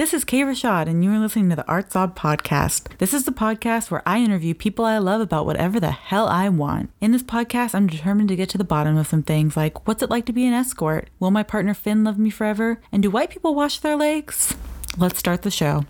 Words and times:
This 0.00 0.14
is 0.14 0.24
Kaye 0.24 0.44
Rashad, 0.44 0.88
and 0.88 1.04
you 1.04 1.12
are 1.12 1.18
listening 1.18 1.50
to 1.50 1.56
the 1.56 1.68
Art 1.68 1.90
Zob 1.90 2.16
podcast. 2.16 2.96
This 2.96 3.12
is 3.12 3.24
the 3.24 3.32
podcast 3.32 3.90
where 3.90 4.02
I 4.06 4.20
interview 4.20 4.54
people 4.54 4.86
I 4.86 4.96
love 4.96 5.20
about 5.20 5.44
whatever 5.44 5.78
the 5.78 5.90
hell 5.90 6.26
I 6.26 6.48
want. 6.48 6.88
In 7.02 7.12
this 7.12 7.22
podcast, 7.22 7.74
I'm 7.74 7.86
determined 7.86 8.30
to 8.30 8.34
get 8.34 8.48
to 8.48 8.56
the 8.56 8.64
bottom 8.64 8.96
of 8.96 9.08
some 9.08 9.22
things 9.22 9.58
like 9.58 9.86
what's 9.86 10.02
it 10.02 10.08
like 10.08 10.24
to 10.24 10.32
be 10.32 10.46
an 10.46 10.54
escort? 10.54 11.10
Will 11.18 11.30
my 11.30 11.42
partner 11.42 11.74
Finn 11.74 12.02
love 12.02 12.18
me 12.18 12.30
forever? 12.30 12.80
And 12.90 13.02
do 13.02 13.10
white 13.10 13.28
people 13.28 13.54
wash 13.54 13.80
their 13.80 13.94
legs? 13.94 14.56
Let's 14.96 15.18
start 15.18 15.42
the 15.42 15.50
show. 15.50 15.84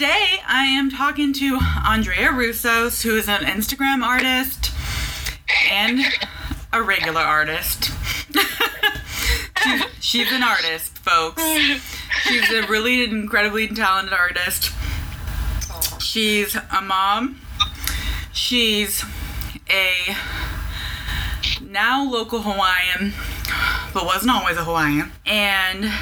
Today, 0.00 0.40
I 0.48 0.64
am 0.64 0.90
talking 0.90 1.34
to 1.34 1.58
Andrea 1.86 2.28
Roussos, 2.28 3.02
who 3.02 3.18
is 3.18 3.28
an 3.28 3.42
Instagram 3.42 4.02
artist 4.02 4.72
and 5.70 6.00
a 6.72 6.82
regular 6.82 7.20
artist. 7.20 7.90
she's, 9.62 9.82
she's 10.00 10.32
an 10.32 10.42
artist, 10.42 10.96
folks. 11.00 11.42
She's 12.22 12.50
a 12.50 12.66
really 12.66 13.04
incredibly 13.04 13.68
talented 13.68 14.14
artist. 14.14 14.72
She's 16.00 16.54
a 16.56 16.80
mom. 16.80 17.42
She's 18.32 19.04
a 19.68 20.16
now 21.60 22.10
local 22.10 22.40
Hawaiian, 22.40 23.12
but 23.92 24.06
wasn't 24.06 24.30
always 24.30 24.56
a 24.56 24.64
Hawaiian. 24.64 25.12
And 25.26 25.92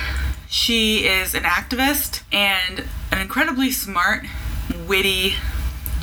she 0.49 1.05
is 1.05 1.35
an 1.35 1.43
activist 1.43 2.23
and 2.33 2.85
an 3.13 3.21
incredibly 3.21 3.71
smart, 3.71 4.27
witty, 4.87 5.35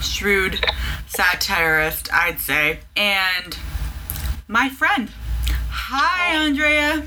shrewd 0.02 0.64
satirist, 1.08 2.12
I'd 2.14 2.40
say. 2.40 2.80
And 2.96 3.58
my 4.48 4.70
friend. 4.70 5.10
Hi, 5.70 6.36
Andrea. 6.36 7.04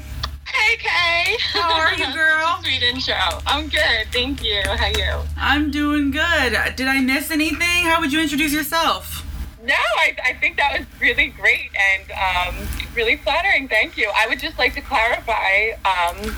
Hey 0.46 0.76
Kaye. 0.78 1.36
How 1.52 1.78
are 1.78 1.94
you, 1.94 2.12
girl? 2.14 2.58
Sweet 2.62 2.82
intro. 2.82 3.14
I'm 3.46 3.68
good, 3.68 4.06
thank 4.12 4.42
you. 4.42 4.62
How 4.64 4.86
are 4.86 4.90
you? 4.90 5.28
I'm 5.36 5.70
doing 5.70 6.10
good. 6.10 6.56
Did 6.76 6.88
I 6.88 7.00
miss 7.00 7.30
anything? 7.30 7.84
How 7.84 8.00
would 8.00 8.12
you 8.12 8.20
introduce 8.20 8.52
yourself? 8.52 9.24
No, 9.62 9.74
I, 9.74 10.16
I 10.24 10.32
think 10.34 10.56
that 10.56 10.78
was 10.78 10.86
really 11.00 11.28
great 11.28 11.70
and 11.76 12.10
um, 12.12 12.66
really 12.94 13.16
flattering. 13.16 13.68
Thank 13.68 13.96
you. 13.98 14.10
I 14.16 14.26
would 14.26 14.40
just 14.40 14.56
like 14.58 14.72
to 14.74 14.80
clarify 14.80 15.72
um, 15.84 16.34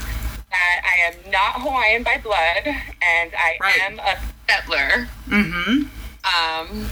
that 0.51 0.83
I 0.85 1.07
am 1.09 1.31
not 1.31 1.61
Hawaiian 1.63 2.03
by 2.03 2.19
blood 2.23 2.67
and 2.67 3.33
I 3.37 3.57
Right. 3.61 3.81
am 3.83 3.99
a 4.01 4.19
settler. 4.49 5.09
Mm-hmm. 5.29 5.85
Um, 6.25 6.89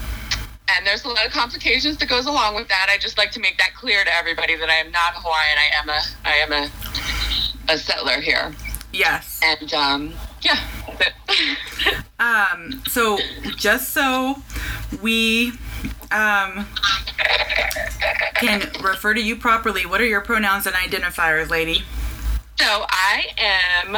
and 0.70 0.86
there's 0.86 1.04
a 1.04 1.08
lot 1.08 1.26
of 1.26 1.32
complications 1.32 1.96
that 1.98 2.08
goes 2.08 2.26
along 2.26 2.54
with 2.54 2.68
that. 2.68 2.88
I 2.90 2.98
just 2.98 3.18
like 3.18 3.30
to 3.32 3.40
make 3.40 3.58
that 3.58 3.74
clear 3.74 4.04
to 4.04 4.14
everybody 4.14 4.54
that 4.56 4.68
I 4.68 4.74
am 4.76 4.90
not 4.90 5.14
Hawaiian. 5.16 5.58
I 5.58 5.70
am 5.82 5.88
a 5.88 6.00
I 6.24 6.36
am 6.36 6.52
a 6.52 7.72
a 7.72 7.78
settler 7.78 8.20
here. 8.20 8.54
Yes. 8.92 9.40
And 9.42 9.72
um, 9.74 10.12
yeah. 10.42 10.58
Um, 12.20 12.82
so 12.88 13.16
just 13.56 13.90
so 13.90 14.42
we 15.00 15.52
um 16.10 16.66
can 18.34 18.68
refer 18.82 19.14
to 19.14 19.20
you 19.22 19.36
properly, 19.36 19.86
what 19.86 20.00
are 20.00 20.04
your 20.06 20.20
pronouns 20.20 20.66
and 20.66 20.74
identifiers, 20.74 21.48
lady? 21.48 21.84
So 22.60 22.84
I 22.88 23.24
am 23.38 23.94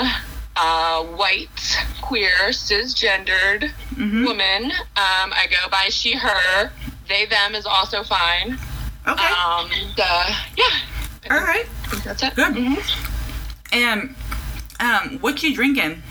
a 0.56 1.02
white, 1.16 1.78
queer, 2.02 2.50
cisgendered 2.50 3.70
Mhm. 3.96 4.26
woman. 4.26 4.64
Um, 4.96 5.32
I 5.32 5.46
go 5.50 5.68
by 5.70 5.88
she, 5.88 6.12
her. 6.14 6.70
They, 7.08 7.26
them 7.26 7.54
is 7.54 7.64
also 7.66 8.02
fine. 8.02 8.58
Okay. 9.06 9.24
Um, 9.26 9.68
the, 9.96 10.36
yeah. 10.56 11.30
All 11.30 11.38
right. 11.38 11.66
That's 12.04 12.22
it. 12.22 12.34
Good. 12.34 12.54
Mhm. 12.54 13.06
And 13.72 14.14
um, 14.78 15.18
what 15.20 15.42
you 15.42 15.54
drinking? 15.54 16.02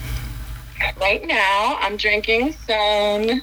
Right 1.00 1.26
now, 1.26 1.78
I'm 1.82 1.98
drinking 1.98 2.54
some 2.66 3.42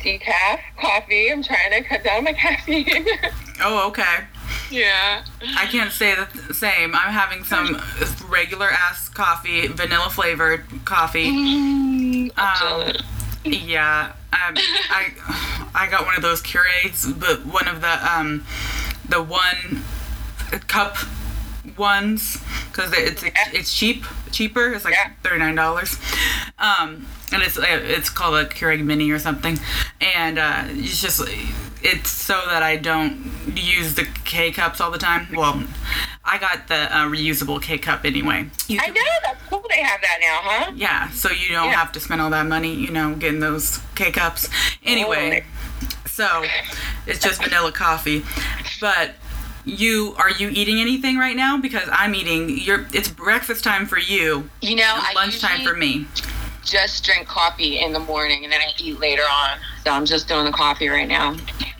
decaf 0.00 0.60
coffee. 0.80 1.30
I'm 1.30 1.42
trying 1.42 1.70
to 1.72 1.82
cut 1.88 2.02
down 2.02 2.24
my 2.24 2.32
caffeine. 2.44 3.06
Oh, 3.62 3.86
okay. 3.88 4.24
Yeah. 4.70 5.24
I 5.56 5.66
can't 5.66 5.92
say 5.92 6.14
the 6.14 6.54
same. 6.54 6.94
I'm 6.94 7.12
having 7.12 7.44
some 7.44 7.80
regular 8.28 8.68
ass 8.70 9.08
coffee, 9.08 9.66
vanilla 9.68 10.10
flavored 10.10 10.64
coffee. 10.84 11.30
Mm, 11.30 12.38
Um. 12.38 12.92
Yeah, 13.44 14.12
um, 14.32 14.54
I 14.90 15.12
I 15.74 15.88
got 15.90 16.04
one 16.04 16.16
of 16.16 16.22
those 16.22 16.42
Keurigs, 16.42 17.18
but 17.18 17.46
one 17.46 17.66
of 17.68 17.80
the 17.80 18.12
um 18.12 18.44
the 19.08 19.22
one 19.22 19.84
cup 20.66 20.96
ones 21.78 22.38
because 22.70 22.92
it's 22.94 23.24
it's 23.52 23.72
cheap 23.74 24.04
cheaper. 24.32 24.72
It's 24.74 24.84
like 24.84 24.94
Yeah. 24.94 25.12
thirty 25.22 25.38
nine 25.38 25.54
dollars. 25.54 25.98
Um, 26.58 27.06
and 27.32 27.42
it's 27.42 27.56
it's 27.58 28.10
called 28.10 28.34
a 28.34 28.44
Keurig 28.46 28.84
Mini 28.84 29.10
or 29.10 29.18
something, 29.18 29.58
and 30.00 30.38
uh, 30.38 30.64
it's 30.66 31.00
just 31.00 31.20
it's 31.82 32.10
so 32.10 32.40
that 32.46 32.62
I 32.62 32.76
don't 32.76 33.32
use 33.54 33.94
the 33.94 34.06
K 34.24 34.50
cups 34.50 34.80
all 34.80 34.90
the 34.90 34.98
time. 34.98 35.28
Well, 35.34 35.62
I 36.24 36.38
got 36.38 36.68
the 36.68 36.74
uh, 36.96 37.06
reusable 37.06 37.60
K 37.62 37.78
cup 37.78 38.04
anyway. 38.04 38.46
You 38.68 38.80
I 38.82 38.88
know, 38.88 39.00
that's 39.22 39.42
cool 39.48 39.64
they 39.68 39.82
have 39.82 40.00
that 40.00 40.18
now, 40.20 40.38
huh? 40.42 40.72
yeah, 40.74 41.08
so 41.10 41.30
you 41.30 41.48
don't 41.50 41.66
Yeah. 41.66 41.76
have 41.76 41.92
to 41.92 42.00
spend 42.00 42.20
all 42.20 42.30
that 42.30 42.46
money, 42.46 42.74
you 42.74 42.90
know, 42.90 43.14
getting 43.14 43.40
those 43.40 43.80
K 43.94 44.10
cups. 44.10 44.48
Anyway, 44.84 45.44
so 46.06 46.44
it's 47.06 47.20
just 47.20 47.42
vanilla 47.42 47.72
coffee. 47.72 48.24
But 48.80 49.12
you 49.64 50.14
are 50.18 50.30
you 50.30 50.48
eating 50.50 50.80
anything 50.80 51.16
right 51.18 51.36
now? 51.36 51.58
Because 51.58 51.88
I'm 51.92 52.14
eating. 52.14 52.58
You're. 52.58 52.86
It's 52.92 53.08
breakfast 53.08 53.62
time 53.64 53.86
for 53.86 53.98
you. 53.98 54.48
You 54.62 54.76
know, 54.76 54.98
lunchtime 55.14 55.60
for 55.66 55.74
me. 55.74 56.06
just 56.64 57.04
drink 57.04 57.26
coffee 57.26 57.78
in 57.80 57.92
the 57.92 57.98
morning 58.00 58.44
and 58.44 58.52
then 58.52 58.60
I 58.60 58.72
eat 58.78 58.98
later 59.00 59.22
on. 59.22 59.58
So 59.84 59.90
I'm 59.90 60.04
just 60.06 60.28
doing 60.28 60.44
the 60.44 60.52
coffee 60.52 60.88
right 60.88 61.08
now. 61.08 61.36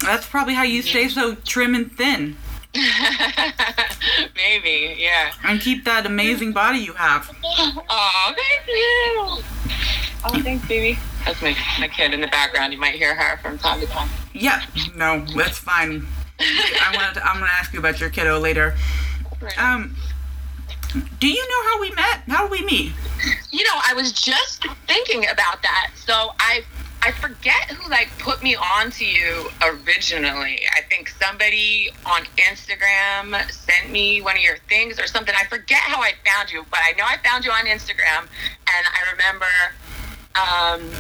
That's 0.09 0.27
probably 0.27 0.55
how 0.55 0.63
you 0.63 0.81
stay 0.81 1.09
so 1.09 1.35
trim 1.35 1.75
and 1.75 1.93
thin 1.93 2.35
Maybe, 4.35 4.97
yeah. 4.99 5.33
and 5.45 5.61
keep 5.61 5.85
that 5.85 6.07
amazing 6.07 6.53
body 6.53 6.79
you 6.79 6.95
have. 6.95 7.31
Oh, 7.45 8.35
thank 8.35 8.67
you. 8.67 9.45
Oh, 10.25 10.43
thanks, 10.43 10.67
baby. 10.67 10.99
That's 11.27 11.43
my, 11.43 11.55
my 11.79 11.89
kid 11.89 12.15
in 12.15 12.23
the 12.23 12.27
background. 12.29 12.73
You 12.73 12.79
might 12.79 12.95
hear 12.95 13.15
her 13.15 13.37
from 13.39 13.59
time 13.59 13.81
to 13.81 13.87
time. 13.87 14.09
Yeah. 14.33 14.65
No, 14.97 15.27
that's 15.37 15.59
fine. 15.59 16.07
I 16.41 16.93
wanted. 16.95 17.15
To, 17.21 17.27
I'm 17.29 17.41
gonna 17.41 17.53
ask 17.53 17.75
you 17.75 17.79
about 17.79 18.01
your 18.01 18.09
kiddo 18.09 18.39
later. 18.39 18.77
Um. 19.59 19.95
Do 21.21 21.29
you 21.29 21.49
know 21.49 21.69
how 21.69 21.81
we 21.83 21.91
met? 21.91 22.23
How 22.29 22.49
did 22.49 22.51
we 22.51 22.65
meet? 22.65 22.93
You 23.51 23.63
know, 23.63 23.79
I 23.87 23.93
was 23.93 24.13
just 24.13 24.65
thinking 24.87 25.29
about 25.29 25.63
that. 25.63 25.91
So 25.97 26.33
I 26.41 26.63
I 27.03 27.13
forget 27.13 27.71
who 27.71 27.89
like 27.91 28.11
put 28.19 28.43
me 28.43 28.57
on 28.57 28.91
to 28.93 29.05
you 29.05 29.51
originally. 29.63 30.61
I 30.77 30.83
think 30.89 31.09
somebody 31.09 31.91
on 32.05 32.25
Instagram 32.37 33.51
sent 33.51 33.91
me 33.91 34.21
one 34.21 34.37
of 34.37 34.43
your 34.43 34.59
things 34.69 34.99
or 34.99 35.07
something. 35.07 35.35
I 35.39 35.45
forget 35.45 35.81
how 35.81 36.01
I 36.01 36.13
found 36.27 36.51
you, 36.51 36.65
but 36.71 36.81
I 36.83 36.93
know 36.99 37.05
I 37.05 37.17
found 37.25 37.45
you 37.45 37.53
on 37.53 37.67
Instagram 37.67 38.27
and 38.67 38.87
I 38.87 39.13
remember 39.13 39.47
um 40.35 40.91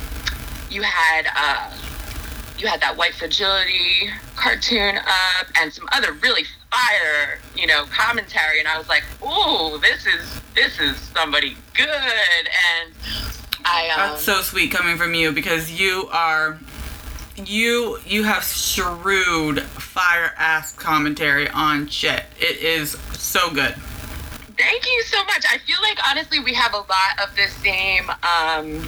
you 0.70 0.82
had 0.82 1.26
uh 1.36 1.76
you 2.58 2.66
had 2.66 2.80
that 2.80 2.96
white 2.96 3.14
fragility 3.14 4.08
cartoon 4.36 4.96
up 4.96 5.46
and 5.60 5.72
some 5.72 5.88
other 5.92 6.12
really 6.12 6.44
fire, 6.70 7.38
you 7.56 7.66
know, 7.66 7.84
commentary 7.86 8.60
and 8.60 8.68
I 8.68 8.78
was 8.78 8.88
like, 8.88 9.04
"Ooh, 9.22 9.78
this 9.78 10.06
is 10.06 10.40
this 10.54 10.78
is 10.80 10.96
somebody 10.96 11.56
good." 11.74 11.86
And 11.86 12.94
I 13.64 13.88
um 13.90 14.10
That's 14.10 14.22
so 14.24 14.40
sweet 14.42 14.70
coming 14.70 14.96
from 14.96 15.14
you 15.14 15.32
because 15.32 15.70
you 15.70 16.08
are 16.12 16.58
you 17.36 17.98
you 18.06 18.24
have 18.24 18.42
shrewd 18.44 19.62
fire 19.62 20.32
ass 20.36 20.72
commentary 20.72 21.48
on 21.48 21.86
shit. 21.88 22.24
It 22.38 22.58
is 22.58 22.92
so 23.12 23.50
good. 23.50 23.74
Thank 24.56 24.86
you 24.86 25.02
so 25.04 25.22
much. 25.24 25.44
I 25.50 25.58
feel 25.58 25.76
like 25.82 25.98
honestly 26.08 26.40
we 26.40 26.52
have 26.54 26.72
a 26.74 26.78
lot 26.78 27.20
of 27.22 27.34
the 27.36 27.46
same 27.62 28.10
um, 28.10 28.82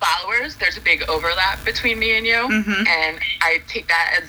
followers. 0.00 0.56
There's 0.56 0.76
a 0.76 0.80
big 0.82 1.02
overlap 1.08 1.64
between 1.64 1.98
me 1.98 2.16
and 2.18 2.26
you, 2.26 2.34
Mhm. 2.48 2.86
and 2.86 3.18
I 3.40 3.62
take 3.66 3.88
that 3.88 4.20
as 4.22 4.28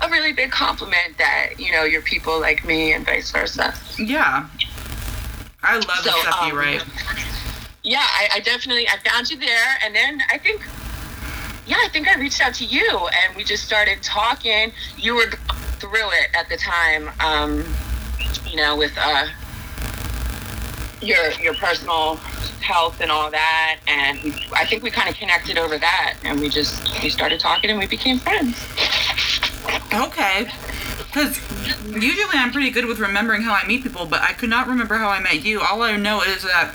a, 0.00 0.06
a 0.06 0.10
really 0.10 0.32
big 0.32 0.50
compliment 0.50 1.16
that 1.16 1.58
you 1.58 1.72
know 1.72 1.84
you're 1.84 2.02
people 2.02 2.38
like 2.38 2.64
me 2.66 2.92
and 2.92 3.04
vice 3.06 3.30
versa. 3.30 3.74
Yeah. 3.98 4.46
I 5.62 5.76
love 5.76 5.86
the 5.86 6.10
So, 6.10 6.20
stuff 6.20 6.40
you 6.48 6.52
um, 6.52 6.58
write. 6.58 6.82
Yeah, 7.84 7.98
I, 7.98 8.28
I 8.34 8.40
definitely 8.40 8.86
I 8.88 8.96
found 8.98 9.28
you 9.28 9.36
there, 9.38 9.78
and 9.84 9.94
then 9.94 10.20
I 10.30 10.38
think, 10.38 10.62
yeah, 11.66 11.78
I 11.80 11.88
think 11.88 12.06
I 12.06 12.18
reached 12.20 12.40
out 12.40 12.54
to 12.54 12.64
you, 12.64 13.08
and 13.24 13.34
we 13.36 13.42
just 13.42 13.64
started 13.64 14.02
talking. 14.02 14.72
You 14.96 15.16
were 15.16 15.30
through 15.80 16.10
it 16.12 16.28
at 16.34 16.48
the 16.48 16.56
time, 16.56 17.10
um, 17.18 17.64
you 18.48 18.56
know, 18.56 18.76
with 18.76 18.92
uh, 18.96 19.26
your 21.00 21.32
your 21.40 21.54
personal 21.54 22.16
health 22.62 23.00
and 23.00 23.10
all 23.10 23.32
that, 23.32 23.80
and 23.88 24.32
I 24.54 24.64
think 24.64 24.84
we 24.84 24.90
kind 24.92 25.08
of 25.08 25.16
connected 25.16 25.58
over 25.58 25.76
that, 25.76 26.14
and 26.22 26.40
we 26.40 26.50
just 26.50 27.02
we 27.02 27.10
started 27.10 27.40
talking, 27.40 27.68
and 27.70 27.80
we 27.80 27.88
became 27.88 28.20
friends. 28.20 28.62
Okay. 29.92 30.48
Because 30.98 31.36
usually 31.90 32.34
I'm 32.34 32.52
pretty 32.52 32.70
good 32.70 32.86
with 32.86 33.00
remembering 33.00 33.42
how 33.42 33.52
I 33.52 33.66
meet 33.66 33.82
people, 33.82 34.06
but 34.06 34.22
I 34.22 34.32
could 34.32 34.48
not 34.48 34.68
remember 34.68 34.94
how 34.94 35.10
I 35.10 35.20
met 35.20 35.44
you. 35.44 35.60
All 35.60 35.82
I 35.82 35.96
know 35.96 36.22
is 36.22 36.42
that 36.44 36.72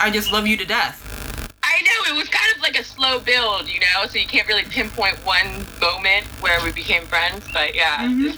I 0.00 0.10
just 0.10 0.32
love 0.32 0.46
you 0.46 0.56
to 0.56 0.64
death. 0.64 1.06
I 1.62 1.82
know 1.82 2.14
it 2.14 2.16
was 2.18 2.28
kind 2.28 2.54
of 2.56 2.62
like 2.62 2.78
a 2.78 2.84
slow 2.84 3.20
build, 3.20 3.68
you 3.68 3.80
know, 3.80 4.06
so 4.06 4.18
you 4.18 4.26
can't 4.26 4.48
really 4.48 4.64
pinpoint 4.64 5.16
one 5.26 5.66
moment 5.80 6.26
where 6.40 6.62
we 6.64 6.72
became 6.72 7.04
friends. 7.06 7.44
But 7.52 7.74
yeah, 7.74 7.98
Mhm. 8.06 8.36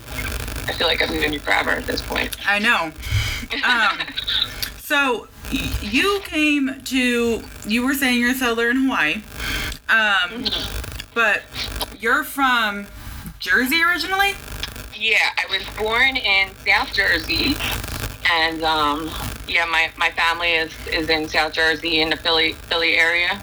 I 0.68 0.72
feel 0.72 0.86
like 0.86 1.02
I've 1.02 1.10
known 1.10 1.32
you 1.32 1.40
forever 1.40 1.70
at 1.70 1.86
this 1.86 2.00
point. 2.02 2.36
I 2.46 2.58
know. 2.58 2.92
Um, 3.64 3.98
so 4.82 5.28
you 5.80 6.20
came 6.24 6.80
to, 6.84 7.42
you 7.66 7.84
were 7.86 7.94
saying 7.94 8.20
you're 8.20 8.30
a 8.30 8.34
settler 8.34 8.70
in 8.70 8.84
Hawaii, 8.84 9.22
um, 9.88 10.44
but 11.14 11.42
you're 11.98 12.24
from 12.24 12.86
Jersey 13.38 13.82
originally? 13.82 14.34
Yeah, 14.94 15.18
I 15.36 15.46
was 15.50 15.62
born 15.76 16.16
in 16.16 16.50
South 16.66 16.92
Jersey, 16.92 17.56
and 18.30 18.62
um, 18.62 19.10
yeah, 19.48 19.64
my, 19.64 19.90
my 19.96 20.10
family 20.10 20.52
is, 20.52 20.72
is 20.88 21.08
in 21.08 21.28
South 21.28 21.52
Jersey 21.52 22.00
in 22.00 22.10
the 22.10 22.16
Philly 22.16 22.52
Philly 22.52 22.94
area. 22.94 23.40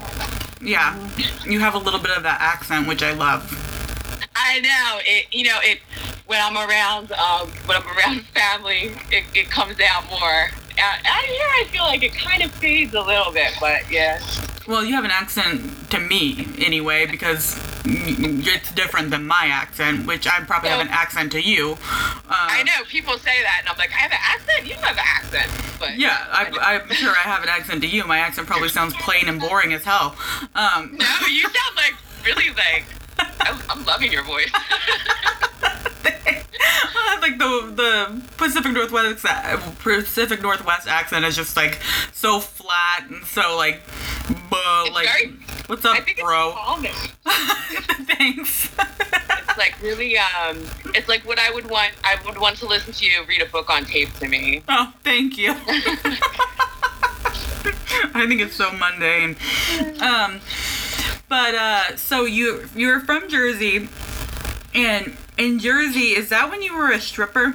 Yeah. 0.61 0.97
You 1.45 1.59
have 1.59 1.75
a 1.75 1.77
little 1.77 1.99
bit 1.99 2.11
of 2.11 2.23
that 2.23 2.41
accent, 2.41 2.87
which 2.87 3.03
I 3.03 3.13
love. 3.13 3.51
I 4.35 4.59
know 4.59 4.99
it. 5.05 5.27
You 5.31 5.45
know 5.45 5.59
it. 5.61 5.79
When 6.27 6.39
I'm 6.41 6.57
around, 6.57 7.11
um, 7.13 7.49
when 7.65 7.77
I'm 7.77 7.97
around 7.97 8.21
family, 8.33 8.91
it, 9.11 9.25
it 9.33 9.49
comes 9.49 9.77
out 9.79 10.05
more. 10.09 10.49
Out, 10.81 10.99
out 11.05 11.23
here, 11.23 11.45
I 11.45 11.65
feel 11.71 11.83
like 11.83 12.03
it 12.03 12.13
kind 12.13 12.43
of 12.43 12.51
fades 12.51 12.93
a 12.93 13.01
little 13.01 13.33
bit, 13.33 13.51
but 13.59 13.89
yeah. 13.91 14.21
Well, 14.67 14.85
you 14.85 14.93
have 14.93 15.03
an 15.03 15.11
accent 15.11 15.89
to 15.89 15.99
me 15.99 16.47
anyway 16.59 17.05
because 17.05 17.59
it's 17.85 18.71
different 18.71 19.11
than 19.11 19.25
my 19.25 19.47
accent, 19.51 20.05
which 20.05 20.27
I 20.27 20.39
probably 20.41 20.69
have 20.69 20.81
an 20.81 20.89
accent 20.89 21.31
to 21.33 21.41
you. 21.41 21.73
Uh, 21.73 22.25
I 22.29 22.63
know 22.63 22.83
people 22.87 23.17
say 23.17 23.41
that, 23.41 23.59
and 23.61 23.69
I'm 23.69 23.77
like, 23.77 23.91
I 23.91 23.97
have 23.97 24.11
an 24.11 24.19
accent. 24.21 24.67
You 24.67 24.75
have 24.75 24.97
an 24.97 25.03
accent, 25.05 25.51
but 25.79 25.97
Yeah, 25.97 26.25
I, 26.29 26.79
I'm 26.81 26.89
sure 26.93 27.11
I 27.11 27.27
have 27.27 27.43
an 27.43 27.49
accent 27.49 27.81
to 27.81 27.87
you. 27.87 28.05
My 28.05 28.19
accent 28.19 28.47
probably 28.47 28.69
sounds 28.69 28.93
plain 28.95 29.27
and 29.27 29.39
boring 29.39 29.73
as 29.73 29.83
hell. 29.83 30.15
Um, 30.55 30.97
no, 30.97 31.27
you 31.27 31.41
sound 31.49 31.75
like 31.75 31.95
really 32.25 32.49
like. 32.49 32.85
I'm, 33.41 33.59
I'm 33.69 33.85
loving 33.85 34.11
your 34.11 34.23
voice. 34.23 34.51
like 37.21 37.37
the 37.37 37.71
the 37.75 38.21
Pacific 38.37 38.71
Northwest 38.71 39.25
Pacific 39.79 40.41
Northwest 40.41 40.87
accent 40.87 41.25
is 41.25 41.35
just 41.35 41.55
like 41.57 41.79
so 42.13 42.39
flat 42.39 43.05
and 43.09 43.25
so 43.25 43.55
like, 43.57 43.81
buh, 44.49 44.83
It's 44.85 44.95
like 44.95 45.07
very- 45.07 45.33
what's 45.67 45.85
up, 45.85 45.97
I 45.97 46.01
think 46.01 46.19
bro? 46.19 46.53
Thanks. 48.17 48.69
It's 48.77 49.57
like 49.57 49.81
really, 49.81 50.17
um, 50.17 50.57
it's 50.93 51.07
like 51.07 51.25
what 51.25 51.39
I 51.39 51.51
would 51.51 51.69
want. 51.69 51.93
I 52.03 52.17
would 52.25 52.37
want 52.39 52.57
to 52.57 52.65
listen 52.67 52.93
to 52.93 53.05
you 53.05 53.23
read 53.27 53.41
a 53.41 53.45
book 53.45 53.69
on 53.69 53.85
tape 53.85 54.13
to 54.15 54.27
me. 54.27 54.63
oh, 54.67 54.93
thank 55.03 55.37
you. 55.37 55.55
I 58.11 58.25
think 58.27 58.41
it's 58.41 58.55
so 58.55 58.71
mundane. 58.71 59.35
Um, 60.01 60.39
but 61.29 61.55
uh, 61.55 61.95
so 61.95 62.25
you 62.25 62.67
you're 62.75 62.99
from 62.99 63.29
Jersey, 63.29 63.87
and 64.73 65.15
in 65.37 65.59
Jersey, 65.59 66.09
is 66.09 66.29
that 66.29 66.49
when 66.49 66.61
you 66.61 66.75
were 66.75 66.91
a 66.91 66.99
stripper? 66.99 67.53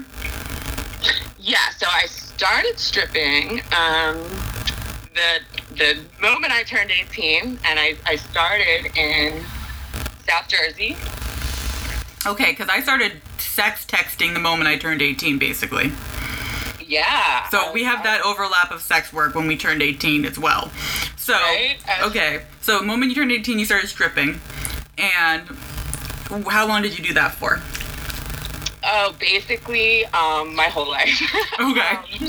Yeah, 1.39 1.69
so 1.77 1.87
I 1.87 2.07
started 2.07 2.79
stripping 2.79 3.61
um, 3.77 4.17
the 5.15 5.41
the 5.77 5.99
moment 6.21 6.53
I 6.53 6.63
turned 6.63 6.91
18, 6.91 7.59
and 7.65 7.79
I, 7.79 7.97
I 8.07 8.17
started 8.17 8.97
in 8.97 9.43
South 10.27 10.49
Jersey. 10.49 10.97
Okay, 12.27 12.53
because 12.53 12.69
I 12.69 12.81
started 12.81 13.21
sex 13.39 13.85
texting 13.85 14.33
the 14.33 14.41
moment 14.41 14.69
I 14.69 14.79
turned 14.79 15.03
18, 15.03 15.39
basically. 15.39 15.93
Yeah. 16.81 17.49
So 17.49 17.73
we 17.73 17.85
have 17.85 18.03
that 18.05 18.23
overlap 18.23 18.71
of 18.71 18.81
sex 18.83 19.13
work 19.13 19.35
when 19.35 19.47
we 19.47 19.57
turned 19.57 19.83
18 19.83 20.25
as 20.25 20.39
well. 20.39 20.71
So, 21.17 21.35
Right, 21.35 21.77
okay, 22.03 22.43
so 22.65 22.79
the 22.79 22.85
moment 22.87 23.11
you 23.11 23.15
turned 23.15 23.31
18, 23.31 23.59
you 23.59 23.67
started 23.67 23.89
stripping. 23.89 24.41
And 24.97 25.47
how 26.49 26.67
long 26.67 26.81
did 26.81 26.99
you 26.99 27.05
do 27.05 27.13
that 27.13 27.35
for? 27.35 27.61
Oh, 28.83 29.15
basically, 29.21 30.07
um, 30.07 30.55
my 30.57 30.69
whole 30.69 30.89
life. 30.89 31.21
Okay. 31.61 32.27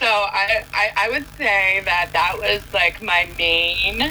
so 0.00 0.06
I, 0.06 0.64
I, 0.72 0.92
I 0.96 1.10
would 1.10 1.26
say 1.36 1.82
that 1.84 2.08
that 2.14 2.38
was 2.38 2.62
like 2.72 3.02
my 3.02 3.28
main, 3.36 4.10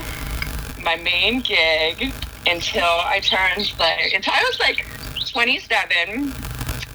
my 0.84 0.98
main 0.98 1.42
gig 1.42 2.14
until 2.46 2.84
I 2.84 3.20
turned 3.22 3.74
like 3.80 4.14
until 4.14 4.34
I 4.34 4.44
was 4.44 4.60
like 4.60 4.86
27, 5.28 6.32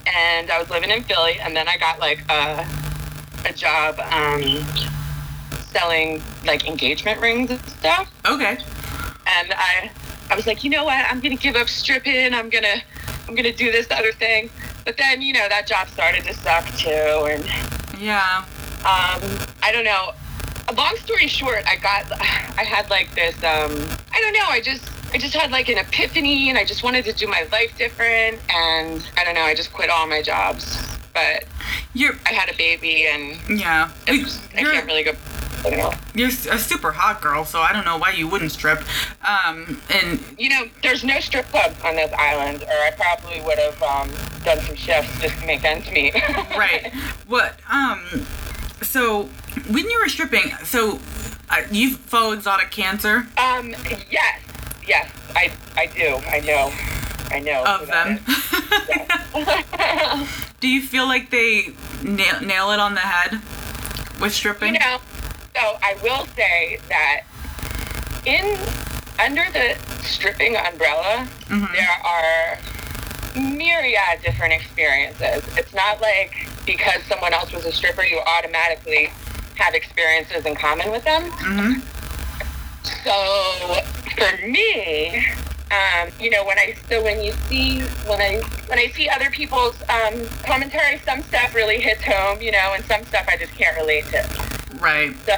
and 0.06 0.50
I 0.50 0.58
was 0.58 0.70
living 0.70 0.90
in 0.90 1.02
Philly, 1.02 1.38
and 1.40 1.56
then 1.56 1.66
I 1.69 1.76
got 1.76 1.99
like 1.99 2.20
a, 2.31 2.66
a 3.46 3.52
job 3.52 3.99
um, 3.99 4.40
selling 5.70 6.22
like 6.44 6.67
engagement 6.67 7.20
rings 7.20 7.50
and 7.50 7.61
stuff 7.67 8.11
Okay. 8.26 8.58
and 9.26 9.52
I, 9.55 9.90
I 10.31 10.37
was 10.37 10.46
like, 10.46 10.62
you 10.64 10.70
know 10.70 10.84
what? 10.84 11.05
I'm 11.11 11.20
gonna 11.20 11.37
give 11.37 11.56
up 11.56 11.69
stripping. 11.69 12.34
I'm 12.34 12.49
gonna, 12.50 12.76
I'm 13.28 13.34
gonna 13.34 13.52
do 13.52 13.70
this 13.72 13.88
other 13.90 14.12
thing. 14.12 14.50
But 14.84 14.96
then, 14.96 15.22
you 15.22 15.32
know, 15.32 15.46
that 15.49 15.67
job 15.67 15.88
started 15.88 16.25
to 16.25 16.34
suck 16.34 16.67
too, 16.76 16.90
and 16.90 17.44
Yeah. 18.00 18.44
um, 18.81 19.20
I 19.62 19.70
don't 19.72 19.84
know. 19.84 20.12
Long 20.76 20.96
story 20.99 21.26
short, 21.26 21.64
I 21.67 21.76
got, 21.76 22.11
I 22.58 22.62
had 22.64 22.88
like 22.90 23.12
this, 23.14 23.34
um, 23.38 23.73
I 24.12 24.20
don't 24.20 24.32
know. 24.32 24.46
I 24.49 24.61
just, 24.61 24.88
I 25.12 25.19
just 25.19 25.34
had 25.34 25.50
like 25.50 25.69
an 25.69 25.78
epiphany, 25.78 26.49
and 26.49 26.56
I 26.56 26.64
just 26.64 26.82
wanted 26.84 27.05
to 27.06 27.12
do 27.12 27.26
my 27.26 27.46
life 27.50 27.76
different. 27.76 28.38
And 28.55 29.05
I 29.16 29.25
don't 29.25 29.34
know. 29.34 29.43
I 29.43 29.55
just 29.55 29.73
quit 29.73 29.90
all 29.90 30.06
my 30.06 30.23
jobs, 30.23 30.81
but 31.12 31.44
You're, 31.93 32.14
I 32.25 32.31
had 32.32 32.49
a 32.49 32.56
baby, 32.56 33.06
and 33.06 33.37
yeah. 33.61 33.90
I 34.06 34.25
can't 34.55 34.87
really 34.87 35.02
go. 35.02 35.12
I 35.64 35.70
know. 35.70 35.92
you're 36.14 36.28
a 36.28 36.58
super 36.58 36.92
hot 36.92 37.20
girl, 37.20 37.44
so 37.44 37.60
I 37.60 37.72
don't 37.72 37.84
know 37.84 37.98
why 37.98 38.10
you 38.12 38.26
wouldn't 38.28 38.52
strip. 38.52 38.78
Um, 39.23 39.80
and 39.90 40.20
You 40.38 40.49
know, 40.49 40.64
there's 40.82 41.04
no 41.04 41.20
strip 41.20 41.46
clubs 41.46 41.76
on 41.85 41.96
this 41.96 42.12
island, 42.16 42.62
or 42.62 42.68
I 42.70 42.90
probably 42.96 43.40
would 43.42 43.58
have 43.58 43.82
um, 43.82 44.08
done 44.44 44.61
some 44.64 44.75
shifts 44.76 45.20
just 45.20 45.38
to 45.40 45.46
make 45.46 45.62
ends 45.64 45.90
meet. 45.90 46.14
right. 46.56 46.92
What? 47.26 47.56
Um. 47.70 48.26
So 48.82 49.25
when 49.68 49.88
you 49.90 50.00
were 50.00 50.08
stripping, 50.08 50.52
so 50.64 50.99
uh, 51.50 51.62
you 51.70 51.94
follow 51.96 52.32
exotic 52.32 52.70
cancer 52.70 53.26
um. 53.37 53.70
Yes. 54.11 54.40
Yes. 54.87 55.11
I. 55.37 55.52
I 55.76 55.87
do. 55.87 56.16
I 56.26 56.40
know. 56.40 56.73
I 57.30 57.40
know. 57.40 57.62
of 57.64 57.87
them. 57.87 58.18
Do 60.61 60.68
you 60.68 60.82
feel 60.82 61.06
like 61.06 61.30
they 61.30 61.73
nail, 62.02 62.40
nail 62.40 62.70
it 62.73 62.80
on 62.80 62.94
the 62.94 63.00
head 63.00 63.40
with 64.20 64.35
stripping? 64.35 64.75
you 64.75 64.80
know. 64.80 64.99
So 65.61 65.76
I 65.83 65.95
will 66.02 66.26
say 66.37 66.79
that 66.88 67.21
in 68.25 68.59
under 69.19 69.45
the 69.52 69.76
stripping 70.02 70.57
umbrella, 70.57 71.29
Mhm. 71.49 71.73
there 71.73 71.99
are 72.02 72.59
myriad 73.37 74.23
different 74.23 74.55
experiences. 74.55 75.45
It's 75.59 75.75
not 75.75 76.00
like 76.00 76.47
because 76.64 77.02
someone 77.09 77.35
else 77.35 77.52
was 77.52 77.67
a 77.67 77.73
stripper, 77.73 78.02
you 78.05 78.21
automatically 78.21 79.12
have 79.57 79.75
experiences 79.75 80.47
in 80.47 80.57
common 80.57 80.90
with 80.90 81.05
them. 81.05 81.31
hmm 81.31 81.75
So 83.05 83.83
for 84.17 84.37
me, 84.47 85.26
um, 85.71 86.09
you 86.19 86.31
know, 86.31 86.45
when 86.45 86.59
I 86.59 86.75
so 86.88 87.02
when 87.02 87.23
you 87.23 87.35
see 87.49 87.81
when 88.07 88.21
I 88.21 88.40
when 88.67 88.79
I 88.79 88.88
see 88.97 89.09
other 89.11 89.31
people's 89.31 89.76
um, 89.90 90.26
commentary, 90.45 91.00
some 91.05 91.23
stuff 91.23 91.55
really 91.55 91.81
hits 91.81 92.02
home, 92.05 92.40
you 92.40 92.50
know, 92.50 92.73
and 92.75 92.85
some 92.87 93.05
stuff 93.05 93.26
I 93.29 93.37
just 93.37 93.55
can't 93.57 93.76
relate 93.76 94.07
to. 94.07 94.50
Right. 94.78 95.14
So 95.26 95.34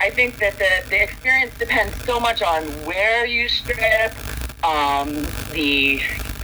I 0.00 0.10
think 0.10 0.38
that 0.38 0.58
the, 0.58 0.88
the 0.90 1.02
experience 1.02 1.56
depends 1.58 2.02
so 2.04 2.20
much 2.20 2.42
on 2.42 2.64
where 2.84 3.24
you 3.24 3.48
strip, 3.48 4.12
um, 4.64 5.26
the 5.52 6.00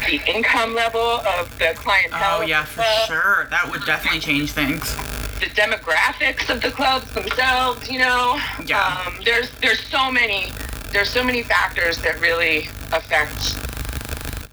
the 0.07 0.21
income 0.27 0.75
level 0.75 1.01
of 1.01 1.59
the 1.59 1.73
clientele. 1.77 2.39
Oh 2.39 2.43
yeah, 2.43 2.65
for 2.65 2.83
sure. 3.07 3.49
That 3.51 3.71
would 3.71 3.85
definitely 3.85 4.21
change 4.21 4.53
things. 4.53 4.95
The 5.41 5.47
demographics 5.47 6.49
of 6.49 6.63
the 6.63 6.71
clubs 6.71 7.11
themselves, 7.13 7.91
you 7.91 7.99
know. 7.99 8.41
Yeah. 8.65 9.03
Um, 9.07 9.21
there's 9.25 9.51
there's 9.61 9.81
so 9.87 10.11
many 10.11 10.53
there's 10.93 11.11
so 11.11 11.23
many 11.23 11.43
factors 11.43 11.99
that 11.99 12.21
really 12.21 12.69
affect 12.93 13.57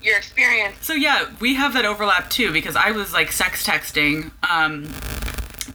your 0.02 0.18
experience. 0.18 0.76
So 0.82 0.94
yeah, 0.94 1.30
we 1.40 1.56
have 1.56 1.74
that 1.74 1.86
overlap 1.86 2.30
too 2.30 2.52
because 2.52 2.76
I 2.76 2.92
was 2.92 3.14
like 3.14 3.32
sex 3.32 3.66
texting, 3.66 4.32
um, 4.50 4.86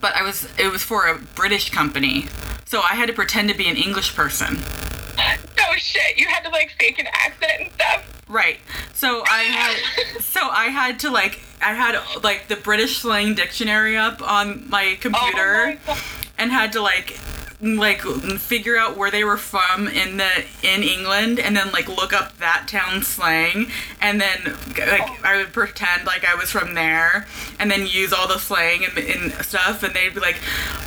but 0.02 0.14
I 0.14 0.22
was 0.22 0.46
it 0.58 0.70
was 0.70 0.82
for 0.82 1.06
a 1.06 1.18
British 1.18 1.70
company, 1.70 2.26
so 2.66 2.80
I 2.80 2.94
had 2.94 3.06
to 3.06 3.14
pretend 3.14 3.48
to 3.48 3.56
be 3.56 3.68
an 3.68 3.76
English 3.78 4.14
person. 4.14 4.58
Oh 5.16 5.76
shit! 5.76 6.18
You 6.18 6.26
had 6.28 6.42
to 6.44 6.50
like 6.50 6.72
fake 6.78 6.98
an 6.98 7.06
accent 7.06 7.52
and 7.60 7.72
stuff. 7.72 8.22
Right. 8.28 8.58
So 8.92 9.22
I 9.26 9.44
had 9.44 10.20
so 10.20 10.40
I 10.42 10.66
had 10.66 11.00
to 11.00 11.10
like 11.10 11.40
I 11.62 11.72
had 11.72 11.98
like 12.22 12.48
the 12.48 12.56
British 12.56 12.98
slang 12.98 13.34
dictionary 13.34 13.96
up 13.96 14.20
on 14.20 14.68
my 14.68 14.98
computer 15.00 15.78
Oh 15.86 15.92
my 15.92 15.98
and 16.36 16.50
had 16.50 16.72
to 16.72 16.82
like 16.82 17.18
like 17.62 18.00
figure 18.00 18.76
out 18.76 18.96
where 18.96 19.10
they 19.10 19.22
were 19.22 19.36
from 19.36 19.86
in 19.86 20.16
the 20.16 20.44
in 20.64 20.82
England 20.82 21.38
and 21.38 21.56
then 21.56 21.70
like 21.70 21.88
look 21.88 22.12
up 22.12 22.36
that 22.38 22.66
town 22.66 23.02
slang 23.02 23.70
and 24.00 24.20
then 24.20 24.56
like 24.76 25.24
I 25.24 25.36
would 25.36 25.52
pretend 25.52 26.04
like 26.04 26.24
I 26.24 26.34
was 26.34 26.50
from 26.50 26.74
there 26.74 27.24
and 27.60 27.70
then 27.70 27.86
use 27.86 28.12
all 28.12 28.26
the 28.26 28.38
slang 28.38 28.84
and, 28.84 28.98
and 28.98 29.32
stuff 29.46 29.84
and 29.84 29.94
they'd 29.94 30.12
be 30.12 30.18
like 30.18 30.40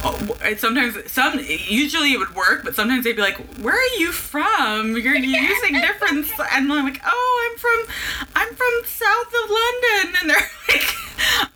oh, 0.04 0.36
sometimes 0.58 1.10
some 1.10 1.40
usually 1.40 2.12
it 2.12 2.20
would 2.20 2.36
work 2.36 2.66
but 2.66 2.76
sometimes 2.76 3.06
they'd 3.06 3.16
be 3.16 3.22
like 3.22 3.38
where 3.60 3.76
are 3.76 3.98
you 3.98 4.12
from? 4.12 4.98
You're 4.98 5.16
using 5.16 5.76
different 5.80 6.26
sl-" 6.26 6.42
and 6.42 6.70
I'm 6.70 6.86
like 6.86 7.02
oh 7.06 7.52
I'm 7.52 7.58
from 7.58 7.96
I'm 8.36 8.54
from 8.54 8.82
south 8.84 9.34
of 9.46 9.50
London 9.50 10.16
and 10.22 10.30
they're 10.30 10.50
like 10.68 10.94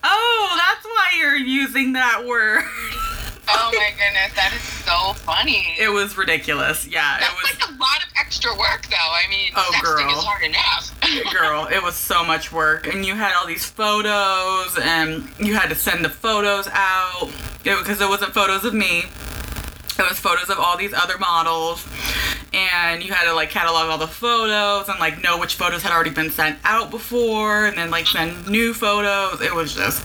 oh 0.01 0.55
that's 0.57 0.85
why 0.85 1.09
you're 1.17 1.35
using 1.35 1.91
that 1.91 2.25
word 2.25 2.63
Oh 3.51 3.71
my 3.73 3.89
goodness, 3.97 4.33
that 4.35 4.51
is 4.55 4.61
so 4.61 5.13
funny. 5.13 5.75
It 5.79 5.89
was 5.89 6.17
ridiculous. 6.17 6.87
Yeah, 6.87 7.17
it 7.17 7.21
That's 7.21 7.33
was 7.41 7.59
like 7.59 7.69
a 7.69 7.71
lot 7.73 8.03
of 8.03 8.09
extra 8.19 8.51
work, 8.57 8.87
though. 8.89 8.95
I 8.95 9.27
mean, 9.29 9.51
Oh, 9.55 9.71
girl. 9.81 10.09
is 10.09 10.23
hard 10.23 10.43
enough. 10.43 11.33
girl, 11.33 11.67
it 11.71 11.81
was 11.83 11.95
so 11.95 12.23
much 12.23 12.51
work. 12.51 12.87
And 12.87 13.05
you 13.05 13.15
had 13.15 13.33
all 13.39 13.47
these 13.47 13.65
photos 13.65 14.77
and 14.81 15.29
you 15.39 15.55
had 15.55 15.69
to 15.69 15.75
send 15.75 16.03
the 16.05 16.09
photos 16.09 16.67
out 16.71 17.29
because 17.63 18.01
it, 18.01 18.09
wasn't 18.09 18.33
photos 18.33 18.63
of 18.65 18.73
me. 18.73 19.03
It 19.97 20.07
was 20.09 20.17
photos 20.19 20.49
of 20.49 20.59
all 20.59 20.77
these 20.77 20.93
other 20.93 21.17
models. 21.17 21.85
And 22.51 23.03
you 23.03 23.13
had 23.13 23.25
to 23.25 23.33
like 23.33 23.51
catalog 23.51 23.89
all 23.89 23.97
the 23.97 24.07
photos 24.07 24.89
and 24.89 24.99
like 24.99 25.21
know 25.21 25.37
which 25.37 25.55
photos 25.55 25.83
had 25.83 25.91
already 25.91 26.09
been 26.09 26.31
sent 26.31 26.57
out 26.63 26.89
before 26.89 27.65
and 27.67 27.77
then 27.77 27.91
like 27.91 28.07
send 28.07 28.47
new 28.47 28.73
photos. 28.73 29.41
It 29.41 29.53
was 29.53 29.75
just 29.75 30.03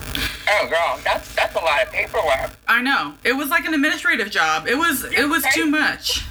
oh, 0.48 0.68
girl, 0.68 1.00
that's 1.04 1.34
that's 1.34 1.54
a 1.54 1.60
lot 1.60 1.82
of 1.82 1.90
paperwork. 1.90 2.50
I 2.68 2.82
know. 2.82 3.14
It 3.24 3.32
was 3.32 3.48
like 3.48 3.64
an 3.64 3.72
administrative 3.74 4.30
job. 4.30 4.66
It 4.66 4.76
was 4.76 5.04
it 5.04 5.28
was 5.28 5.44
too 5.54 5.66
much. 5.66 6.24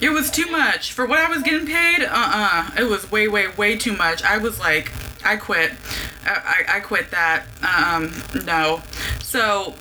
It 0.00 0.10
was 0.10 0.30
too 0.30 0.50
much 0.50 0.92
for 0.92 1.06
what 1.06 1.18
I 1.18 1.28
was 1.28 1.42
getting 1.42 1.66
paid. 1.66 2.02
Uh 2.02 2.08
uh 2.12 2.70
It 2.78 2.84
was 2.84 3.10
way 3.10 3.28
way 3.28 3.48
way 3.56 3.76
too 3.76 3.96
much. 3.96 4.22
I 4.24 4.38
was 4.38 4.58
like, 4.58 4.92
I 5.24 5.36
quit. 5.36 5.72
I 6.24 6.64
I, 6.68 6.76
I 6.76 6.80
quit 6.80 7.10
that. 7.12 7.44
Um 7.62 8.12
no. 8.44 8.82
So 9.20 9.74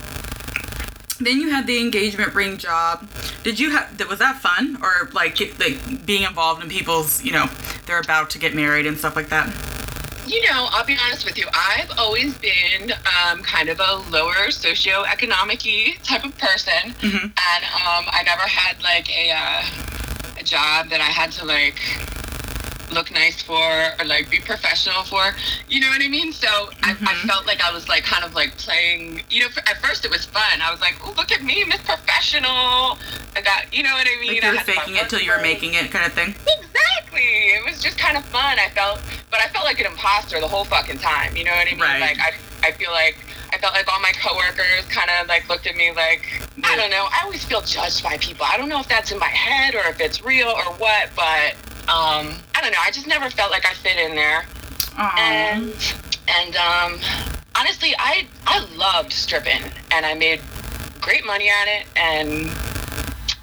then 1.25 1.39
you 1.39 1.49
had 1.49 1.67
the 1.67 1.79
engagement 1.79 2.33
ring 2.35 2.57
job. 2.57 3.07
Did 3.43 3.59
you 3.59 3.71
have? 3.71 3.87
Was 4.09 4.19
that 4.19 4.37
fun 4.41 4.77
or 4.81 5.09
like 5.13 5.39
like 5.59 6.05
being 6.05 6.23
involved 6.23 6.63
in 6.63 6.69
people's 6.69 7.23
you 7.23 7.31
know 7.31 7.47
they're 7.85 7.99
about 7.99 8.29
to 8.31 8.39
get 8.39 8.53
married 8.55 8.85
and 8.85 8.97
stuff 8.97 9.15
like 9.15 9.29
that? 9.29 9.47
You 10.27 10.41
know, 10.43 10.67
I'll 10.71 10.85
be 10.85 10.95
honest 11.03 11.25
with 11.25 11.37
you. 11.37 11.47
I've 11.53 11.91
always 11.97 12.37
been 12.37 12.93
um, 13.25 13.41
kind 13.43 13.69
of 13.69 13.79
a 13.79 13.95
lower 14.11 14.47
socioeconomic 14.49 16.01
type 16.03 16.23
of 16.23 16.37
person, 16.37 16.93
Mhm. 17.01 17.23
and 17.23 17.63
um, 17.65 18.05
I 18.07 18.21
never 18.25 18.43
had 18.43 18.81
like 18.83 19.09
a 19.09 19.31
uh, 19.31 19.63
a 20.39 20.43
job 20.43 20.89
that 20.89 21.01
I 21.01 21.05
had 21.19 21.31
to 21.33 21.45
like 21.45 21.75
look 22.93 23.11
nice 23.11 23.41
for 23.41 23.93
or 23.99 24.05
like 24.05 24.29
be 24.29 24.39
professional 24.39 25.03
for. 25.03 25.33
You 25.69 25.79
know 25.81 25.89
what 25.89 26.01
I 26.01 26.07
mean? 26.07 26.33
So 26.33 26.47
I, 26.83 26.91
I 26.91 26.93
Mhm. 26.93 27.27
felt 27.27 27.47
like 27.47 27.61
I 27.63 27.71
was 27.71 27.87
like 27.89 28.03
kind 28.03 28.23
of 28.23 28.35
like 28.35 28.55
playing. 28.57 29.23
You 29.29 29.41
know, 29.41 29.47
at 29.67 29.81
first 29.81 30.05
it 30.05 30.11
was 30.11 30.25
fun. 30.25 30.61
I 30.61 30.71
was 30.71 30.81
like, 30.81 30.95
"Oh, 31.03 31.13
look 31.17 31.31
at 31.31 31.41
me, 31.43 31.63
Miss 31.63 31.81
Professional." 31.81 32.99
I 33.35 33.41
got, 33.41 33.73
you 33.73 33.83
know 33.83 33.93
what 33.93 34.07
I 34.07 34.19
mean? 34.19 34.35
Like 34.35 34.43
I 34.43 34.47
you 34.51 34.53
were 34.57 34.63
faking 34.63 34.95
it 34.97 35.09
till 35.09 35.21
you 35.21 35.31
were 35.31 35.41
making 35.41 35.73
it 35.73 35.89
kind 35.91 36.05
of 36.05 36.13
thing. 36.13 36.35
Exactly. 36.59 37.21
It 37.55 37.65
was 37.65 37.81
just 37.81 37.97
kind 37.97 38.17
of 38.17 38.25
fun. 38.25 38.59
I 38.59 38.69
felt, 38.69 38.99
but 39.29 39.39
I 39.39 39.47
felt 39.49 39.65
like 39.65 39.79
an 39.79 39.85
imposter 39.85 40.39
the 40.39 40.47
whole 40.47 40.65
fucking 40.65 40.99
time. 40.99 41.35
You 41.35 41.45
know 41.45 41.51
what 41.51 41.67
I 41.67 41.71
mean? 41.71 41.79
Right. 41.79 42.01
Like 42.01 42.19
I, 42.19 42.67
I 42.67 42.71
feel 42.73 42.91
like 42.91 43.17
I 43.53 43.57
felt 43.57 43.73
like 43.73 43.91
all 43.91 43.99
my 44.01 44.11
coworkers 44.13 44.85
kind 44.89 45.09
of 45.19 45.27
like 45.27 45.47
looked 45.49 45.67
at 45.67 45.75
me 45.75 45.91
like 45.93 46.27
I 46.63 46.75
don't 46.75 46.89
know. 46.91 47.07
I 47.11 47.21
always 47.23 47.43
feel 47.45 47.61
judged 47.61 48.03
by 48.03 48.17
people. 48.17 48.45
I 48.47 48.57
don't 48.57 48.69
know 48.69 48.79
if 48.79 48.87
that's 48.87 49.11
in 49.11 49.19
my 49.19 49.27
head 49.29 49.75
or 49.75 49.85
if 49.89 49.99
it's 50.01 50.23
real 50.23 50.49
or 50.49 50.73
what, 50.75 51.09
but 51.15 51.55
um, 51.91 52.35
I 52.55 52.61
don't 52.61 52.71
know. 52.71 52.77
I 52.81 52.91
just 52.91 53.07
never 53.07 53.29
felt 53.29 53.51
like 53.51 53.65
I 53.65 53.73
fit 53.73 53.97
in 53.97 54.15
there. 54.15 54.45
Aw. 54.97 55.15
And 55.19 55.73
and 56.27 56.55
um, 56.55 56.99
honestly, 57.55 57.93
I 57.99 58.27
I 58.47 58.65
loved 58.75 59.11
stripping, 59.11 59.61
and 59.91 60.05
I 60.05 60.13
made 60.13 60.41
great 61.01 61.25
money 61.25 61.49
at 61.49 61.67
it. 61.67 61.85
And 61.95 62.49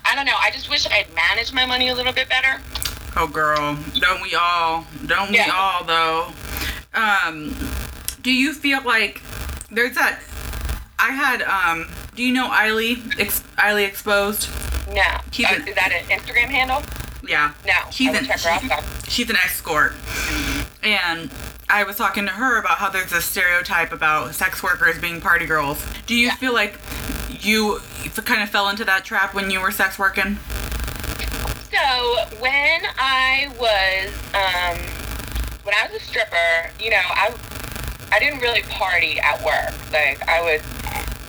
I 0.05 0.15
don't 0.15 0.25
know. 0.27 0.37
I 0.41 0.51
just 0.51 0.71
wish 0.71 0.87
I 0.87 0.93
had 0.95 1.15
managed 1.15 1.53
my 1.53 1.67
money 1.67 1.89
a 1.89 1.95
little 1.95 2.13
bit 2.13 2.29
better. 2.29 2.61
Oh, 3.17 3.27
girl, 3.27 3.77
don't 3.99 4.23
we 4.23 4.35
all? 4.35 4.87
Don't 5.07 5.31
we 5.31 5.41
all 5.41 5.85
though? 5.85 6.29
Um, 6.95 7.55
do 8.23 8.33
you 8.33 8.53
feel 8.55 8.83
like 8.85 9.21
there's 9.71 9.95
that? 9.97 10.21
I 10.99 11.11
had 11.11 11.43
um. 11.43 11.89
Do 12.15 12.23
you 12.25 12.33
know 12.33 12.49
Eiley? 12.51 13.19
Ex- 13.21 13.43
Eiley 13.59 13.87
exposed. 13.87 14.49
No. 14.93 15.03
She's 15.31 15.47
Uh, 15.47 15.55
an- 15.57 15.69
is 15.69 15.75
that 15.77 15.93
an 15.93 16.05
Instagram 16.07 16.49
handle? 16.49 16.83
Yeah. 17.27 17.53
No. 17.67 17.73
She's 17.91 18.15
an 18.15 18.25
check 18.27 18.41
her 18.63 18.73
out. 18.73 18.85
she's 19.09 19.29
an 19.31 19.37
escort, 19.37 19.95
and 20.83 21.31
I 21.69 21.85
was 21.85 21.97
talking 21.97 22.25
to 22.27 22.33
her 22.33 22.59
about 22.59 22.79
how 22.79 22.89
there's 22.91 23.13
a 23.13 23.21
stereotype 23.21 23.93
about 23.93 24.35
sex 24.35 24.63
workers 24.63 24.99
being 24.99 25.21
party 25.21 25.47
girls. 25.47 25.85
Do 26.07 26.15
you 26.15 26.27
Yeah. 26.29 26.37
feel 26.37 26.55
like 26.55 26.79
you 27.41 27.81
kind 28.25 28.43
of 28.43 28.49
fell 28.49 28.69
into 28.69 28.85
that 28.85 29.05
trap 29.05 29.35
when 29.35 29.51
you 29.51 29.61
were 29.61 29.71
sex 29.71 29.99
working? 29.99 30.39
So 31.71 32.17
when 32.41 32.83
I 32.99 33.49
was 33.59 34.09
um, 34.35 34.79
when 35.65 35.75
I 35.75 35.87
was 35.93 36.01
a 36.01 36.05
stripper, 36.05 36.71
you 36.81 36.91
know, 36.91 37.01
I 37.05 37.35
I 38.11 38.19
didn't 38.19 38.41
really 38.41 38.63
party 38.63 39.21
at 39.21 39.45
work. 39.45 39.75
Like 39.93 40.27
I 40.29 40.43
would 40.43 40.63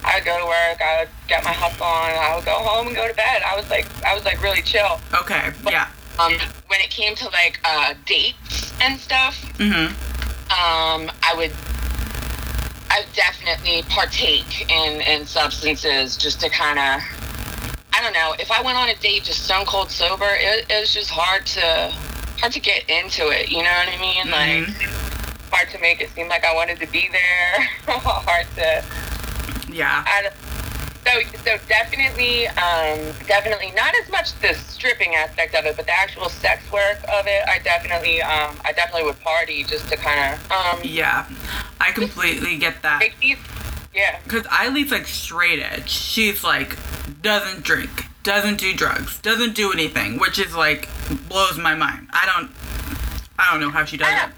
I 0.09 0.15
would 0.15 0.25
go 0.25 0.39
to 0.39 0.45
work, 0.45 0.81
I 0.81 1.01
would 1.01 1.09
get 1.27 1.43
my 1.43 1.53
hustle 1.53 1.85
on, 1.85 2.11
I 2.11 2.35
would 2.35 2.45
go 2.45 2.53
home 2.53 2.87
and 2.87 2.95
go 2.95 3.07
to 3.07 3.13
bed. 3.13 3.41
I 3.45 3.55
was 3.55 3.69
like 3.69 3.85
I 4.03 4.15
was 4.15 4.25
like 4.25 4.41
really 4.41 4.61
chill. 4.61 4.99
Okay. 5.13 5.51
Yeah. 5.69 5.87
Um, 6.19 6.33
when 6.67 6.81
it 6.81 6.89
came 6.89 7.15
to 7.15 7.25
like 7.29 7.59
uh, 7.63 7.93
dates 8.05 8.73
and 8.81 8.99
stuff, 8.99 9.39
Mhm. 9.57 9.89
um, 10.51 11.11
I 11.23 11.33
would 11.35 11.51
I 12.91 13.01
would 13.01 13.13
definitely 13.13 13.83
partake 13.83 14.69
in 14.69 15.01
in 15.01 15.25
substances 15.27 16.17
just 16.17 16.41
to 16.41 16.49
kind 16.49 16.79
of 16.79 17.01
I 17.93 18.01
don't 18.01 18.13
know 18.13 18.33
if 18.39 18.51
I 18.51 18.61
went 18.61 18.77
on 18.77 18.89
a 18.89 18.95
date 18.95 19.23
just 19.25 19.43
stone 19.45 19.65
cold 19.65 19.91
sober 19.91 20.25
it, 20.29 20.65
it 20.69 20.79
was 20.79 20.93
just 20.93 21.09
hard 21.11 21.45
to 21.47 21.93
hard 22.39 22.53
to 22.53 22.59
get 22.59 22.89
into 22.89 23.29
it 23.29 23.49
you 23.51 23.61
know 23.63 23.71
what 23.71 23.87
I 23.89 23.97
mean 23.99 24.25
Mhm. 24.25 24.31
like 24.31 24.89
hard 25.51 25.69
to 25.71 25.79
make 25.79 26.01
it 26.01 26.09
seem 26.15 26.27
like 26.29 26.43
I 26.45 26.53
wanted 26.53 26.79
to 26.79 26.87
be 26.87 27.09
there 27.11 27.69
hard 27.99 28.47
to 28.55 28.83
Yeah. 29.71 30.03
Don't- 30.23 30.33
so 31.05 31.21
so 31.43 31.57
definitely 31.67 32.45
um, 32.49 32.99
definitely 33.25 33.71
not 33.75 33.95
as 34.03 34.09
much 34.11 34.38
the 34.41 34.53
stripping 34.53 35.15
aspect 35.15 35.55
of 35.55 35.65
it 35.65 35.75
but 35.75 35.85
the 35.85 35.97
actual 35.97 36.29
sex 36.29 36.61
work 36.71 36.99
of 37.11 37.25
it 37.25 37.41
I 37.47 37.57
definitely 37.59 38.21
um, 38.21 38.55
I 38.63 38.73
definitely 38.73 39.03
would 39.05 39.19
party 39.21 39.63
just 39.63 39.89
to 39.89 39.95
kind 39.97 40.35
of 40.35 40.51
um, 40.51 40.81
Yeah. 40.83 41.25
I 41.79 41.91
completely 41.93 42.57
get 42.57 42.81
that. 42.83 43.01
yeah 43.95 44.19
Because 44.23 44.45
Eileen's 44.47 44.91
like 44.91 45.07
straight 45.07 45.59
edge. 45.59 45.89
She's 45.89 46.43
like, 46.43 46.77
doesn't 47.21 47.63
drink, 47.63 48.05
doesn't 48.23 48.59
do 48.59 48.75
drugs, 48.75 49.19
doesn't 49.21 49.55
do 49.55 49.71
anything, 49.71 50.19
which 50.19 50.38
is 50.38 50.53
like, 50.55 50.89
blows 51.29 51.57
my 51.57 51.73
mind. 51.73 52.07
I 52.11 52.25
don't, 52.35 52.51
I 53.39 53.49
don't 53.51 53.61
know 53.61 53.71
how 53.71 53.85
she 53.85 53.97
does 53.97 54.09
it. 54.09 54.29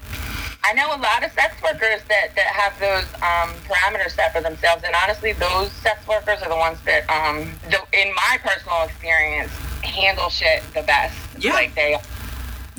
I 0.64 0.72
know 0.74 0.86
a 0.94 1.00
lot 1.00 1.24
of 1.24 1.32
sex 1.32 1.60
workers 1.62 2.02
that, 2.08 2.34
that 2.36 2.46
have 2.46 2.78
those 2.78 3.04
um, 3.20 3.50
parameters 3.66 4.12
set 4.12 4.32
for 4.32 4.40
themselves, 4.40 4.84
and 4.84 4.94
honestly, 5.02 5.32
those 5.32 5.72
sex 5.72 6.06
workers 6.06 6.40
are 6.42 6.48
the 6.48 6.56
ones 6.56 6.78
that, 6.84 7.02
um, 7.10 7.50
the, 7.70 7.78
in 7.98 8.14
my 8.14 8.38
personal 8.42 8.82
experience, 8.84 9.50
handle 9.82 10.28
shit 10.30 10.62
the 10.74 10.82
best. 10.82 11.16
Yeah. 11.38 11.54
Like 11.54 11.74
they, 11.74 11.92
you 11.92 11.98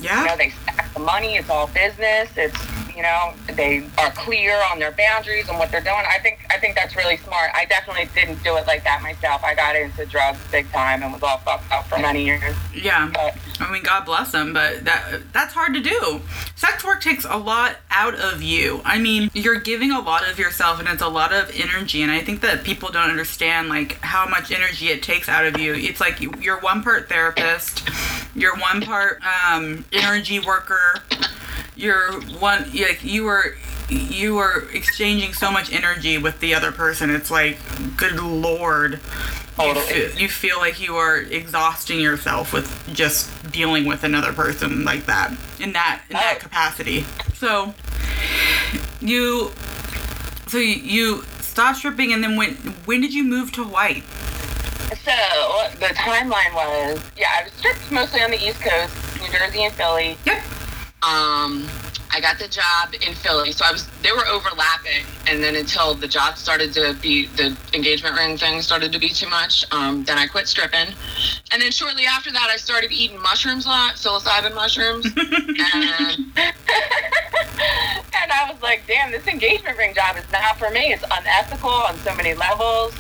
Yeah. 0.05 0.23
know, 0.23 0.37
they 0.37 0.49
stack 0.49 0.93
the 0.93 1.01
money. 1.01 1.35
It's 1.35 1.49
all 1.49 1.67
business. 1.67 2.29
It's 2.37 2.57
you 2.95 3.01
know, 3.01 3.33
they 3.55 3.83
are 3.97 4.11
clear 4.11 4.61
on 4.71 4.77
their 4.77 4.91
boundaries 4.91 5.49
and 5.49 5.57
what 5.57 5.71
they're 5.71 5.81
doing. 5.81 6.03
I 6.07 6.19
think 6.19 6.45
I 6.51 6.59
think 6.59 6.75
that's 6.75 6.95
really 6.95 7.17
smart. 7.17 7.49
I 7.55 7.65
definitely 7.65 8.07
didn't 8.13 8.43
do 8.43 8.55
it 8.57 8.67
like 8.67 8.83
that 8.83 9.01
myself. 9.01 9.43
I 9.43 9.55
got 9.55 9.75
into 9.75 10.05
drugs 10.05 10.37
big 10.51 10.71
time 10.71 11.01
and 11.01 11.11
was 11.11 11.23
all 11.23 11.39
fucked 11.39 11.71
up 11.71 11.87
for 11.87 11.97
many 11.97 12.23
years. 12.23 12.55
Yeah. 12.73 13.09
But 13.11 13.35
I 13.63 13.71
mean, 13.71 13.83
God 13.83 14.05
bless 14.05 14.31
them, 14.31 14.53
but 14.53 14.85
that 14.85 15.21
that's 15.33 15.53
hard 15.53 15.73
to 15.73 15.79
do. 15.81 16.21
Sex 16.55 16.83
work 16.83 17.01
takes 17.01 17.25
a 17.25 17.37
lot 17.37 17.77
out 17.91 18.15
of 18.15 18.41
you. 18.41 18.81
I 18.85 18.99
mean, 18.99 19.29
you're 19.33 19.59
giving 19.59 19.91
a 19.91 19.99
lot 19.99 20.27
of 20.29 20.37
yourself, 20.39 20.79
and 20.79 20.87
it's 20.89 21.01
a 21.01 21.07
lot 21.07 21.33
of 21.33 21.51
energy. 21.59 22.01
And 22.01 22.11
I 22.11 22.21
think 22.21 22.41
that 22.41 22.63
people 22.63 22.89
don't 22.89 23.09
understand 23.09 23.69
like 23.69 23.99
how 24.01 24.27
much 24.27 24.51
energy 24.51 24.87
it 24.89 25.01
takes 25.03 25.27
out 25.29 25.45
of 25.45 25.59
you. 25.59 25.73
It's 25.73 25.99
like 26.01 26.19
you- 26.21 26.33
you're 26.39 26.59
one 26.59 26.83
part 26.83 27.09
therapist, 27.09 27.87
you're 28.35 28.55
one 28.57 28.81
part 28.81 29.21
um, 29.23 29.85
energy 29.91 30.39
worker, 30.39 30.95
you're 31.75 32.19
one 32.39 32.69
like 32.73 33.03
you 33.03 33.23
were 33.23 33.55
you 33.89 34.37
are 34.37 34.63
exchanging 34.73 35.33
so 35.33 35.51
much 35.51 35.71
energy 35.71 36.17
with 36.17 36.39
the 36.39 36.55
other 36.55 36.71
person. 36.71 37.09
It's 37.09 37.29
like, 37.29 37.57
good 37.97 38.19
lord. 38.19 38.99
You, 39.59 39.75
feel, 39.75 40.09
you 40.19 40.29
feel 40.29 40.57
like 40.57 40.79
you 40.81 40.95
are 40.97 41.17
exhausting 41.17 41.99
yourself 41.99 42.51
with 42.53 42.67
just 42.93 43.29
dealing 43.51 43.85
with 43.85 44.03
another 44.03 44.33
person 44.33 44.83
like 44.83 45.05
that 45.05 45.31
in 45.59 45.73
that 45.73 46.01
in 46.09 46.13
that 46.13 46.37
Oh. 46.37 46.39
capacity. 46.39 47.05
So 47.35 47.73
you 48.99 49.51
so 50.47 50.57
you, 50.57 50.75
you 50.75 51.21
stopped 51.41 51.77
stripping 51.79 52.13
and 52.13 52.23
then 52.23 52.35
when 52.35 52.55
when 52.85 53.01
did 53.01 53.13
you 53.13 53.23
move 53.23 53.51
to 53.53 53.63
Hawaii? 53.63 54.01
So 55.03 55.11
the 55.79 55.87
timeline 55.95 56.53
was, 56.53 57.01
yeah, 57.17 57.27
I 57.39 57.43
was 57.43 57.53
stripped 57.53 57.91
mostly 57.91 58.21
on 58.21 58.31
the 58.31 58.37
East 58.43 58.59
Coast, 58.61 58.93
New 59.21 59.27
Jersey 59.31 59.63
and 59.63 59.73
Philly. 59.73 60.17
Yep. 60.25 60.43
Um, 61.03 61.67
I 62.13 62.19
got 62.21 62.37
the 62.37 62.47
job 62.47 62.93
in 62.93 63.15
Philly, 63.15 63.51
so 63.51 63.65
I 63.65 63.71
was 63.71 63.87
they 64.03 64.11
were 64.11 64.27
overlapping, 64.27 65.03
and 65.27 65.43
then 65.43 65.55
until 65.55 65.95
the 65.95 66.07
job 66.07 66.37
started 66.37 66.71
to 66.73 66.95
be 67.01 67.25
the 67.25 67.57
engagement 67.73 68.15
ring 68.15 68.37
thing 68.37 68.61
started 68.61 68.91
to 68.91 68.99
be 68.99 69.09
too 69.09 69.27
much, 69.29 69.65
um, 69.71 70.03
then 70.03 70.19
I 70.19 70.27
quit 70.27 70.47
stripping, 70.47 70.93
and 71.51 71.61
then 71.61 71.71
shortly 71.71 72.05
after 72.05 72.31
that, 72.31 72.49
I 72.51 72.57
started 72.57 72.91
eating 72.91 73.19
mushrooms 73.19 73.65
a 73.65 73.69
lot, 73.69 73.95
psilocybin 73.95 74.53
mushrooms, 74.53 75.05
and, 75.17 75.17
and 76.37 78.31
I 78.31 78.47
was 78.47 78.61
like, 78.61 78.85
damn, 78.85 79.11
this 79.11 79.25
engagement 79.25 79.75
ring 79.79 79.95
job 79.95 80.15
is 80.15 80.31
not 80.31 80.59
for 80.59 80.69
me. 80.69 80.93
It's 80.93 81.03
unethical 81.03 81.71
on 81.71 81.97
so 81.97 82.13
many 82.13 82.35
levels. 82.35 82.93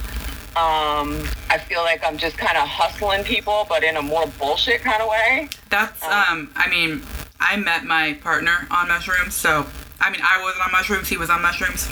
Um, 0.55 1.23
I 1.49 1.57
feel 1.57 1.81
like 1.81 2.03
I'm 2.03 2.17
just 2.17 2.37
kind 2.37 2.57
of 2.57 2.67
hustling 2.67 3.23
people, 3.23 3.65
but 3.69 3.83
in 3.83 3.95
a 3.97 4.01
more 4.01 4.25
bullshit 4.39 4.81
kind 4.81 5.01
of 5.01 5.09
way. 5.09 5.49
That's 5.69 6.03
um 6.03 6.51
I 6.55 6.67
mean, 6.69 7.01
I 7.43 7.57
met 7.57 7.83
my 7.85 8.13
partner 8.21 8.67
on 8.71 8.87
mushrooms, 8.87 9.35
so 9.35 9.65
I 9.99 10.09
mean 10.09 10.21
I 10.23 10.41
wasn't 10.41 10.65
on 10.65 10.71
mushrooms, 10.71 11.07
he 11.09 11.17
was 11.17 11.29
on 11.29 11.41
mushrooms. 11.41 11.87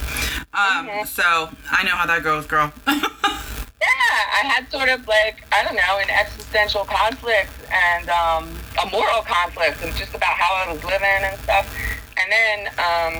Um 0.54 0.88
Mhm. 0.88 1.06
so 1.06 1.50
I 1.70 1.82
know 1.84 1.94
how 2.00 2.06
that 2.06 2.22
goes, 2.22 2.46
girl. 2.46 2.72
Yeah, 3.82 4.18
I 4.42 4.46
had 4.46 4.70
sort 4.70 4.88
of 4.88 5.08
like 5.08 5.42
I 5.52 5.64
don't 5.64 5.74
know 5.74 5.98
an 6.00 6.08
existential 6.10 6.84
conflict 6.84 7.50
and 7.72 8.08
um, 8.10 8.44
a 8.80 8.86
moral 8.90 9.22
conflict, 9.22 9.82
and 9.82 9.92
just 9.96 10.14
about 10.14 10.34
how 10.42 10.54
I 10.54 10.72
was 10.72 10.84
living 10.84 11.02
and 11.28 11.36
stuff. 11.40 11.66
And 12.16 12.30
then, 12.30 12.58
um, 12.78 13.14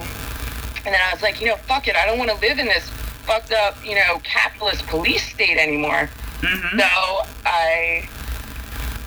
and 0.85 0.95
then 0.95 1.01
I 1.01 1.13
was 1.13 1.21
like, 1.23 1.41
you 1.41 1.49
know, 1.49 1.57
fuck 1.57 1.89
it, 1.89 1.97
I 1.97 2.07
don't 2.07 2.19
want 2.19 2.31
to 2.31 2.37
live 2.47 2.59
in 2.61 2.67
this 2.67 2.89
fucked 3.27 3.53
up, 3.53 3.75
you 3.85 3.97
know, 3.97 4.21
capitalist 4.23 4.87
police 4.87 5.25
state 5.35 5.59
anymore. 5.59 6.09
hmm 6.45 6.79
So 6.79 6.87
I 7.45 8.09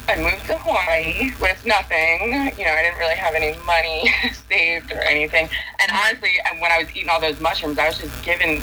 I 0.07 0.17
moved 0.17 0.45
to 0.47 0.57
Hawaii 0.57 1.31
with 1.41 1.65
nothing. 1.65 2.53
You 2.57 2.65
know, 2.65 2.73
I 2.73 2.83
didn't 2.83 2.99
really 2.99 3.15
have 3.15 3.33
any 3.33 3.57
money 3.65 4.13
saved 4.49 4.91
or 4.91 5.01
anything. 5.01 5.49
And 5.79 5.91
honestly, 5.91 6.29
when 6.59 6.71
I 6.71 6.79
was 6.79 6.89
eating 6.95 7.09
all 7.09 7.19
those 7.19 7.39
mushrooms, 7.39 7.79
I 7.79 7.87
was 7.87 7.97
just 7.97 8.23
giving 8.23 8.61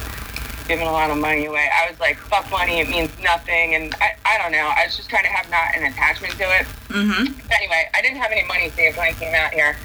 giving 0.69 0.87
a 0.87 0.93
lot 0.93 1.11
of 1.11 1.19
money 1.19 1.47
away. 1.47 1.69
I 1.77 1.91
was 1.91 1.99
like, 1.99 2.17
fuck 2.17 2.49
money, 2.51 2.81
it 2.81 2.89
means 2.89 3.11
nothing. 3.21 3.75
And 3.75 3.95
I, 4.01 4.15
I 4.25 4.39
don't 4.39 4.53
know. 4.53 4.71
I 4.77 4.87
was 4.87 4.97
just 4.97 5.11
trying 5.11 5.25
to 5.25 5.31
have 5.31 5.51
not 5.51 5.75
an 5.77 5.91
attachment 5.91 6.35
to 6.35 6.45
it. 6.45 6.67
Mm-hmm. 6.89 7.33
But 7.49 7.57
anyway, 7.57 7.89
I 7.95 8.01
didn't 8.01 8.19
have 8.19 8.31
any 8.31 8.47
money 8.47 8.71
saved 8.71 8.97
when 8.97 9.09
I 9.09 9.13
came 9.13 9.35
out 9.35 9.53
here. 9.53 9.77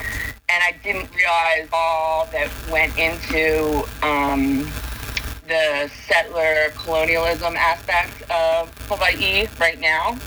And 0.50 0.64
I 0.64 0.76
didn't 0.84 1.14
realize 1.16 1.68
all 1.74 2.28
that 2.28 2.50
went 2.72 2.98
into 2.98 3.84
um, 4.02 4.70
the 5.48 5.90
settler 6.08 6.70
colonialism 6.78 7.56
aspect 7.58 8.22
of 8.30 8.72
Hawaii 8.88 9.48
right 9.60 9.80
now. 9.80 10.18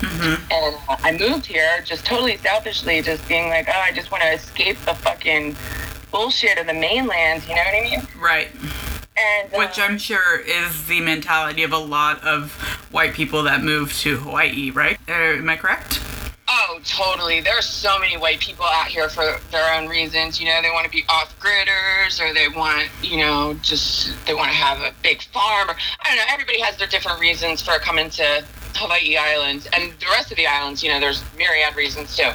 Hmm 0.00 0.34
And 0.50 0.76
I 0.88 1.16
moved 1.18 1.46
here 1.46 1.82
just 1.84 2.04
totally 2.04 2.36
selfishly, 2.36 3.02
just 3.02 3.26
being 3.28 3.48
like, 3.48 3.68
oh, 3.68 3.80
I 3.80 3.92
just 3.92 4.10
want 4.10 4.22
to 4.22 4.32
escape 4.32 4.78
the 4.84 4.94
fucking 4.94 5.56
bullshit 6.10 6.58
of 6.58 6.66
the 6.66 6.74
mainland. 6.74 7.42
You 7.48 7.54
know 7.54 7.62
what 7.62 7.74
I 7.74 7.82
mean? 7.82 8.00
Right. 8.18 8.48
And 9.18 9.52
uh, 9.52 9.58
Which 9.58 9.78
I'm 9.78 9.98
sure 9.98 10.40
is 10.40 10.86
the 10.86 11.00
mentality 11.00 11.62
of 11.62 11.72
a 11.72 11.78
lot 11.78 12.22
of 12.24 12.52
white 12.90 13.14
people 13.14 13.42
that 13.44 13.62
move 13.62 13.92
to 13.98 14.16
Hawaii, 14.18 14.70
right? 14.70 14.98
Uh, 15.08 15.12
am 15.12 15.48
I 15.48 15.56
correct? 15.56 16.00
Oh, 16.50 16.80
totally. 16.84 17.42
There 17.42 17.58
are 17.58 17.62
so 17.62 17.98
many 17.98 18.16
white 18.16 18.40
people 18.40 18.64
out 18.64 18.86
here 18.86 19.10
for 19.10 19.38
their 19.50 19.74
own 19.74 19.86
reasons. 19.86 20.40
You 20.40 20.46
know, 20.46 20.62
they 20.62 20.70
want 20.70 20.86
to 20.86 20.90
be 20.90 21.04
off 21.10 21.38
gridders 21.38 22.20
or 22.20 22.32
they 22.32 22.48
want, 22.48 22.88
you 23.02 23.18
know, 23.18 23.54
just 23.60 24.14
they 24.26 24.32
want 24.32 24.48
to 24.48 24.56
have 24.56 24.80
a 24.80 24.94
big 25.02 25.22
farm. 25.24 25.68
Or, 25.68 25.74
I 26.00 26.08
don't 26.08 26.16
know. 26.16 26.22
Everybody 26.30 26.60
has 26.62 26.78
their 26.78 26.86
different 26.86 27.20
reasons 27.20 27.60
for 27.60 27.78
coming 27.78 28.08
to 28.10 28.44
Hawaii 28.78 29.16
Islands. 29.16 29.66
And 29.72 29.92
the 30.00 30.06
rest 30.06 30.30
of 30.30 30.36
the 30.36 30.46
islands, 30.46 30.82
you 30.82 30.88
know, 30.90 31.00
there's 31.00 31.22
myriad 31.36 31.76
reasons 31.76 32.16
too. 32.16 32.30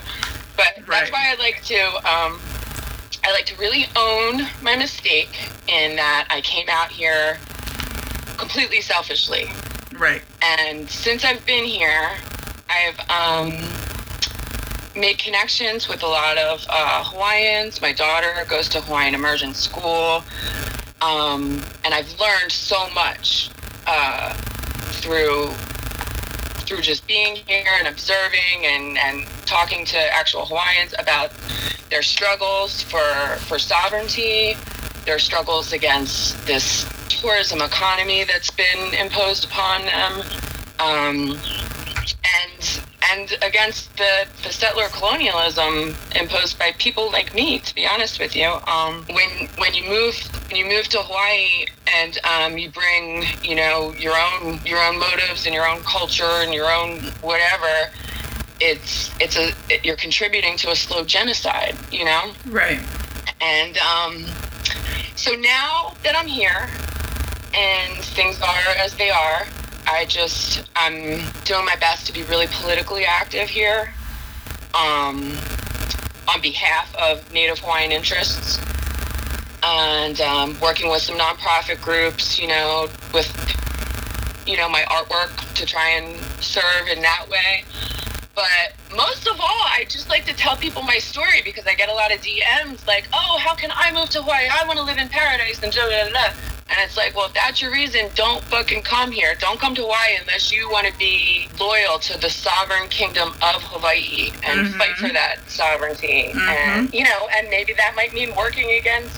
But 0.56 0.74
Right. 0.86 1.00
that's 1.00 1.12
why 1.12 1.32
I 1.32 1.36
like 1.36 1.64
to, 1.66 1.82
um, 2.08 2.40
I 3.24 3.32
like 3.32 3.46
to 3.48 3.56
really 3.56 3.88
own 3.96 4.48
my 4.62 4.76
mistake 4.76 5.50
in 5.68 5.96
that 5.96 6.28
I 6.30 6.42
came 6.42 6.68
out 6.70 6.92
here 6.92 7.40
completely 8.38 8.82
selfishly. 8.82 9.50
Right. 9.98 10.22
And 10.42 10.90
since 10.90 11.24
I've 11.24 11.46
been 11.46 11.64
here, 11.64 12.12
I've 12.70 13.00
um, 13.10 13.52
made 14.96 15.18
connections 15.18 15.88
with 15.88 16.04
a 16.04 16.08
lot 16.08 16.38
of 16.38 16.66
uh, 16.70 17.04
Hawaiians. 17.06 17.82
My 17.82 17.94
daughter 17.94 18.46
goes 18.50 18.68
to 18.70 18.82
Hawaiian 18.82 19.16
immersion 19.16 19.54
school. 19.54 20.24
Um, 21.02 21.62
and 21.84 21.94
I've 21.94 22.20
learned 22.20 22.52
so 22.52 22.90
much 22.92 23.50
uh, 23.88 24.34
through 25.02 25.52
through 26.66 26.82
just 26.82 27.06
being 27.08 27.36
here 27.36 27.72
and 27.80 27.88
observing 27.88 28.66
and, 28.66 28.98
and 28.98 29.28
talking 29.46 29.86
to 29.86 29.98
actual 30.14 30.46
Hawaiians 30.46 30.94
about 31.00 31.32
their 31.90 32.02
struggles 32.02 32.82
for, 32.82 33.38
for 33.48 33.60
sovereignty, 33.60 34.56
their 35.06 35.20
struggles 35.20 35.74
against 35.74 36.46
this 36.48 36.86
tourism 37.10 37.62
economy 37.62 38.24
that's 38.24 38.52
been 38.52 38.94
imposed 38.94 39.46
upon 39.46 39.86
them, 39.86 40.22
um, 40.80 41.40
and 43.14 43.38
against 43.42 43.96
the, 43.98 44.28
the 44.44 44.50
settler 44.50 44.88
colonialism 44.90 45.96
imposed 46.16 46.58
by 46.58 46.72
people 46.78 47.12
like 47.12 47.34
me. 47.34 47.60
To 47.60 47.76
be 47.76 47.86
honest 47.88 48.20
with 48.20 48.36
you, 48.36 48.48
um, 48.68 49.06
when 49.12 49.48
when 49.58 49.74
you 49.74 49.88
move 49.88 50.16
when 50.48 50.56
you 50.56 50.66
move 50.66 50.88
to 50.90 51.00
Hawaii 51.00 51.66
and 51.96 52.18
um, 52.24 52.58
you 52.58 52.70
bring 52.72 53.24
you 53.44 53.56
know 53.56 53.94
your 53.98 54.16
own 54.16 54.60
your 54.66 54.80
own 54.84 55.00
motives 55.00 55.46
and 55.46 55.54
your 55.54 55.68
own 55.68 55.82
culture 55.82 56.24
and 56.44 56.54
your 56.54 56.72
own 56.72 57.00
whatever. 57.22 57.92
It's 58.60 59.12
it's 59.20 59.38
a 59.38 59.52
it, 59.70 59.84
you're 59.84 59.98
contributing 59.98 60.58
to 60.58 60.72
a 60.72 60.76
slow 60.76 61.04
genocide, 61.04 61.76
you 61.92 62.06
know. 62.06 62.32
Right. 62.48 62.80
And 63.42 63.78
um, 63.78 64.26
so 65.16 65.32
now 65.34 65.94
that 66.04 66.16
I'm 66.16 66.28
here 66.28 66.70
and 67.54 68.04
things 68.04 68.42
are 68.42 68.70
as 68.78 68.96
they 68.96 69.10
are, 69.10 69.48
I 69.88 70.06
just 70.06 70.64
I'm 70.76 71.22
doing 71.46 71.66
my 71.66 71.76
best 71.80 72.08
to 72.08 72.14
be 72.14 72.24
really 72.24 72.48
politically 72.48 73.06
active 73.06 73.50
here, 73.50 73.94
um, 74.74 75.38
on 76.28 76.42
behalf 76.42 76.94
of 76.96 77.32
Native 77.34 77.60
Hawaiian 77.60 77.92
interests, 77.92 78.60
and 79.64 80.20
um, 80.22 80.58
working 80.62 80.90
with 80.90 81.02
some 81.02 81.18
nonprofit 81.18 81.82
groups. 81.82 82.40
You 82.40 82.48
know, 82.48 82.88
with 83.14 83.32
you 84.48 84.58
know 84.58 84.70
my 84.70 84.84
artwork 84.84 85.54
to 85.56 85.66
try 85.66 85.90
and 85.90 86.18
serve 86.42 86.88
in 86.88 87.02
that 87.02 87.26
way. 87.30 87.64
But 88.36 88.74
most 88.96 89.28
of 89.28 89.40
all, 89.40 89.46
I 89.46 89.86
just 89.88 90.10
like 90.10 90.26
to 90.26 90.34
tell 90.34 90.56
people 90.56 90.82
my 90.82 90.98
story 90.98 91.42
because 91.46 91.68
I 91.68 91.76
get 91.76 91.90
a 91.90 91.94
lot 91.94 92.12
of 92.12 92.20
DMs 92.22 92.86
like, 92.88 93.08
"Oh, 93.14 93.38
how 93.38 93.54
can 93.54 93.72
I 93.76 93.92
move 93.92 94.10
to 94.12 94.22
Hawaii? 94.22 94.48
I 94.50 94.66
want 94.66 94.80
to 94.80 94.86
live 94.86 94.98
in 94.98 95.10
paradise." 95.10 95.62
And 95.62 95.72
da 95.72 95.88
da 95.88 96.10
da. 96.10 96.53
And 96.70 96.78
it's 96.82 96.98
like, 96.98 97.16
well, 97.16 97.28
if 97.28 97.34
that's 97.34 97.62
your 97.62 97.72
reason, 97.72 98.10
don't 98.16 98.44
fucking 98.46 98.82
come 98.84 99.12
here. 99.12 99.36
Don't 99.40 99.60
come 99.60 99.76
to 99.76 99.82
Hawaii 99.82 100.16
unless 100.20 100.52
you 100.52 100.70
want 100.72 100.88
to 100.88 100.98
be 100.98 101.48
loyal 101.60 102.00
to 102.00 102.18
the 102.20 102.30
sovereign 102.30 102.88
kingdom 102.90 103.30
of 103.42 103.62
Hawaii 103.64 104.32
and 104.44 104.66
Mhm. 104.68 104.78
fight 104.78 104.96
for 104.98 105.10
that 105.10 105.38
sovereignty. 105.50 106.32
And 106.34 106.92
you 106.94 107.04
know, 107.04 107.28
and 107.38 107.50
maybe 107.50 107.74
that 107.74 107.96
might 107.96 108.14
mean 108.14 108.34
working 108.36 108.72
against 108.72 109.16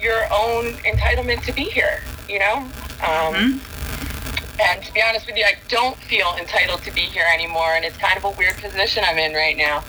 your 0.00 0.26
own 0.32 0.74
entitlement 0.84 1.44
to 1.46 1.52
be 1.52 1.64
here. 1.64 2.02
You 2.28 2.40
know. 2.40 2.56
Um, 3.00 3.34
Mhm. 3.34 4.60
and 4.60 4.84
to 4.84 4.92
be 4.92 5.00
honest 5.00 5.26
with 5.26 5.36
you, 5.36 5.44
I 5.44 5.54
don't 5.68 5.96
feel 6.04 6.34
entitled 6.38 6.82
to 6.84 6.90
be 6.90 7.02
here 7.02 7.26
anymore, 7.32 7.74
and 7.74 7.84
it's 7.84 7.96
kind 7.96 8.16
of 8.18 8.24
a 8.24 8.30
weird 8.30 8.60
position 8.60 9.04
I'm 9.06 9.18
in 9.18 9.34
right 9.34 9.56
now. 9.56 9.84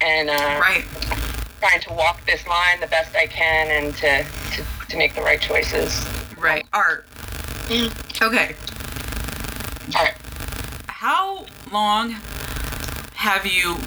And 0.00 0.28
uh, 0.28 0.58
Right. 0.60 0.84
trying 1.60 1.80
to 1.80 1.92
walk 1.92 2.26
this 2.26 2.46
line 2.46 2.80
the 2.80 2.88
best 2.88 3.14
I 3.16 3.28
can, 3.28 3.70
and 3.70 3.96
to 3.98 4.24
to, 4.56 4.64
to 4.90 4.96
make 4.98 5.14
the 5.14 5.22
right 5.22 5.40
choices. 5.40 6.04
Right. 6.44 6.66
Art. 6.74 7.06
Okay. 8.20 8.54
All 9.96 10.04
right. 10.04 10.14
How 10.88 11.46
long 11.72 12.10
have 13.14 13.46
you 13.46 13.78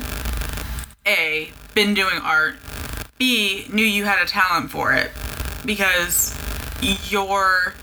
A 1.05 1.51
been 1.75 1.93
doing 1.93 2.17
art? 2.23 2.55
B 3.19 3.67
knew 3.71 3.85
you 3.85 4.05
had 4.05 4.23
a 4.23 4.25
talent 4.25 4.71
for 4.71 4.91
it 4.91 5.11
because 5.65 6.35
you're 6.81 7.75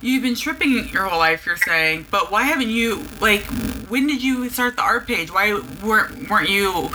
you've 0.00 0.22
been 0.22 0.36
stripping 0.36 0.88
your 0.90 1.06
whole 1.06 1.18
life 1.18 1.44
you're 1.44 1.56
saying 1.56 2.06
but 2.08 2.30
why 2.30 2.44
haven't 2.44 2.70
you 2.70 3.04
like 3.20 3.42
when 3.88 4.06
did 4.06 4.22
you 4.22 4.48
start 4.48 4.76
the 4.76 4.82
art 4.82 5.06
page 5.08 5.32
why 5.32 5.60
weren't 5.82 6.28
weren't 6.30 6.48
you 6.48 6.88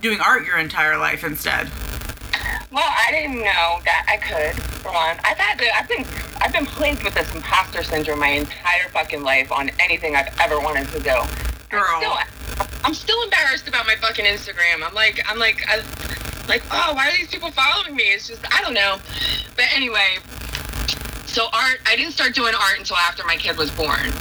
doing 0.00 0.20
art 0.20 0.44
your 0.44 0.58
entire 0.58 0.96
life 0.98 1.22
instead 1.22 1.68
Well, 2.70 2.84
I 2.84 3.10
didn't 3.10 3.38
know 3.38 3.80
that 3.84 4.04
I 4.08 4.16
could, 4.18 4.54
For 4.62 4.92
one. 4.92 5.16
I've 5.24 5.38
had 5.38 5.58
to, 5.58 5.74
I've 5.74 5.88
been 5.88 6.04
I've 6.40 6.52
been 6.52 6.66
plagued 6.66 7.02
with 7.02 7.14
this 7.14 7.32
imposter 7.34 7.82
syndrome 7.82 8.20
my 8.20 8.28
entire 8.28 8.88
fucking 8.90 9.22
life 9.22 9.50
on 9.52 9.70
anything 9.80 10.16
I've 10.16 10.34
ever 10.40 10.58
wanted 10.60 10.88
to 10.88 10.98
do. 11.00 11.16
Girl. 11.70 11.84
I'm 11.86 12.00
still, 12.00 12.78
I'm 12.84 12.94
still 12.94 13.22
embarrassed 13.24 13.68
about 13.68 13.86
my 13.86 13.96
fucking 13.96 14.24
Instagram. 14.24 14.82
I'm 14.86 14.94
like 14.94 15.20
I'm 15.28 15.38
like 15.38 15.62
I, 15.68 15.76
like 16.48 16.62
oh 16.70 16.94
why 16.94 17.08
are 17.08 17.16
these 17.16 17.28
people 17.28 17.50
following 17.50 17.94
me? 17.94 18.04
It's 18.04 18.28
just 18.28 18.44
I 18.54 18.62
don't 18.62 18.74
know. 18.74 18.98
But 19.56 19.66
anyway, 19.74 20.18
so 21.26 21.46
art 21.52 21.80
I 21.86 21.96
didn't 21.96 22.12
start 22.12 22.34
doing 22.34 22.54
art 22.54 22.78
until 22.78 22.96
after 22.96 23.24
my 23.24 23.36
kid 23.36 23.56
was 23.58 23.70
born, 23.70 24.12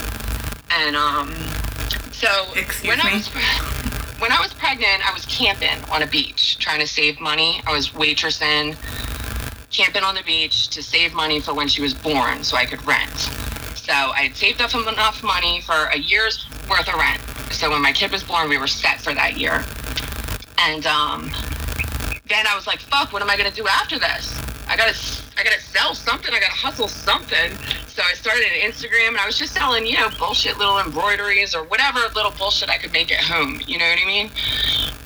and 0.71 0.95
um 0.95 1.33
so 2.11 2.47
Excuse 2.55 2.87
when 2.89 2.99
I 2.99 3.11
me? 3.11 3.17
was 3.17 3.27
when 4.19 4.31
I 4.31 4.41
was 4.41 4.53
pregnant, 4.53 5.07
I 5.07 5.13
was 5.13 5.25
camping 5.27 5.83
on 5.91 6.01
a 6.01 6.07
beach 6.07 6.57
trying 6.57 6.79
to 6.79 6.87
save 6.87 7.19
money. 7.21 7.61
I 7.67 7.71
was 7.71 7.89
waitressing, 7.89 8.75
camping 9.71 10.03
on 10.03 10.15
the 10.15 10.23
beach 10.23 10.69
to 10.69 10.81
save 10.81 11.13
money 11.13 11.39
for 11.39 11.53
when 11.53 11.67
she 11.67 11.81
was 11.81 11.93
born 11.93 12.43
so 12.43 12.57
I 12.57 12.65
could 12.65 12.85
rent. 12.85 13.17
So 13.75 13.93
I 13.93 14.23
had 14.27 14.35
saved 14.35 14.61
up 14.61 14.73
enough 14.75 15.23
money 15.23 15.61
for 15.61 15.85
a 15.93 15.97
year's 15.97 16.45
worth 16.69 16.87
of 16.87 16.95
rent. 16.95 17.21
So 17.51 17.69
when 17.69 17.81
my 17.81 17.91
kid 17.91 18.11
was 18.11 18.23
born, 18.23 18.49
we 18.49 18.57
were 18.57 18.67
set 18.67 18.99
for 18.99 19.13
that 19.13 19.37
year. 19.37 19.63
And 20.59 20.85
um, 20.85 21.31
then 22.27 22.45
I 22.47 22.55
was 22.55 22.67
like, 22.67 22.79
fuck, 22.79 23.13
what 23.13 23.21
am 23.21 23.29
I 23.29 23.37
going 23.37 23.49
to 23.49 23.55
do 23.55 23.67
after 23.67 23.97
this? 23.97 24.37
I 24.67 24.75
got 24.75 24.93
to 24.93 25.21
I 25.37 25.43
got 25.43 25.53
to 25.53 25.61
sell 25.61 25.93
something. 25.93 26.33
I 26.33 26.39
got 26.39 26.47
to 26.47 26.57
hustle 26.57 26.87
something. 26.87 27.55
So 27.87 28.01
I 28.03 28.13
started 28.13 28.45
an 28.45 28.71
Instagram 28.71 29.09
and 29.09 29.17
I 29.17 29.25
was 29.25 29.37
just 29.37 29.53
selling, 29.53 29.85
you 29.85 29.97
know, 29.97 30.09
bullshit 30.17 30.57
little 30.57 30.79
embroideries 30.79 31.53
or 31.53 31.63
whatever 31.63 31.99
little 32.15 32.31
bullshit 32.31 32.69
I 32.69 32.77
could 32.77 32.91
make 32.91 33.11
at 33.11 33.23
home. 33.23 33.61
You 33.67 33.77
know 33.77 33.87
what 33.87 33.99
I 34.01 34.05
mean? 34.05 34.31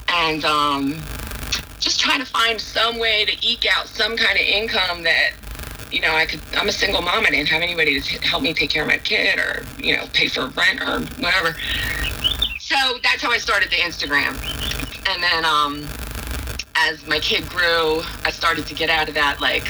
And 0.08 0.44
um, 0.44 1.02
just 1.82 2.00
trying 2.00 2.20
to 2.20 2.26
find 2.26 2.60
some 2.60 2.98
way 2.98 3.24
to 3.24 3.46
eke 3.46 3.66
out 3.66 3.88
some 3.88 4.16
kind 4.16 4.38
of 4.38 4.46
income 4.46 5.02
that, 5.02 5.32
you 5.90 6.00
know, 6.00 6.14
I 6.14 6.26
could. 6.26 6.40
I'm 6.56 6.68
a 6.68 6.72
single 6.72 7.02
mom. 7.02 7.26
I 7.26 7.30
didn't 7.30 7.48
have 7.48 7.60
anybody 7.60 8.00
to 8.00 8.18
t- 8.18 8.26
help 8.26 8.42
me 8.42 8.54
take 8.54 8.70
care 8.70 8.82
of 8.82 8.88
my 8.88 8.98
kid 8.98 9.38
or, 9.38 9.66
you 9.78 9.96
know, 9.96 10.06
pay 10.14 10.28
for 10.28 10.46
rent 10.46 10.80
or 10.80 11.00
whatever. 11.20 11.56
So 12.60 12.76
that's 13.02 13.20
how 13.20 13.30
I 13.30 13.38
started 13.38 13.70
the 13.70 13.76
Instagram. 13.76 14.34
And 15.08 15.22
then 15.22 15.44
um, 15.44 15.86
as 16.76 17.04
my 17.06 17.18
kid 17.18 17.48
grew, 17.48 18.02
I 18.24 18.30
started 18.30 18.66
to 18.66 18.74
get 18.74 18.88
out 18.88 19.08
of 19.08 19.14
that 19.14 19.40
like 19.40 19.66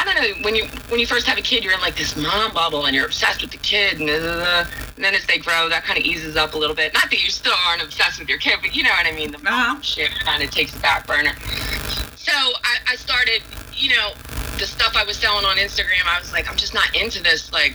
I 0.00 0.04
don't 0.04 0.14
know 0.38 0.44
when 0.44 0.54
you 0.56 0.64
when 0.88 0.98
you 0.98 1.06
first 1.06 1.26
have 1.26 1.36
a 1.38 1.42
kid, 1.42 1.62
you're 1.62 1.74
in 1.74 1.80
like 1.80 1.94
this 1.96 2.16
mom 2.16 2.52
bubble 2.54 2.86
and 2.86 2.96
you're 2.96 3.04
obsessed 3.06 3.42
with 3.42 3.50
the 3.50 3.58
kid, 3.58 3.98
and, 4.00 4.06
da. 4.08 4.64
and 4.96 5.04
then 5.04 5.14
as 5.14 5.26
they 5.26 5.38
grow, 5.38 5.68
that 5.68 5.84
kind 5.84 5.98
of 5.98 6.04
eases 6.04 6.36
up 6.36 6.54
a 6.54 6.58
little 6.58 6.74
bit. 6.74 6.94
Not 6.94 7.10
that 7.10 7.22
you 7.22 7.30
still 7.30 7.52
aren't 7.68 7.82
obsessed 7.82 8.18
with 8.18 8.28
your 8.28 8.38
kid, 8.38 8.58
but 8.62 8.74
you 8.74 8.82
know 8.82 8.90
what 8.90 9.06
I 9.06 9.12
mean. 9.12 9.30
The 9.30 9.38
mom 9.38 9.76
Uh-huh. 9.76 9.82
shit 9.82 10.10
kind 10.20 10.42
of 10.42 10.50
takes 10.50 10.72
the 10.72 10.80
back 10.80 11.06
burner. 11.06 11.34
So 12.16 12.32
I, 12.32 12.78
I 12.92 12.96
started, 12.96 13.42
you 13.74 13.90
know, 13.94 14.12
the 14.58 14.66
stuff 14.66 14.94
I 14.96 15.04
was 15.04 15.16
selling 15.18 15.44
on 15.44 15.56
Instagram. 15.58 16.04
I 16.06 16.18
was 16.18 16.32
like, 16.32 16.48
I'm 16.50 16.56
just 16.56 16.72
not 16.74 16.94
into 16.96 17.22
this 17.22 17.52
like 17.52 17.74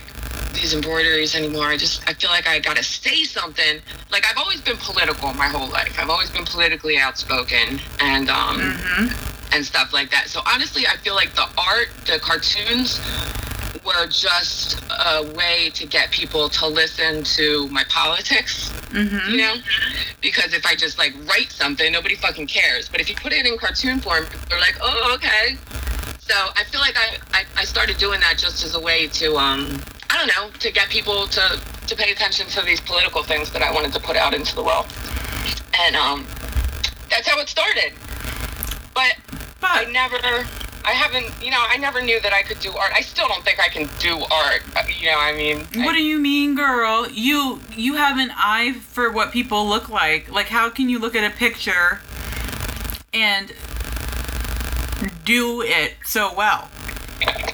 these 0.52 0.74
embroideries 0.74 1.34
anymore. 1.36 1.66
I 1.66 1.76
just 1.76 2.08
I 2.08 2.14
feel 2.14 2.30
like 2.30 2.46
I 2.48 2.58
gotta 2.58 2.82
say 2.82 3.24
something. 3.24 3.80
Like 4.10 4.24
I've 4.28 4.38
always 4.38 4.60
been 4.60 4.76
political 4.78 5.32
my 5.34 5.46
whole 5.48 5.68
life. 5.68 5.96
I've 5.98 6.10
always 6.10 6.30
been 6.30 6.44
politically 6.44 6.98
outspoken 6.98 7.78
and 8.00 8.28
um 8.30 8.58
Mm-hmm. 8.58 9.35
And 9.56 9.64
stuff 9.64 9.92
like 9.92 10.10
that. 10.10 10.28
So 10.28 10.40
honestly, 10.46 10.86
I 10.86 10.96
feel 10.98 11.14
like 11.14 11.34
the 11.34 11.48
art, 11.58 11.88
the 12.04 12.18
cartoons 12.20 13.00
were 13.84 14.06
just 14.06 14.82
a 14.90 15.32
way 15.34 15.70
to 15.70 15.86
get 15.86 16.10
people 16.10 16.48
to 16.50 16.66
listen 16.66 17.24
to 17.24 17.66
my 17.68 17.84
politics, 17.88 18.70
Mm-hmm. 18.86 19.30
you 19.32 19.38
know? 19.38 19.54
Because 20.22 20.54
if 20.54 20.64
I 20.64 20.74
just 20.74 20.96
like 20.96 21.12
write 21.28 21.50
something, 21.50 21.90
nobody 21.90 22.14
fucking 22.14 22.46
cares. 22.46 22.88
But 22.88 23.00
if 23.00 23.10
you 23.10 23.16
put 23.16 23.32
it 23.32 23.44
in 23.44 23.58
cartoon 23.58 24.00
form, 24.00 24.26
they're 24.48 24.60
like, 24.60 24.76
oh, 24.80 25.12
okay. 25.16 25.56
So 26.18 26.34
I 26.54 26.64
feel 26.64 26.80
like 26.80 26.96
I, 26.96 27.18
I, 27.32 27.44
I 27.56 27.64
started 27.64 27.98
doing 27.98 28.20
that 28.20 28.38
just 28.38 28.64
as 28.64 28.74
a 28.74 28.80
way 28.80 29.08
to, 29.08 29.36
um, 29.36 29.82
I 30.08 30.16
don't 30.16 30.28
know, 30.28 30.50
to 30.60 30.72
get 30.72 30.88
people 30.88 31.26
to, 31.26 31.60
to 31.88 31.96
pay 31.96 32.12
attention 32.12 32.46
to 32.48 32.62
these 32.62 32.80
political 32.80 33.22
things 33.22 33.50
that 33.52 33.62
I 33.62 33.72
wanted 33.72 33.92
to 33.94 34.00
put 34.00 34.16
out 34.16 34.34
into 34.34 34.54
the 34.54 34.62
world. 34.62 34.86
And 35.80 35.96
um, 35.96 36.24
that's 37.10 37.28
how 37.28 37.38
it 37.40 37.48
started. 37.48 37.92
But 38.94 39.16
I 39.68 39.84
never, 39.90 40.16
I 40.84 40.92
haven't, 40.92 41.26
you 41.44 41.50
know, 41.50 41.62
I 41.66 41.76
never 41.76 42.00
knew 42.02 42.20
that 42.20 42.32
I 42.32 42.42
could 42.42 42.60
do 42.60 42.72
art. 42.72 42.92
I 42.94 43.00
still 43.00 43.28
don't 43.28 43.44
think 43.44 43.58
I 43.60 43.68
can 43.68 43.88
do 43.98 44.18
art. 44.30 44.62
uh, 44.76 44.82
You 45.00 45.06
know, 45.10 45.18
I 45.18 45.32
mean, 45.34 45.60
what 45.84 45.94
I, 45.94 45.98
do 45.98 46.02
you 46.02 46.18
mean, 46.18 46.54
girl? 46.54 47.08
You 47.10 47.60
you 47.74 47.94
have 47.94 48.18
an 48.18 48.30
eye 48.36 48.72
for 48.72 49.10
what 49.10 49.32
people 49.32 49.66
look 49.66 49.88
like. 49.88 50.30
Like 50.30 50.48
how 50.48 50.68
can 50.70 50.88
you 50.88 50.98
look 50.98 51.14
at 51.14 51.24
a 51.30 51.34
picture 51.34 52.00
and 53.12 53.52
do 55.24 55.62
it 55.62 55.94
so 56.04 56.32
well? 56.34 56.68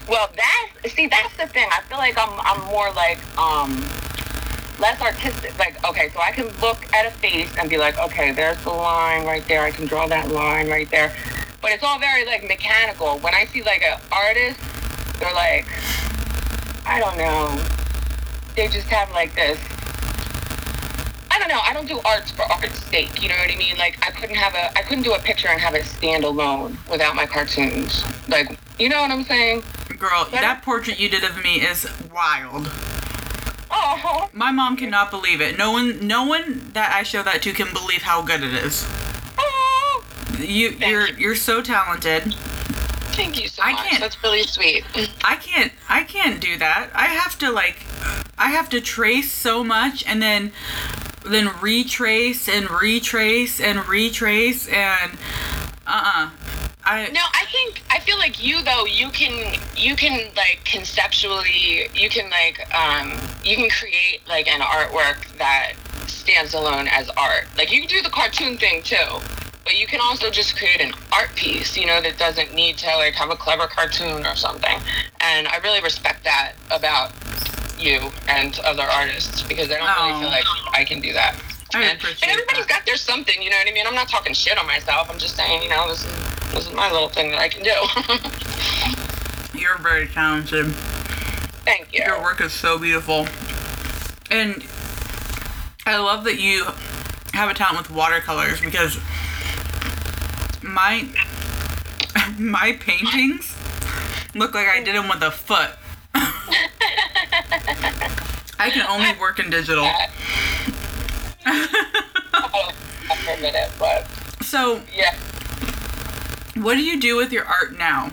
well, 0.08 0.30
that's 0.36 0.94
see, 0.94 1.06
that's 1.06 1.36
the 1.36 1.46
thing. 1.46 1.68
I 1.70 1.80
feel 1.82 1.98
like 1.98 2.16
I'm, 2.18 2.38
I'm 2.40 2.64
more 2.66 2.90
like, 2.92 3.18
um, 3.38 3.70
less 4.80 5.00
artistic. 5.00 5.56
Like, 5.58 5.82
okay, 5.88 6.08
so 6.10 6.20
I 6.20 6.32
can 6.32 6.46
look 6.60 6.78
at 6.92 7.06
a 7.06 7.10
face 7.10 7.50
and 7.58 7.70
be 7.70 7.78
like, 7.78 7.98
okay, 7.98 8.32
there's 8.32 8.60
the 8.64 8.70
line 8.70 9.24
right 9.24 9.46
there. 9.46 9.62
I 9.62 9.70
can 9.70 9.86
draw 9.86 10.06
that 10.08 10.28
line 10.30 10.68
right 10.68 10.90
there. 10.90 11.14
But 11.62 11.70
it's 11.70 11.84
all 11.84 12.00
very 12.00 12.26
like 12.26 12.42
mechanical. 12.46 13.18
When 13.20 13.34
I 13.34 13.46
see 13.46 13.62
like 13.62 13.82
an 13.82 14.00
artist, 14.10 14.58
they're 15.20 15.32
like, 15.32 15.66
I 16.84 16.98
don't 16.98 17.16
know. 17.16 17.64
They 18.56 18.66
just 18.66 18.88
have 18.88 19.10
like 19.12 19.34
this. 19.36 19.58
I 21.30 21.38
don't 21.38 21.48
know. 21.48 21.60
I 21.64 21.72
don't 21.72 21.86
do 21.86 22.00
arts 22.04 22.32
for 22.32 22.42
art's 22.42 22.84
sake. 22.86 23.22
You 23.22 23.28
know 23.28 23.36
what 23.36 23.50
I 23.50 23.56
mean? 23.56 23.76
Like 23.78 23.96
I 24.04 24.10
couldn't 24.10 24.36
have 24.36 24.54
a, 24.54 24.76
I 24.76 24.82
couldn't 24.82 25.04
do 25.04 25.14
a 25.14 25.20
picture 25.20 25.48
and 25.48 25.60
have 25.60 25.74
it 25.74 25.86
stand 25.86 26.24
alone 26.24 26.78
without 26.90 27.14
my 27.14 27.26
cartoons. 27.26 28.04
Like, 28.28 28.58
you 28.78 28.88
know 28.88 29.00
what 29.00 29.12
I'm 29.12 29.24
saying? 29.24 29.62
Girl, 29.98 30.26
that 30.32 30.62
portrait 30.64 30.98
you 30.98 31.08
did 31.08 31.22
of 31.22 31.42
me 31.44 31.60
is 31.60 31.86
wild. 32.12 32.68
Oh, 33.70 34.28
My 34.32 34.50
mom 34.50 34.76
cannot 34.76 35.10
believe 35.10 35.40
it. 35.40 35.56
No 35.56 35.70
one 35.70 36.06
no 36.06 36.24
one 36.24 36.72
that 36.72 36.92
I 36.92 37.04
show 37.04 37.22
that 37.22 37.42
to 37.42 37.52
can 37.52 37.72
believe 37.72 38.02
how 38.02 38.20
good 38.20 38.42
it 38.42 38.52
is. 38.52 38.84
You 40.42 40.70
you're 40.70 41.08
you're 41.10 41.34
so 41.36 41.62
talented. 41.62 42.34
Thank 43.14 43.40
you 43.42 43.48
so 43.48 43.62
I 43.62 43.72
much. 43.72 43.82
can't- 43.88 44.00
That's 44.00 44.22
really 44.22 44.42
sweet. 44.44 44.84
I 45.24 45.36
can't 45.36 45.72
I 45.88 46.02
can't 46.04 46.40
do 46.40 46.56
that. 46.58 46.90
I 46.94 47.06
have 47.06 47.38
to 47.40 47.50
like 47.50 47.76
I 48.38 48.50
have 48.50 48.68
to 48.70 48.80
trace 48.80 49.30
so 49.32 49.62
much 49.62 50.04
and 50.06 50.22
then 50.22 50.52
then 51.24 51.50
retrace 51.60 52.48
and 52.48 52.68
retrace 52.70 53.60
and 53.60 53.86
retrace 53.86 54.66
and 54.68 55.12
uh-uh. 55.86 56.30
I 56.84 57.08
No, 57.12 57.20
I 57.32 57.44
think 57.52 57.82
I 57.90 58.00
feel 58.00 58.18
like 58.18 58.42
you 58.44 58.62
though 58.62 58.86
you 58.86 59.10
can 59.10 59.60
you 59.76 59.94
can 59.94 60.30
like 60.34 60.60
conceptually 60.64 61.88
you 61.94 62.08
can 62.10 62.28
like 62.30 62.58
um 62.74 63.12
you 63.44 63.56
can 63.56 63.68
create 63.70 64.20
like 64.28 64.48
an 64.48 64.60
artwork 64.60 65.36
that 65.38 65.74
stands 66.08 66.54
alone 66.54 66.88
as 66.88 67.08
art. 67.10 67.46
Like 67.56 67.70
you 67.72 67.80
can 67.80 67.88
do 67.88 68.02
the 68.02 68.10
cartoon 68.10 68.56
thing 68.56 68.82
too. 68.82 68.96
But 69.64 69.78
you 69.78 69.86
can 69.86 70.00
also 70.00 70.28
just 70.30 70.56
create 70.56 70.80
an 70.80 70.92
art 71.12 71.30
piece, 71.36 71.76
you 71.76 71.86
know, 71.86 72.00
that 72.02 72.18
doesn't 72.18 72.52
need 72.54 72.78
to 72.78 72.86
like 72.96 73.14
have 73.14 73.30
a 73.30 73.36
clever 73.36 73.66
cartoon 73.68 74.26
or 74.26 74.34
something. 74.34 74.78
And 75.20 75.46
I 75.48 75.58
really 75.58 75.80
respect 75.80 76.24
that 76.24 76.54
about 76.70 77.12
you 77.78 78.10
and 78.28 78.58
other 78.60 78.82
artists 78.82 79.42
because 79.42 79.70
I 79.70 79.78
don't 79.78 79.88
Oh. 79.88 80.06
really 80.08 80.20
feel 80.20 80.28
oh. 80.28 80.30
like 80.30 80.44
I 80.80 80.84
can 80.84 81.00
do 81.00 81.12
that. 81.12 81.36
I 81.74 81.82
and, 81.84 81.98
and 82.02 82.30
everybody's 82.30 82.66
that. 82.66 82.68
got 82.68 82.86
their 82.86 82.96
something, 82.96 83.40
you 83.40 83.50
know 83.50 83.56
what 83.56 83.68
I 83.68 83.72
mean? 83.72 83.86
I'm 83.86 83.94
not 83.94 84.08
talking 84.08 84.34
shit 84.34 84.58
on 84.58 84.66
myself. 84.66 85.08
I'm 85.10 85.18
just 85.18 85.36
saying, 85.36 85.62
you 85.62 85.70
know, 85.70 85.88
this 85.88 86.04
is 86.04 86.52
this 86.52 86.66
is 86.68 86.74
my 86.74 86.90
little 86.92 87.08
thing 87.08 87.30
that 87.30 87.38
I 87.38 87.48
can 87.48 87.62
do. 87.62 87.72
you're 89.58 89.78
very 89.78 90.06
talented. 90.08 90.66
Thank 91.64 91.92
you. 91.94 92.02
Your 92.04 92.20
work 92.20 92.40
is 92.42 92.52
so 92.52 92.78
beautiful. 92.78 93.26
And 94.30 94.62
I 95.86 95.96
love 95.98 96.24
that 96.24 96.38
you 96.38 96.64
have 97.32 97.50
a 97.50 97.54
talent 97.54 97.88
with 97.88 97.96
watercolors 97.96 98.60
because 98.60 98.98
my 100.72 101.06
my 102.38 102.72
paintings 102.80 103.56
look 104.34 104.54
like 104.54 104.68
I 104.68 104.82
did 104.82 104.94
them 104.94 105.08
with 105.08 105.22
a 105.22 105.30
foot. 105.30 105.70
I 108.58 108.70
can 108.70 108.86
only 108.86 109.18
work 109.20 109.38
in 109.38 109.50
digital. 109.50 109.86
So, 114.42 114.82
yeah. 114.94 115.14
what 116.56 116.74
do 116.74 116.82
you 116.84 117.00
do 117.00 117.16
with 117.16 117.32
your 117.32 117.46
art 117.46 117.78
now? 117.78 118.10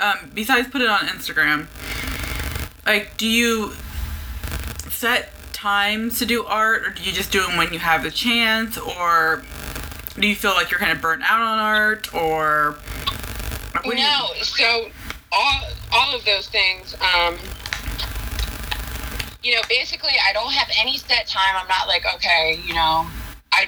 Um, 0.00 0.32
besides 0.34 0.68
put 0.68 0.80
it 0.80 0.88
on 0.88 1.06
Instagram, 1.06 1.68
like, 2.84 3.16
do 3.16 3.28
you 3.28 3.74
set 4.88 5.30
times 5.52 6.18
to 6.18 6.26
do 6.26 6.44
art, 6.44 6.84
or 6.84 6.90
do 6.90 7.02
you 7.02 7.12
just 7.12 7.30
do 7.30 7.46
them 7.46 7.56
when 7.56 7.72
you 7.72 7.78
have 7.78 8.02
the 8.02 8.10
chance, 8.10 8.76
or 8.76 9.44
do 10.18 10.26
you 10.26 10.34
feel 10.34 10.52
like 10.52 10.70
you're 10.70 10.80
kind 10.80 10.92
of 10.92 11.00
burnt 11.00 11.22
out 11.24 11.40
on 11.40 11.58
art, 11.58 12.12
or 12.14 12.76
do 13.84 13.90
you- 13.90 13.94
No, 13.96 14.30
so 14.42 14.90
all 15.32 15.60
all 15.92 16.14
of 16.14 16.24
those 16.24 16.48
things. 16.48 16.94
Um, 17.00 17.38
you 19.42 19.54
know, 19.54 19.60
basically, 19.68 20.12
I 20.28 20.32
don't 20.32 20.52
have 20.52 20.68
any 20.78 20.98
set 20.98 21.26
time. 21.26 21.54
I'm 21.56 21.68
not 21.68 21.86
like, 21.86 22.04
okay, 22.16 22.60
you 22.66 22.74
know, 22.74 23.06
I 23.52 23.66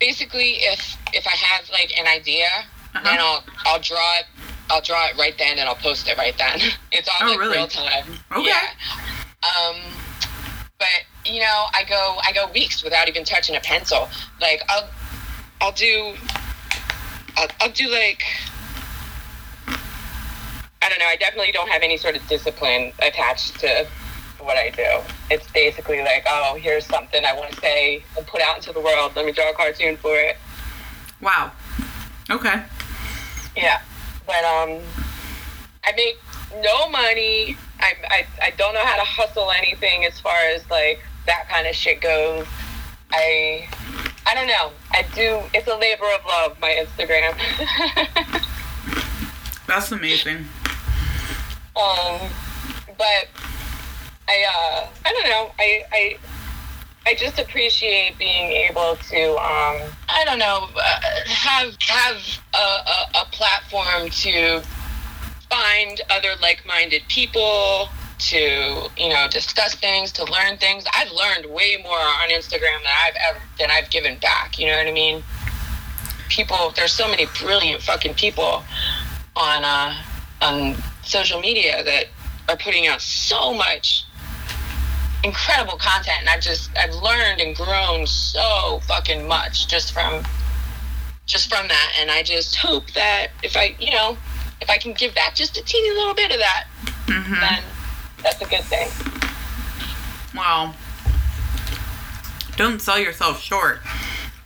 basically 0.00 0.54
if 0.62 0.96
if 1.12 1.26
I 1.26 1.30
have 1.36 1.68
like 1.70 1.96
an 1.98 2.06
idea, 2.06 2.48
then 2.92 3.18
I'll 3.20 3.44
I'll 3.66 3.80
draw 3.80 4.16
it 4.18 4.26
I'll 4.68 4.80
draw 4.80 5.06
it 5.06 5.16
right 5.16 5.36
then 5.38 5.58
and 5.58 5.68
I'll 5.68 5.76
post 5.76 6.08
it 6.08 6.16
right 6.18 6.36
then. 6.36 6.60
It's 6.92 7.08
all 7.08 7.14
Oh, 7.20 7.30
like 7.30 7.38
really? 7.38 7.56
real 7.58 7.68
time. 7.68 8.04
Okay. 8.32 8.48
Yeah. 8.48 8.70
Um, 9.42 9.76
but 10.78 10.88
you 11.24 11.40
know, 11.40 11.66
I 11.72 11.84
go 11.84 12.18
I 12.22 12.32
go 12.32 12.48
weeks 12.52 12.82
without 12.82 13.08
even 13.08 13.24
touching 13.24 13.54
a 13.56 13.60
pencil. 13.60 14.08
Like 14.40 14.62
I'll 14.68 14.88
I'll 15.60 15.72
do 15.72 16.14
I'll, 17.36 17.48
I'll 17.60 17.72
do 17.72 17.88
like 17.88 18.22
I 20.86 20.88
don't 20.88 21.00
know. 21.00 21.06
I 21.06 21.16
definitely 21.16 21.50
don't 21.50 21.68
have 21.68 21.82
any 21.82 21.96
sort 21.96 22.14
of 22.14 22.26
discipline 22.28 22.92
attached 23.02 23.58
to 23.60 23.88
what 24.38 24.56
I 24.56 24.70
do. 24.70 25.00
It's 25.30 25.50
basically 25.50 25.98
like, 26.00 26.24
oh, 26.28 26.56
here's 26.60 26.86
something 26.86 27.24
I 27.24 27.32
want 27.34 27.50
to 27.50 27.60
say 27.60 28.04
and 28.16 28.24
put 28.24 28.40
out 28.40 28.58
into 28.58 28.72
the 28.72 28.80
world. 28.80 29.12
Let 29.16 29.26
me 29.26 29.32
draw 29.32 29.50
a 29.50 29.54
cartoon 29.54 29.96
for 29.96 30.14
it. 30.14 30.36
Wow. 31.20 31.50
Okay. 32.30 32.62
Yeah, 33.56 33.80
but 34.26 34.44
um, 34.44 34.80
I 35.84 35.92
make 35.96 36.18
no 36.62 36.88
money. 36.90 37.56
I, 37.80 37.94
I 38.08 38.26
I 38.42 38.50
don't 38.50 38.74
know 38.74 38.84
how 38.84 38.96
to 38.96 39.04
hustle 39.04 39.50
anything 39.50 40.04
as 40.04 40.20
far 40.20 40.36
as 40.54 40.68
like 40.70 41.00
that 41.26 41.48
kind 41.48 41.66
of 41.66 41.74
shit 41.74 42.00
goes. 42.00 42.46
I 43.10 43.68
I 44.26 44.34
don't 44.34 44.48
know. 44.48 44.72
I 44.90 45.02
do. 45.14 45.40
It's 45.54 45.68
a 45.68 45.76
labor 45.76 46.04
of 46.12 46.24
love. 46.26 46.60
My 46.60 46.70
Instagram. 46.84 47.36
That's 49.66 49.92
amazing. 49.92 50.38
um, 51.76 52.20
but 52.98 53.28
I 54.28 54.44
uh 54.44 54.86
I 55.04 55.12
don't 55.12 55.28
know. 55.28 55.50
I 55.58 55.82
I. 55.92 56.16
I 57.08 57.14
just 57.14 57.38
appreciate 57.38 58.18
being 58.18 58.50
able 58.50 58.96
to, 59.10 59.30
um, 59.38 59.80
I 60.08 60.24
don't 60.24 60.40
know, 60.40 60.66
uh, 60.74 61.00
have 61.24 61.76
have 61.78 62.16
a, 62.52 62.56
a, 62.58 63.22
a 63.22 63.24
platform 63.30 64.10
to 64.10 64.60
find 65.48 66.00
other 66.10 66.30
like-minded 66.42 67.02
people 67.08 67.88
to 68.18 68.88
you 68.96 69.08
know 69.08 69.26
discuss 69.30 69.74
things 69.74 70.12
to 70.12 70.24
learn 70.24 70.56
things. 70.58 70.84
I've 70.94 71.12
learned 71.12 71.46
way 71.46 71.78
more 71.82 71.98
on 71.98 72.30
instagram 72.30 72.78
than 72.82 72.92
i've 73.04 73.14
ever 73.28 73.40
than 73.58 73.70
i've 73.70 73.90
given 73.90 74.18
back. 74.18 74.58
You 74.58 74.66
know 74.68 74.76
what 74.76 74.86
i 74.86 74.92
mean? 74.92 75.22
People 76.28 76.72
there's 76.76 76.92
so 76.92 77.08
many 77.08 77.26
brilliant 77.38 77.82
fucking 77.82 78.14
people 78.14 78.64
on 79.36 79.64
uh 79.64 79.94
on 80.42 80.76
social 81.02 81.40
media 81.40 81.84
that 81.84 82.06
are 82.48 82.56
putting 82.56 82.86
out 82.86 83.00
so 83.00 83.52
much 83.54 84.04
incredible 85.24 85.78
content. 85.78 86.16
And 86.20 86.28
i've 86.28 86.40
just 86.40 86.70
i've 86.76 86.94
learned 86.94 87.40
and 87.40 87.54
grown 87.54 88.06
so 88.06 88.80
fucking 88.86 89.26
much 89.28 89.68
just 89.68 89.92
from 89.92 90.24
just 91.26 91.48
from 91.48 91.68
that. 91.68 91.92
And 91.98 92.10
i 92.10 92.22
just 92.22 92.56
hope 92.56 92.90
that 92.92 93.28
if 93.42 93.56
i 93.56 93.74
you 93.78 93.90
know 93.90 94.16
if 94.60 94.70
i 94.70 94.78
can 94.78 94.94
give 94.94 95.14
back 95.14 95.34
just 95.34 95.58
a 95.58 95.62
teeny 95.64 95.90
little 95.90 96.14
bit 96.14 96.30
of 96.30 96.38
that 96.38 96.66
Mm-hmm. 97.06 97.34
then 97.40 97.62
that's 98.22 98.40
a 98.40 98.46
good 98.46 98.64
thing 98.64 98.88
Well, 100.34 100.74
don't 102.56 102.80
sell 102.80 102.98
yourself 102.98 103.40
short. 103.40 103.80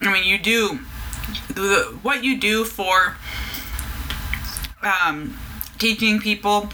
I 0.01 0.13
mean, 0.13 0.25
you 0.25 0.39
do 0.39 0.81
the, 1.55 1.99
what 2.03 2.25
you 2.25 2.39
do 2.39 2.65
for 2.65 3.17
um, 4.83 5.37
teaching 5.79 6.21
people 6.21 6.71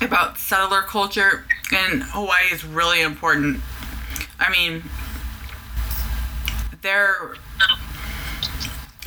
about 0.00 0.38
settler 0.38 0.82
culture 0.82 1.44
in 1.72 2.00
Hawaii 2.00 2.52
is 2.52 2.64
really 2.64 3.00
important. 3.00 3.60
I 4.38 4.50
mean, 4.50 4.82
there 6.82 7.34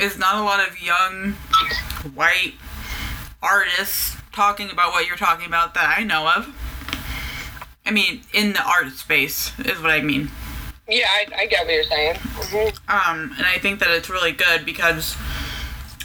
is 0.00 0.18
not 0.18 0.36
a 0.36 0.42
lot 0.42 0.66
of 0.66 0.80
young 0.80 1.32
white 2.14 2.54
artists 3.42 4.16
talking 4.32 4.70
about 4.70 4.92
what 4.92 5.06
you're 5.06 5.16
talking 5.16 5.46
about 5.46 5.74
that 5.74 5.94
I 5.98 6.04
know 6.04 6.28
of. 6.36 6.54
I 7.84 7.90
mean, 7.90 8.22
in 8.32 8.52
the 8.52 8.62
art 8.62 8.92
space 8.92 9.58
is 9.60 9.80
what 9.80 9.90
I 9.90 10.00
mean. 10.00 10.30
yeah 10.88 11.06
i, 11.08 11.26
I 11.42 11.46
get 11.46 11.64
what 11.64 11.74
you're 11.74 11.84
saying 11.84 12.14
mm-hmm. 12.14 12.78
Um, 12.88 13.32
and 13.36 13.46
I 13.46 13.58
think 13.58 13.78
that 13.80 13.90
it's 13.90 14.10
really 14.10 14.32
good 14.32 14.64
because 14.66 15.16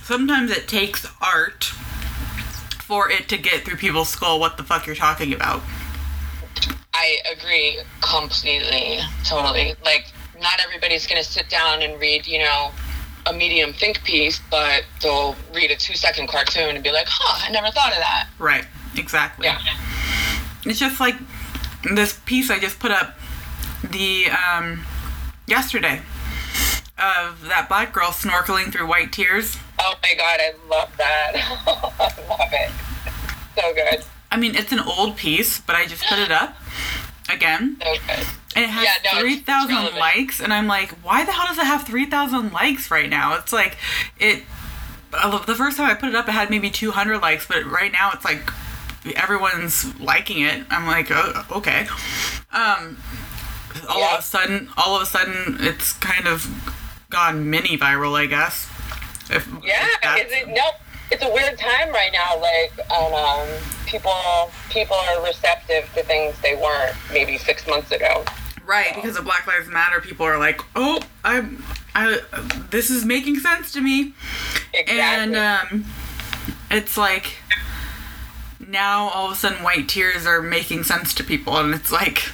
sometimes 0.03 0.51
it 0.51 0.67
takes 0.67 1.05
art 1.21 1.65
for 2.87 3.11
it 3.11 3.27
to 3.27 3.37
get 3.37 3.65
through 3.65 3.75
people's 3.75 4.07
skull 4.09 4.39
what 4.39 4.55
the 4.55 4.63
fuck 4.63 4.85
you're 4.87 4.95
talking 4.95 5.33
about. 5.33 5.61
I 6.93 7.17
agree 7.37 7.79
completely, 8.01 8.99
totally. 9.25 9.75
Like, 9.83 10.05
not 10.39 10.61
everybody's 10.65 11.05
going 11.05 11.21
to 11.21 11.29
sit 11.29 11.49
down 11.49 11.81
and 11.81 11.99
read, 11.99 12.25
you 12.25 12.39
know, 12.39 12.71
a 13.25 13.33
medium 13.33 13.73
think 13.73 14.01
piece, 14.05 14.39
but 14.49 14.83
they'll 15.01 15.35
read 15.53 15.69
a 15.69 15.75
two 15.75 15.95
second 15.95 16.29
cartoon 16.29 16.75
and 16.75 16.83
be 16.83 16.91
like, 16.91 17.07
huh, 17.09 17.45
I 17.45 17.51
never 17.51 17.69
thought 17.71 17.91
of 17.91 17.97
that. 17.97 18.29
Right, 18.39 18.65
exactly. 18.95 19.47
Yeah. 19.47 19.59
It's 20.65 20.79
just 20.79 21.01
like 21.01 21.15
this 21.95 22.19
piece 22.25 22.49
I 22.49 22.59
just 22.59 22.79
put 22.79 22.91
up 22.91 23.15
the 23.83 24.25
um 24.29 24.83
yesterday 25.45 26.01
of 26.97 27.45
that 27.45 27.67
black 27.69 27.93
girl 27.93 28.09
snorkeling 28.09 28.71
through 28.71 28.87
white 28.87 29.11
tears. 29.11 29.57
Oh 29.79 29.93
my 30.01 30.13
God, 30.15 30.39
I 30.39 30.53
love 30.67 30.91
that. 30.97 31.31
I 31.67 32.27
love 32.27 32.49
it. 32.51 32.71
So 33.55 33.73
good. 33.73 34.03
I 34.31 34.37
mean, 34.37 34.55
it's 34.55 34.71
an 34.71 34.79
old 34.79 35.15
piece, 35.15 35.59
but 35.59 35.75
I 35.75 35.85
just 35.85 36.03
put 36.05 36.19
it 36.19 36.31
up 36.31 36.55
again. 37.29 37.77
So 37.81 37.93
good. 38.07 38.27
And 38.55 38.65
it 38.65 38.69
has 38.69 38.83
Yeah, 38.83 39.13
no, 39.13 39.19
3,000 39.19 39.95
likes, 39.99 40.39
and 40.39 40.51
I'm 40.51 40.65
like, 40.67 40.91
why 41.03 41.23
the 41.23 41.31
hell 41.31 41.47
does 41.47 41.59
it 41.59 41.65
have 41.65 41.85
3,000 41.85 42.51
likes 42.51 42.89
right 42.89 43.09
now? 43.09 43.35
It's 43.35 43.53
like, 43.53 43.77
it. 44.19 44.43
The 45.11 45.55
first 45.55 45.77
time 45.77 45.89
I 45.89 45.93
put 45.93 46.09
it 46.09 46.15
up, 46.15 46.27
it 46.27 46.31
had 46.31 46.49
maybe 46.49 46.69
200 46.69 47.19
likes, 47.19 47.47
but 47.47 47.63
right 47.65 47.91
now 47.91 48.11
it's 48.13 48.25
like 48.25 48.41
everyone's 49.15 49.97
liking 49.99 50.41
it. 50.41 50.65
I'm 50.69 50.85
like, 50.87 51.07
oh, 51.11 51.45
okay. 51.51 51.87
Um, 52.51 52.97
all 53.89 53.99
Yeah. 53.99 54.13
of 54.15 54.19
a 54.19 54.23
sudden, 54.23 54.69
all 54.77 54.95
of 54.95 55.01
a 55.01 55.05
sudden, 55.05 55.57
it's 55.61 55.93
kind 55.93 56.27
of 56.27 56.47
gone 57.09 57.49
mini 57.49 57.77
viral, 57.77 58.15
I 58.15 58.25
guess. 58.25 58.67
If, 59.29 59.47
Yeah, 59.63 59.87
if 60.03 60.25
is 60.27 60.31
it? 60.33 60.47
No, 60.49 60.63
it's 61.11 61.23
a 61.23 61.29
weird 61.33 61.57
time 61.57 61.89
right 61.91 62.11
now. 62.11 62.39
Like, 62.39 62.91
um, 62.91 63.47
people 63.85 64.51
people 64.69 64.95
are 64.95 65.23
receptive 65.23 65.89
to 65.93 66.03
things 66.03 66.37
they 66.41 66.55
weren't 66.55 66.95
maybe 67.11 67.37
six 67.37 67.65
months 67.67 67.91
ago. 67.91 68.23
Right, 68.65 68.93
because 68.95 69.15
of 69.17 69.23
Black 69.23 69.47
Lives 69.47 69.69
Matter, 69.69 70.01
people 70.01 70.25
are 70.25 70.37
like, 70.37 70.59
"Oh, 70.75 70.99
I'm, 71.23 71.63
I, 71.95 72.19
this 72.69 72.89
is 72.89 73.05
making 73.05 73.39
sense 73.39 73.71
to 73.73 73.81
me," 73.81 74.13
Exactly. 74.73 74.99
and 74.99 75.35
um, 75.37 75.85
it's 76.69 76.97
like 76.97 77.37
now 78.67 79.09
all 79.09 79.27
of 79.27 79.31
a 79.31 79.35
sudden 79.35 79.63
white 79.63 79.87
tears 79.87 80.25
are 80.25 80.41
making 80.41 80.83
sense 80.83 81.13
to 81.15 81.23
people, 81.23 81.57
and 81.57 81.73
it's 81.73 81.91
like, 81.91 82.31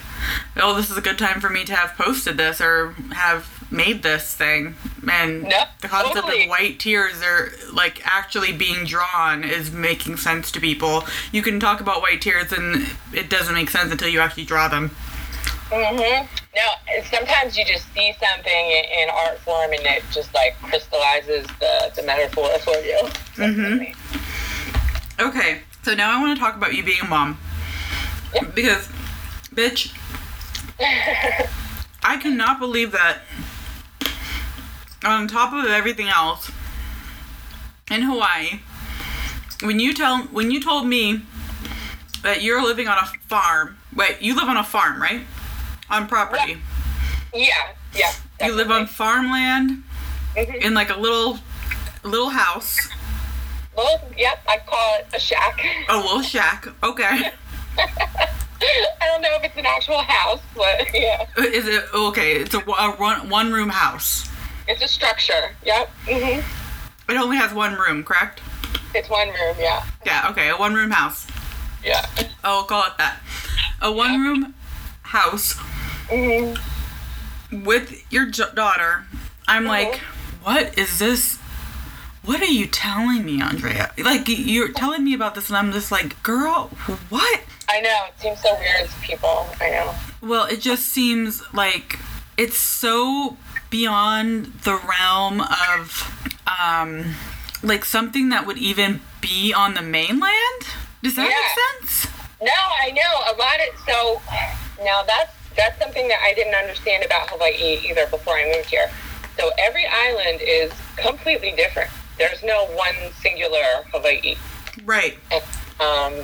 "Oh, 0.56 0.74
this 0.74 0.90
is 0.90 0.96
a 0.96 1.00
good 1.00 1.18
time 1.18 1.40
for 1.40 1.48
me 1.48 1.64
to 1.64 1.74
have 1.74 1.96
posted 1.96 2.36
this 2.36 2.60
or 2.60 2.94
have 3.14 3.46
made 3.70 4.02
this 4.02 4.34
thing," 4.34 4.76
and 5.10 5.52
the 5.80 5.88
concept 5.88 6.16
totally. 6.16 6.44
of 6.44 6.50
white 6.50 6.78
tears 6.78 7.22
are 7.22 7.52
like 7.72 8.02
actually 8.04 8.52
being 8.52 8.84
drawn 8.84 9.44
is 9.44 9.70
making 9.70 10.16
sense 10.16 10.50
to 10.52 10.60
people. 10.60 11.06
You 11.32 11.42
can 11.42 11.60
talk 11.60 11.80
about 11.80 12.02
white 12.02 12.20
tears, 12.20 12.52
and 12.52 12.88
it 13.12 13.28
doesn't 13.30 13.54
make 13.54 13.70
sense 13.70 13.92
until 13.92 14.08
you 14.08 14.20
actually 14.20 14.44
draw 14.44 14.68
them. 14.68 14.90
Mm-hmm. 15.70 16.26
No, 16.54 16.94
and 16.94 17.04
sometimes 17.06 17.56
you 17.56 17.64
just 17.64 17.92
see 17.94 18.14
something 18.22 18.70
in, 18.70 19.08
art 19.10 19.38
form 19.40 19.72
and 19.72 19.82
it 19.82 20.04
just 20.12 20.32
like 20.34 20.54
crystallizes 20.62 21.46
the, 21.58 21.92
the 21.96 22.02
metaphor 22.02 22.48
for 22.60 22.76
you. 22.76 22.98
Mhm. 23.36 23.94
Okay, 25.18 25.62
so 25.84 25.94
now 25.94 26.16
I 26.16 26.20
want 26.20 26.36
to 26.36 26.40
talk 26.42 26.56
about 26.56 26.74
you 26.74 26.82
being 26.82 27.00
a 27.02 27.06
mom. 27.06 27.38
Yep. 28.34 28.54
Because, 28.54 28.88
bitch, 29.54 29.94
I 32.02 32.16
cannot 32.16 32.58
believe 32.58 32.92
that 32.92 33.18
on 35.04 35.28
top 35.28 35.52
of 35.52 35.66
everything 35.70 36.08
else, 36.08 36.50
in 37.90 38.02
Hawaii, 38.02 38.60
when 39.62 39.78
you 39.78 39.92
tell 39.92 40.18
when 40.24 40.50
you 40.50 40.60
told 40.60 40.86
me 40.86 41.20
that 42.22 42.42
you're 42.42 42.62
living 42.64 42.88
on 42.88 42.96
a 42.98 43.06
farm, 43.28 43.76
wait, 43.94 44.20
you 44.22 44.34
live 44.34 44.48
on 44.48 44.56
a 44.56 44.64
farm, 44.64 45.00
right? 45.00 45.20
On 45.90 46.06
property. 46.08 46.56
Yeah, 47.34 47.48
yeah. 47.94 48.12
You 48.42 48.54
live 48.54 48.70
on 48.70 48.86
farmland 48.86 49.82
Mhm. 50.34 50.62
in 50.62 50.74
like 50.74 50.90
a 50.90 50.96
little 50.98 51.38
little 52.02 52.30
house, 52.30 52.88
Well, 53.76 54.00
yep, 54.16 54.38
I 54.48 54.58
call 54.66 54.98
it 55.00 55.06
a 55.14 55.18
shack. 55.20 55.64
a 55.88 55.96
little 55.96 56.22
shack. 56.22 56.66
Okay. 56.82 57.30
I 57.78 59.06
don't 59.06 59.20
know 59.20 59.34
if 59.36 59.44
it's 59.44 59.56
an 59.56 59.66
actual 59.66 59.98
house, 59.98 60.40
but 60.54 60.86
yeah, 60.94 61.26
Is 61.36 61.66
it 61.66 61.84
okay? 61.92 62.36
It's 62.36 62.54
a, 62.54 62.58
a 62.60 62.92
one, 62.92 63.28
one 63.28 63.52
room 63.52 63.68
house. 63.70 64.28
it's 64.68 64.82
a 64.82 64.88
structure. 64.88 65.50
Yep. 65.64 65.88
hmm 66.06 66.40
It 67.12 67.16
only 67.16 67.36
has 67.36 67.52
one 67.52 67.74
room, 67.74 68.04
correct? 68.04 68.40
It's 68.94 69.10
one 69.10 69.28
room. 69.28 69.56
Yeah, 69.58 69.84
Yeah, 70.06 70.28
okay, 70.30 70.50
a 70.50 70.56
one 70.56 70.74
room 70.74 70.92
house. 70.92 71.26
yeah. 71.84 72.06
I'll 72.44 72.62
call 72.64 72.84
it 72.86 72.92
that. 72.98 73.18
A 73.82 73.90
one 73.90 74.20
room 74.22 74.54
house 75.02 75.54
hmm 76.08 76.54
with 77.64 78.04
your 78.12 78.26
j- 78.30 78.44
daughter. 78.54 79.04
I'm 79.46 79.64
like, 79.66 79.96
what 80.42 80.78
is 80.78 80.98
this? 80.98 81.38
What 82.24 82.40
are 82.40 82.46
you 82.46 82.66
telling 82.66 83.24
me, 83.24 83.40
Andrea? 83.40 83.92
Like, 83.98 84.28
you're 84.28 84.72
telling 84.72 85.04
me 85.04 85.14
about 85.14 85.34
this, 85.34 85.48
and 85.48 85.56
I'm 85.56 85.72
just 85.72 85.92
like, 85.92 86.20
girl, 86.22 86.68
what? 87.08 87.40
I 87.68 87.80
know. 87.80 87.98
It 88.08 88.20
seems 88.20 88.40
so 88.40 88.54
weird 88.58 88.88
to 88.88 89.00
people. 89.00 89.46
I 89.60 89.70
know. 89.70 89.94
Well, 90.22 90.46
it 90.46 90.60
just 90.60 90.86
seems 90.86 91.42
like 91.52 91.98
it's 92.36 92.56
so 92.58 93.36
beyond 93.70 94.46
the 94.64 94.76
realm 94.76 95.40
of, 95.40 96.34
um, 96.60 97.14
like 97.62 97.84
something 97.84 98.28
that 98.30 98.46
would 98.46 98.58
even 98.58 99.00
be 99.20 99.52
on 99.52 99.74
the 99.74 99.82
mainland. 99.82 100.60
Does 101.02 101.16
that 101.16 101.28
Yeah. 101.30 101.36
make 101.36 101.88
sense? 101.90 102.12
No, 102.40 102.52
I 102.52 102.90
know 102.90 103.32
a 103.32 103.34
lot 103.36 103.58
of 103.60 103.80
so. 103.86 104.22
Now 104.84 105.02
that's 105.02 105.32
that's 105.56 105.78
something 105.80 106.08
that 106.08 106.18
I 106.22 106.34
didn't 106.34 106.54
understand 106.54 107.04
about 107.04 107.30
Hawaii 107.30 107.80
either 107.88 108.06
before 108.06 108.34
I 108.36 108.44
moved 108.54 108.68
here. 108.70 108.90
So 109.38 109.50
every 109.58 109.86
island 109.86 110.40
is 110.42 110.72
completely 110.96 111.52
different. 111.52 111.90
There's 112.18 112.42
no 112.42 112.66
one 112.74 113.12
singular 113.20 113.84
Hawaii. 113.92 114.36
Right. 114.84 115.18
Um, 115.80 116.14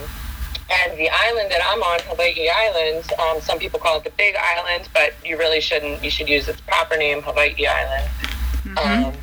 and 0.70 0.96
the 0.96 1.11
island 1.11 1.50
that 1.50 1.61
I'm 1.66 1.83
on, 1.83 1.98
Hawaii 2.07 2.48
Island, 2.48 3.05
um, 3.18 3.40
some 3.40 3.59
people 3.59 3.81
call 3.81 3.98
it 3.98 4.05
the 4.05 4.11
Big 4.11 4.37
Island, 4.37 4.88
but 4.94 5.14
you 5.24 5.37
really 5.37 5.61
shouldn't. 5.61 6.03
You 6.05 6.11
should 6.11 6.29
use 6.29 6.48
its 6.48 6.61
proper 6.61 6.96
name, 6.96 7.22
Hawaii 7.22 7.66
Island. 7.66 8.11
Um, 8.79 9.14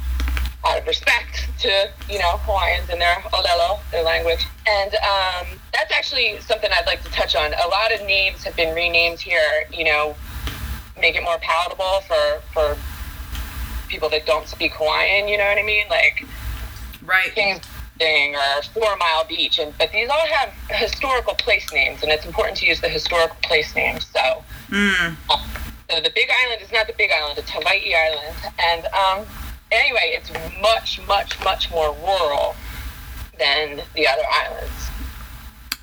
out 0.66 0.80
of 0.80 0.88
respect 0.88 1.48
to 1.60 1.90
you 2.10 2.20
know 2.20 2.38
Hawaiians 2.44 2.90
and 2.90 3.00
their 3.00 3.16
olelo, 3.32 3.80
their 3.92 4.04
language. 4.04 4.46
And 4.68 4.94
um, 4.96 5.60
that's 5.74 5.92
actually 5.94 6.40
something 6.42 6.70
I'd 6.74 6.86
like 6.86 7.02
to 7.04 7.12
touch 7.12 7.36
on. 7.36 7.54
A 7.54 7.68
lot 7.68 7.94
of 7.94 8.06
names 8.06 8.44
have 8.44 8.56
been 8.58 8.76
renamed 8.76 9.20
here. 9.20 9.64
You 9.72 9.86
know, 9.86 10.16
make 11.00 11.16
it 11.16 11.24
more 11.24 11.38
palatable 11.40 12.02
for 12.08 12.42
for 12.52 12.78
people 13.88 14.10
that 14.10 14.26
don't 14.26 14.48
speak 14.48 14.74
Hawaiian. 14.74 15.30
You 15.30 15.38
know 15.38 15.46
what 15.46 15.58
I 15.58 15.64
mean? 15.64 15.86
Like 15.90 16.26
Right. 17.08 17.34
Kings 17.34 17.62
Landing 18.00 18.36
or 18.36 18.62
Four 18.74 18.96
Mile 18.98 19.24
Beach, 19.26 19.58
and 19.60 19.76
but 19.80 19.92
these 19.92 20.10
all 20.10 20.28
have 20.28 20.54
historical 20.70 21.34
place 21.36 21.72
names, 21.74 22.04
and 22.04 22.12
it's 22.12 22.26
important 22.26 22.58
to 22.58 22.66
use 22.68 22.80
the 22.82 22.90
historical 22.90 23.38
place 23.42 23.74
names. 23.76 24.06
So, 24.14 24.44
Mm. 24.70 25.16
so 25.90 26.02
the 26.02 26.12
Big 26.14 26.30
Island 26.44 26.62
is 26.62 26.72
not 26.72 26.86
the 26.88 26.94
Big 26.94 27.10
Island; 27.12 27.40
it's 27.40 27.50
Hawaii 27.50 27.96
Island. 27.96 28.36
And 28.60 28.86
um, 28.88 29.26
anyway, 29.72 30.18
it's 30.20 30.30
much, 30.62 31.00
much, 31.08 31.40
much 31.44 31.72
more 31.72 31.94
rural 32.06 32.56
than 33.40 33.82
the 33.96 34.08
other 34.08 34.24
islands. 34.30 34.90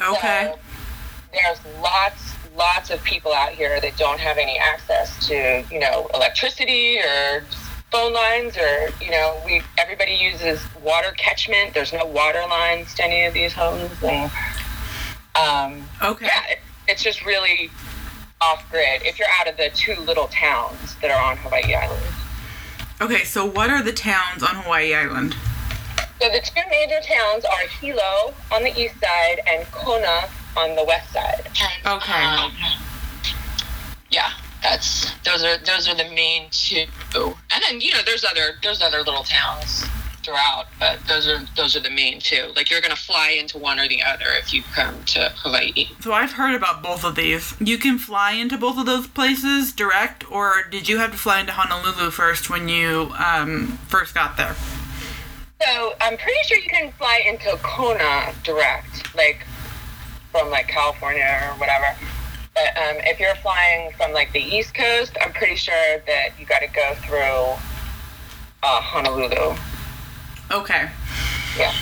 Okay. 0.03 0.53
So 0.53 0.59
there's 1.33 1.59
lots, 1.81 2.35
lots 2.57 2.91
of 2.91 3.03
people 3.03 3.33
out 3.33 3.53
here 3.53 3.81
that 3.81 3.97
don't 3.97 4.21
have 4.21 4.39
any 4.39 4.59
access 4.59 5.27
to, 5.29 5.65
you 5.71 5.81
know, 5.81 6.09
electricity 6.15 6.99
or 7.01 7.45
phone 7.95 8.13
lines 8.13 8.57
or, 8.57 8.89
you 9.01 9.11
know, 9.13 9.41
we 9.47 9.63
everybody 9.79 10.15
uses 10.15 10.61
water 10.83 11.13
catchment. 11.17 11.73
There's 11.75 11.93
no 11.93 12.05
water 12.05 12.43
lines 12.51 12.93
to 12.95 13.05
any 13.05 13.25
of 13.25 13.33
these 13.33 13.53
homes, 13.53 13.93
and 14.03 14.31
um, 15.37 15.89
Okay. 16.03 16.27
yeah, 16.27 16.43
it, 16.51 16.59
it's 16.89 17.05
just 17.05 17.25
really 17.25 17.71
off 18.41 18.69
grid. 18.69 19.03
If 19.05 19.21
you're 19.21 19.29
out 19.41 19.47
of 19.49 19.57
the 19.57 19.71
two 19.75 19.95
little 20.01 20.27
towns 20.27 20.97
that 21.03 21.13
are 21.13 21.23
on 21.31 21.37
Hawaii 21.37 21.73
Island. 21.73 22.03
Okay, 23.01 23.23
so 23.23 23.45
what 23.47 23.71
are 23.71 23.83
the 23.83 23.93
towns 23.93 24.43
on 24.43 24.57
Hawaii 24.57 24.93
Island? 24.93 25.37
So 26.21 26.29
the 26.31 26.41
two 26.41 26.69
major 26.71 27.01
towns 27.01 27.45
are 27.45 27.69
Hilo 27.81 28.35
on 28.53 28.65
the 28.65 28.77
east 28.77 28.97
side 29.01 29.41
and 29.47 29.65
Kona 29.71 30.29
on 30.57 30.75
the 30.75 30.83
west 30.85 31.13
side. 31.13 31.47
Okay. 31.87 32.25
Um, 32.25 32.53
yeah, 34.11 34.31
that's 34.65 35.13
those 35.21 35.45
are 35.45 35.59
those 35.59 35.89
are 35.89 35.95
the 35.95 36.09
main 36.11 36.49
two. 36.51 36.87
And 37.15 37.63
then 37.63 37.81
you 37.81 37.93
know 37.93 38.01
there's 38.05 38.25
other 38.25 38.59
there's 38.63 38.83
other 38.83 38.99
little 38.99 39.23
towns 39.23 39.85
throughout, 40.25 40.65
but 40.81 40.99
those 41.07 41.29
are 41.29 41.41
those 41.55 41.77
are 41.77 41.81
the 41.81 41.91
main 41.91 42.19
two. 42.19 42.51
Like 42.57 42.71
you're 42.71 42.81
gonna 42.81 42.97
fly 42.97 43.37
into 43.39 43.59
one 43.59 43.79
or 43.79 43.87
the 43.87 44.03
other 44.03 44.25
if 44.41 44.55
you 44.55 44.63
come 44.75 45.05
to 45.05 45.31
Hawaii. 45.37 45.89
So 46.01 46.15
I've 46.15 46.33
heard 46.33 46.55
about 46.55 46.83
both 46.83 47.05
of 47.05 47.15
these. 47.15 47.55
You 47.61 47.77
can 47.77 47.99
fly 47.99 48.33
into 48.33 48.57
both 48.57 48.79
of 48.79 48.87
those 48.87 49.07
places 49.07 49.73
direct, 49.73 50.31
or 50.33 50.65
did 50.71 50.89
you 50.89 50.97
have 50.99 51.13
to 51.13 51.19
fly 51.19 51.41
into 51.41 51.53
Honolulu 51.53 52.11
first 52.11 52.49
when 52.49 52.69
you 52.69 53.13
um, 53.19 53.79
first 53.89 54.15
got 54.15 54.39
there? 54.39 54.57
So 55.63 55.93
I'm 56.01 56.17
pretty 56.17 56.41
sure 56.47 56.59
you 56.59 56.69
can 56.69 56.91
fly 56.93 57.23
into 57.27 57.57
Kona 57.63 58.33
direct, 58.43 59.15
like 59.15 59.47
from 60.33 60.51
like 60.51 60.69
California 60.69 61.39
or 61.45 61.59
whatever. 61.59 61.95
But 62.55 62.77
um, 62.77 62.97
if 63.01 63.19
you're 63.19 63.35
flying 63.37 63.91
from 63.93 64.13
like 64.13 64.33
the 64.33 64.41
East 64.41 64.75
Coast, 64.75 65.17
I'm 65.21 65.33
pretty 65.33 65.57
sure 65.57 65.99
that 66.07 66.29
you 66.39 66.47
got 66.47 66.61
to 66.61 66.69
go 66.69 66.95
through 67.05 67.19
uh, 68.63 68.81
Honolulu. 68.81 69.57
Okay. 70.53 70.89
Yeah. 71.59 71.73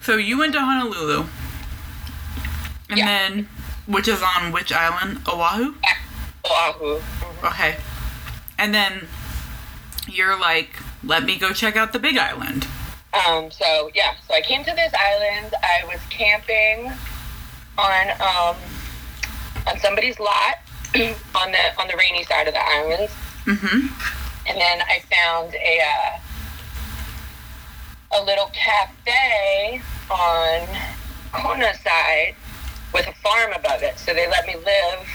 So 0.00 0.16
you 0.16 0.38
went 0.38 0.52
to 0.54 0.60
Honolulu, 0.60 1.26
and 2.88 2.98
Yeah. 2.98 3.04
then 3.06 3.48
which 3.86 4.06
is 4.06 4.22
on 4.22 4.52
which 4.52 4.72
island? 4.72 5.22
Oahu. 5.26 5.74
Oahu. 6.44 7.00
Okay. 7.44 7.76
And 8.58 8.72
then 8.74 9.08
you're 10.06 10.38
like, 10.38 10.70
let 11.02 11.24
me 11.24 11.36
go 11.36 11.52
check 11.52 11.76
out 11.76 11.92
the 11.92 11.98
Big 11.98 12.16
Island. 12.16 12.66
Um, 13.12 13.50
so 13.50 13.90
yeah, 13.94 14.14
so 14.28 14.34
I 14.34 14.40
came 14.40 14.62
to 14.64 14.72
this 14.72 14.92
island. 14.94 15.52
I 15.62 15.84
was 15.86 16.00
camping 16.10 16.92
on 17.76 18.10
um, 18.20 18.56
on 19.66 19.78
somebody's 19.80 20.18
lot 20.18 20.54
on 21.34 21.52
the 21.52 21.80
on 21.80 21.88
the 21.88 21.96
rainy 21.96 22.24
side 22.24 22.48
of 22.48 22.54
the 22.54 22.64
island, 22.64 23.08
Mm-hmm. 23.46 23.86
and 24.48 24.60
then 24.60 24.82
I 24.82 25.00
found 25.10 25.54
a 25.54 25.80
uh, 25.80 26.18
a 28.20 28.24
little 28.24 28.50
cafe 28.52 29.80
on 30.10 30.66
Kona 31.32 31.72
side 31.78 32.34
with 32.92 33.06
a 33.06 33.12
farm 33.22 33.52
above 33.52 33.82
it. 33.82 33.98
So 33.98 34.12
they 34.12 34.28
let 34.28 34.46
me 34.46 34.56
live 34.56 35.08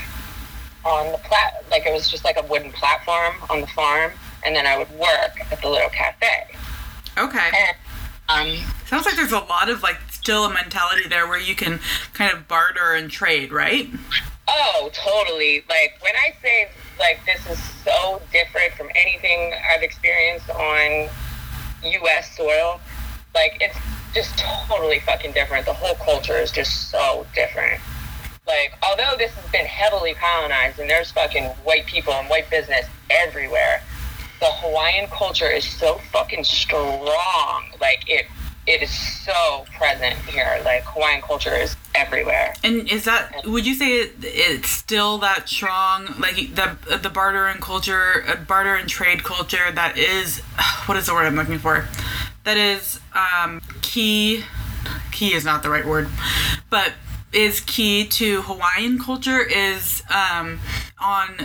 on 0.86 1.12
the 1.12 1.18
plat 1.20 1.64
like 1.72 1.86
it 1.86 1.94
was 1.94 2.10
just 2.10 2.24
like 2.24 2.38
a 2.38 2.44
wooden 2.46 2.72
platform 2.72 3.36
on 3.50 3.62
the 3.62 3.68
farm, 3.68 4.12
and 4.46 4.56
then 4.56 4.66
I 4.66 4.78
would 4.78 4.90
work 4.92 5.52
at 5.52 5.62
the 5.62 5.70
little 5.70 5.90
cafe. 5.90 6.48
Okay. 7.18 7.52
And 7.56 7.78
um, 8.28 8.66
Sounds 8.88 9.06
like 9.06 9.16
there's 9.16 9.32
a 9.32 9.40
lot 9.40 9.70
of 9.70 9.84
like 9.84 9.98
still 10.12 10.46
a 10.46 10.54
mentality 10.54 11.08
there 11.08 11.28
where 11.28 11.40
you 11.40 11.56
can 11.56 11.80
kind 12.14 12.34
of 12.36 12.48
barter 12.48 12.94
and 12.94 13.12
trade, 13.12 13.52
right? 13.52 13.90
Oh, 14.48 14.90
totally. 14.94 15.64
Like 15.70 15.98
when 16.02 16.14
I 16.16 16.34
say 16.42 16.70
like 17.00 17.20
this 17.26 17.46
is 17.48 17.60
so 17.84 18.22
different 18.32 18.74
from 18.74 18.90
anything 18.96 19.54
I've 19.74 19.84
experienced 19.84 20.50
on 20.50 21.10
US 21.84 22.36
soil, 22.36 22.80
like 23.34 23.58
it's 23.60 23.78
just 24.14 24.38
totally 24.38 25.00
fucking 25.00 25.34
different. 25.34 25.66
The 25.66 25.74
whole 25.74 25.96
culture 25.96 26.38
is 26.38 26.52
just 26.52 26.90
so 26.90 27.26
different. 27.34 27.82
Like 28.48 28.74
although 28.88 29.16
this 29.18 29.32
has 29.32 29.52
been 29.52 29.66
heavily 29.66 30.14
colonized 30.14 30.80
and 30.80 30.90
there's 30.90 31.12
fucking 31.12 31.46
white 31.64 31.86
people 31.86 32.14
and 32.14 32.30
white 32.30 32.50
business 32.50 32.86
everywhere, 33.10 33.82
the 34.40 34.48
Hawaiian 34.48 35.08
culture 35.10 35.50
is 35.50 35.66
so 35.66 36.00
fucking 36.12 36.44
strong. 36.44 37.66
Like 37.82 38.04
it 38.08 38.28
it 38.68 38.82
is 38.82 38.92
so 38.92 39.66
present 39.78 40.16
here. 40.28 40.60
Like 40.64 40.84
Hawaiian 40.84 41.22
culture 41.22 41.54
is 41.54 41.76
everywhere. 41.94 42.54
And 42.64 42.90
is 42.92 43.06
that 43.06 43.46
would 43.46 43.66
you 43.66 43.76
say 43.76 44.00
it, 44.00 44.14
it's 44.22 44.70
still 44.70 45.18
that 45.20 45.48
strong, 45.48 46.08
like 46.20 46.36
the 46.56 46.78
the 46.98 47.10
barter 47.10 47.48
and 47.48 47.62
culture, 47.62 48.24
uh, 48.28 48.36
barter 48.36 48.76
and 48.76 48.90
trade 48.90 49.24
culture 49.24 49.72
that 49.72 49.98
is, 49.98 50.40
what 50.86 50.98
is 50.98 51.06
the 51.08 51.14
word 51.14 51.26
I'm 51.26 51.36
looking 51.36 51.60
for? 51.60 51.88
That 52.44 52.58
is 52.58 53.00
um, 53.14 53.62
key. 53.82 54.44
Key 55.12 55.34
is 55.34 55.46
not 55.46 55.64
the 55.64 55.70
right 55.70 55.86
word, 55.86 56.10
but 56.70 56.94
is 57.32 57.62
key 57.62 58.06
to 58.06 58.42
Hawaiian 58.44 59.00
culture 59.00 59.42
is 59.42 60.04
um, 60.14 60.60
on 61.00 61.38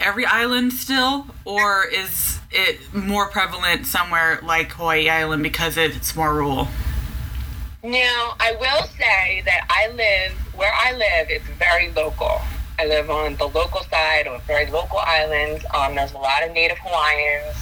every 0.00 0.24
island 0.24 0.72
still, 0.72 1.26
or 1.44 1.84
is 1.86 2.38
it 2.50 2.92
more 2.94 3.28
prevalent 3.28 3.86
somewhere 3.86 4.40
like 4.42 4.72
Hawaii 4.72 5.08
Island 5.08 5.42
because 5.42 5.76
it's 5.76 6.14
more 6.16 6.34
rural? 6.34 6.68
Now, 7.82 8.34
I 8.40 8.56
will 8.58 8.86
say 8.88 9.42
that 9.44 9.66
I 9.70 9.88
live 9.94 10.32
where 10.56 10.72
I 10.74 10.92
live. 10.92 11.28
It's 11.30 11.46
very 11.58 11.90
local. 11.92 12.40
I 12.78 12.86
live 12.86 13.10
on 13.10 13.36
the 13.36 13.46
local 13.46 13.82
side 13.84 14.26
of 14.26 14.40
a 14.40 14.44
very 14.44 14.66
local 14.70 14.98
island. 14.98 15.64
Um, 15.74 15.94
there's 15.94 16.12
a 16.12 16.18
lot 16.18 16.44
of 16.44 16.52
Native 16.52 16.78
Hawaiians. 16.78 17.56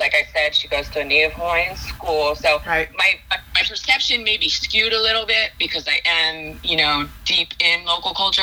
Like 0.00 0.14
I 0.14 0.26
said, 0.32 0.54
she 0.54 0.68
goes 0.68 0.88
to 0.90 1.00
a 1.00 1.04
Native 1.04 1.32
Hawaiian 1.34 1.76
school. 1.76 2.34
So 2.34 2.60
Right. 2.66 2.88
my 2.96 3.14
my 3.30 3.62
perception 3.68 4.24
may 4.24 4.36
be 4.36 4.48
skewed 4.48 4.92
a 4.92 5.00
little 5.00 5.24
bit 5.26 5.52
because 5.58 5.86
I 5.86 6.00
am, 6.04 6.58
you 6.64 6.76
know, 6.76 7.06
deep 7.24 7.48
in 7.60 7.84
local 7.84 8.12
culture. 8.14 8.42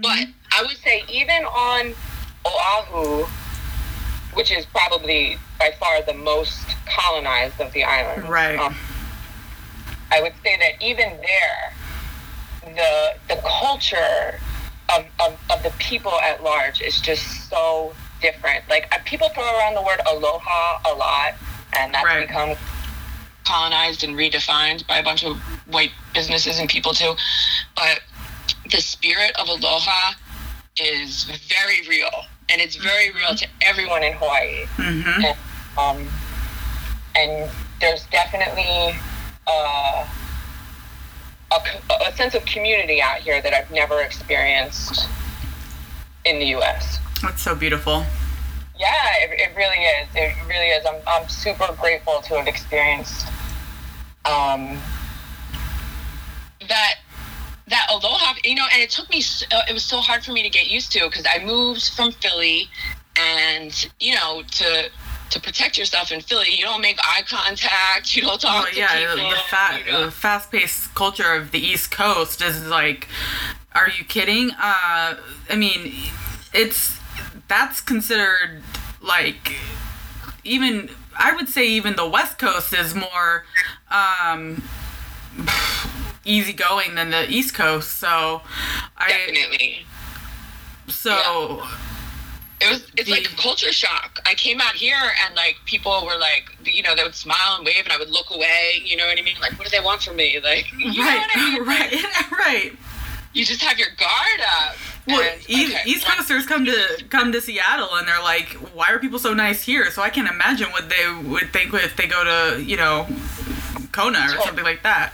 But 0.00 0.28
I 0.52 0.62
would 0.62 0.76
say 0.78 1.04
even 1.08 1.44
on 1.44 1.94
Oahu, 2.46 3.26
which 4.34 4.50
is 4.50 4.64
probably 4.66 5.38
by 5.58 5.72
far 5.78 6.02
the 6.02 6.14
most 6.14 6.58
colonized 6.86 7.60
of 7.60 7.72
the 7.72 7.84
islands, 7.84 8.28
Right. 8.28 8.58
um, 8.58 8.74
I 10.12 10.20
would 10.22 10.32
say 10.42 10.56
that 10.56 10.82
even 10.84 11.08
there, 11.20 12.74
the 12.74 13.34
the 13.34 13.40
culture 13.60 14.38
of, 14.94 15.04
of, 15.20 15.38
of 15.50 15.62
the 15.62 15.70
people 15.78 16.12
at 16.20 16.42
large 16.42 16.80
is 16.80 17.00
just 17.00 17.48
so 17.48 17.94
different. 18.20 18.68
Like 18.68 18.88
uh, 18.94 18.98
people 19.04 19.28
throw 19.30 19.44
around 19.58 19.74
the 19.74 19.82
word 19.82 20.00
aloha 20.10 20.80
a 20.90 20.94
lot, 20.94 21.34
and 21.78 21.94
that's 21.94 22.04
Right. 22.04 22.26
become 22.26 22.56
colonized 23.46 24.04
and 24.04 24.14
redefined 24.16 24.86
by 24.86 24.98
a 24.98 25.02
bunch 25.02 25.24
of 25.24 25.36
white 25.66 25.92
businesses 26.14 26.58
and 26.58 26.68
people 26.68 26.92
too. 26.92 27.14
But 27.76 28.00
the 28.70 28.80
spirit 28.80 29.32
of 29.40 29.48
aloha 29.48 30.12
is 30.78 31.24
very 31.48 31.86
real, 31.88 32.10
and 32.48 32.60
it's 32.60 32.76
very 32.76 33.10
real 33.12 33.34
to 33.34 33.46
everyone 33.62 34.02
in 34.02 34.12
Hawaii. 34.14 34.64
Mm-hmm. 34.76 35.24
And, 35.24 35.38
um, 35.78 36.08
and 37.16 37.50
there's 37.80 38.06
definitely 38.06 38.94
uh, 39.46 40.06
a, 41.52 42.08
a 42.08 42.16
sense 42.16 42.34
of 42.34 42.44
community 42.44 43.02
out 43.02 43.18
here 43.18 43.40
that 43.42 43.52
I've 43.52 43.70
never 43.70 44.00
experienced 44.02 45.08
in 46.24 46.38
the 46.38 46.46
U.S. 46.46 46.98
That's 47.22 47.42
so 47.42 47.54
beautiful. 47.54 48.04
Yeah, 48.78 48.88
it, 49.20 49.38
it 49.38 49.56
really 49.56 49.76
is. 49.76 50.08
It 50.14 50.34
really 50.48 50.68
is. 50.68 50.86
I'm, 50.86 51.00
I'm 51.06 51.28
super 51.28 51.68
grateful 51.80 52.20
to 52.22 52.36
have 52.36 52.46
experienced 52.46 53.26
um, 54.24 54.78
that 56.68 56.94
that 57.70 57.86
aloha. 57.90 58.34
You 58.44 58.54
know, 58.56 58.66
and 58.72 58.82
it 58.82 58.90
took 58.90 59.08
me. 59.10 59.20
So, 59.20 59.46
it 59.68 59.72
was 59.72 59.84
so 59.84 59.98
hard 59.98 60.24
for 60.24 60.32
me 60.32 60.42
to 60.42 60.50
get 60.50 60.68
used 60.68 60.92
to 60.92 61.00
because 61.08 61.24
I 61.32 61.42
moved 61.44 61.90
from 61.92 62.12
Philly, 62.12 62.68
and 63.16 63.90
you 63.98 64.14
know 64.14 64.42
to 64.52 64.90
to 65.30 65.40
protect 65.40 65.78
yourself 65.78 66.10
in 66.10 66.20
Philly, 66.20 66.48
you 66.50 66.64
don't 66.64 66.80
make 66.80 66.98
eye 67.04 67.22
contact. 67.28 68.14
You 68.16 68.22
don't 68.22 68.40
talk 68.40 68.64
Well, 68.64 68.72
to 68.72 68.78
yeah, 68.78 69.14
people. 69.14 69.30
the, 69.30 69.36
fa- 69.48 69.78
you 69.86 69.92
know? 69.92 70.04
the 70.06 70.10
fast-paced 70.10 70.92
culture 70.96 71.32
of 71.34 71.52
the 71.52 71.60
East 71.60 71.92
Coast 71.92 72.42
is 72.42 72.66
like, 72.66 73.06
are 73.72 73.88
you 73.96 74.04
kidding? 74.04 74.50
Uh, 74.50 75.14
I 75.48 75.54
mean, 75.56 75.94
it's 76.52 76.98
that's 77.46 77.80
considered 77.80 78.62
like 79.00 79.54
even 80.42 80.90
I 81.16 81.32
would 81.34 81.48
say 81.48 81.66
even 81.68 81.94
the 81.94 82.08
West 82.08 82.38
Coast 82.38 82.72
is 82.74 82.94
more 82.94 83.44
um, 83.90 84.62
easygoing 86.30 86.94
than 86.94 87.10
the 87.10 87.28
East 87.30 87.54
Coast. 87.54 87.98
So 87.98 88.42
I 88.96 89.08
Definitely. 89.08 89.84
so 90.88 91.62
It 92.60 92.70
was 92.70 92.86
it's 92.96 93.08
like 93.10 93.24
a 93.32 93.36
culture 93.36 93.72
shock. 93.72 94.20
I 94.26 94.34
came 94.34 94.60
out 94.60 94.74
here 94.74 95.00
and 95.26 95.34
like 95.34 95.56
people 95.64 96.04
were 96.06 96.18
like 96.18 96.44
you 96.64 96.82
know, 96.82 96.94
they 96.94 97.02
would 97.02 97.14
smile 97.14 97.56
and 97.56 97.64
wave 97.64 97.82
and 97.84 97.92
I 97.92 97.98
would 97.98 98.10
look 98.10 98.30
away, 98.30 98.82
you 98.84 98.96
know 98.96 99.06
what 99.06 99.18
I 99.18 99.22
mean? 99.22 99.36
Like 99.40 99.58
what 99.58 99.68
do 99.68 99.76
they 99.76 99.84
want 99.84 100.02
from 100.02 100.16
me? 100.16 100.38
Like 100.42 100.66
you 100.78 101.02
right 101.02 101.26
I 101.34 101.50
mean? 101.52 101.64
right 101.66 102.04
right. 102.32 102.72
You 103.32 103.44
just 103.44 103.62
have 103.62 103.78
your 103.78 103.88
guard 103.96 104.40
up. 104.58 104.76
Well, 105.06 105.20
And- 105.22 105.40
East, 105.48 105.72
okay, 105.72 105.82
East 105.90 106.04
Coasters 106.06 106.46
come 106.46 106.64
to 106.66 107.04
come 107.08 107.30
to 107.32 107.40
Seattle 107.40 107.88
and 107.94 108.06
they're 108.06 108.22
like, 108.22 108.48
"Why 108.74 108.86
are 108.88 108.98
people 108.98 109.18
so 109.20 109.32
nice 109.32 109.62
here?" 109.62 109.90
So 109.90 110.02
I 110.02 110.10
can't 110.10 110.28
imagine 110.28 110.70
what 110.72 110.88
they 110.88 111.28
would 111.28 111.52
think 111.52 111.72
if 111.72 111.96
they 111.96 112.06
go 112.08 112.24
to 112.24 112.62
you 112.62 112.76
know 112.76 113.06
Kona 113.92 114.18
or 114.36 114.42
something 114.42 114.64
like 114.64 114.82
that. 114.82 115.12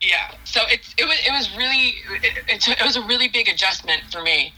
Yeah. 0.00 0.34
So 0.44 0.62
it's 0.68 0.94
it 0.96 1.04
was 1.04 1.18
it 1.26 1.30
was 1.30 1.54
really 1.56 1.96
it, 2.22 2.38
it, 2.48 2.68
it 2.68 2.84
was 2.84 2.96
a 2.96 3.02
really 3.02 3.28
big 3.28 3.48
adjustment 3.48 4.02
for 4.10 4.22
me, 4.22 4.52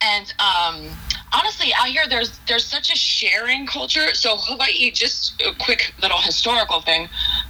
and 0.00 0.32
um, 0.38 0.88
honestly, 1.32 1.72
out 1.76 1.88
here 1.88 2.04
there's 2.08 2.38
there's 2.46 2.64
such 2.64 2.92
a 2.92 2.96
sharing 2.96 3.66
culture. 3.66 4.14
So 4.14 4.36
Hawaii, 4.36 4.92
just 4.92 5.40
a 5.42 5.52
quick 5.58 5.92
little 6.00 6.18
historical 6.18 6.80
thing, 6.80 7.08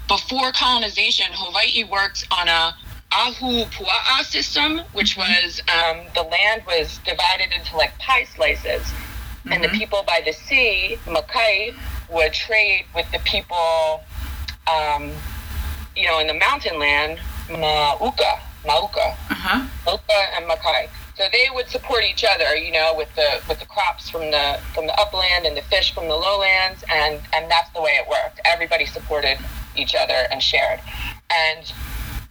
before 0.08 0.52
colonization, 0.52 1.26
Hawaii 1.32 1.84
worked 1.84 2.26
on 2.30 2.48
a 2.48 2.74
ahupua'a 3.12 4.24
system, 4.24 4.78
which 4.94 5.16
was 5.18 5.60
um, 5.68 5.98
the 6.14 6.22
land 6.22 6.62
was 6.66 6.98
divided 7.04 7.52
into 7.52 7.76
like 7.76 7.96
pie 7.98 8.24
slices, 8.24 8.90
and 9.50 9.62
the 9.62 9.68
Mhm. 9.68 9.78
people 9.78 10.02
by 10.06 10.22
the 10.24 10.32
sea, 10.32 10.98
Makai, 11.04 11.74
would 12.08 12.32
trade 12.32 12.86
with 12.94 13.10
the 13.12 13.18
people. 13.20 14.02
Um, 14.66 15.12
you 15.98 16.06
know, 16.06 16.20
in 16.20 16.26
the 16.28 16.34
mountain 16.34 16.78
land, 16.78 17.18
Mauka, 17.48 18.38
Mauka, 18.64 19.16
Uh 19.30 19.34
huh. 19.34 19.66
Mauka 19.86 20.20
and 20.36 20.46
Makai. 20.48 20.88
So 21.16 21.24
they 21.32 21.48
would 21.52 21.66
support 21.68 22.04
each 22.04 22.24
other, 22.24 22.54
you 22.56 22.70
know, 22.70 22.94
with 22.96 23.12
the 23.16 23.40
with 23.48 23.58
the 23.58 23.66
crops 23.66 24.08
from 24.08 24.30
the 24.30 24.60
from 24.72 24.86
the 24.86 24.94
upland 25.00 25.46
and 25.46 25.56
the 25.56 25.62
fish 25.62 25.92
from 25.92 26.06
the 26.06 26.14
lowlands, 26.14 26.84
and 26.88 27.20
and 27.34 27.50
that's 27.50 27.70
the 27.74 27.82
way 27.82 27.92
it 28.00 28.08
worked. 28.08 28.40
Everybody 28.44 28.86
supported 28.86 29.36
each 29.76 29.94
other 29.96 30.28
and 30.30 30.40
shared. 30.42 30.80
And 31.30 31.72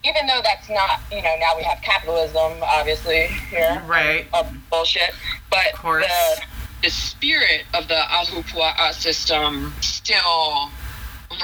even 0.05 0.25
though 0.27 0.39
that's 0.41 0.69
not, 0.69 1.01
you 1.11 1.21
know, 1.21 1.35
now 1.39 1.57
we 1.57 1.63
have 1.63 1.81
capitalism, 1.81 2.53
obviously 2.63 3.27
here, 3.49 3.81
Right. 3.85 4.25
of 4.33 4.49
bullshit, 4.69 5.13
but 5.49 5.73
Of 5.73 5.79
course. 5.79 6.05
the 6.07 6.41
the 6.83 6.89
spirit 6.91 7.63
of 7.73 7.87
the 7.89 7.95
Ahupua'a 8.19 8.93
system 8.93 9.73
still 9.81 10.69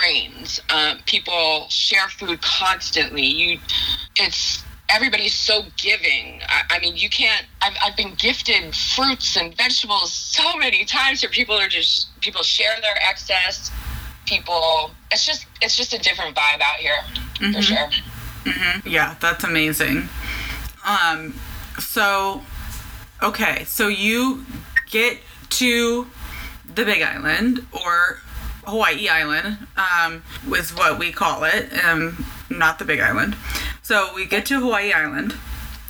reigns. 0.01 0.59
Um, 0.69 0.99
people 1.05 1.67
share 1.69 2.07
food 2.09 2.41
constantly. 2.41 3.25
You, 3.25 3.59
it's 4.15 4.63
everybody's 4.89 5.33
so 5.33 5.63
giving. 5.77 6.41
I, 6.47 6.75
I 6.75 6.79
mean, 6.79 6.95
you 6.95 7.09
can't. 7.09 7.45
I've, 7.61 7.73
I've 7.83 7.97
been 7.97 8.13
gifted 8.15 8.75
fruits 8.75 9.35
and 9.37 9.55
vegetables 9.55 10.11
so 10.13 10.57
many 10.57 10.85
times 10.85 11.21
where 11.23 11.31
people 11.31 11.55
are 11.55 11.67
just 11.67 12.07
people 12.21 12.43
share 12.43 12.75
their 12.81 12.95
excess. 13.09 13.71
People, 14.25 14.91
it's 15.11 15.25
just 15.25 15.45
it's 15.61 15.75
just 15.75 15.93
a 15.93 15.99
different 15.99 16.35
vibe 16.35 16.61
out 16.61 16.77
here 16.77 16.95
for 17.37 17.43
Mhm. 17.43 17.61
sure. 17.63 17.89
hmm 18.45 18.87
Yeah, 18.87 19.15
that's 19.19 19.43
amazing. 19.43 20.07
Um, 20.85 21.33
so 21.79 22.41
okay, 23.21 23.63
so 23.65 23.87
you 23.89 24.45
get 24.89 25.19
to 25.49 26.07
the 26.73 26.85
Big 26.85 27.01
Island 27.01 27.65
or 27.71 28.21
Hawaii 28.65 29.07
Island, 29.07 29.57
um, 29.77 30.23
is 30.55 30.71
what 30.71 30.99
we 30.99 31.11
call 31.11 31.43
it, 31.43 31.69
um, 31.83 32.25
not 32.49 32.79
the 32.79 32.85
Big 32.85 32.99
Island. 32.99 33.35
So 33.81 34.13
we 34.15 34.25
get 34.25 34.45
to 34.47 34.59
Hawaii 34.59 34.91
Island, 34.93 35.35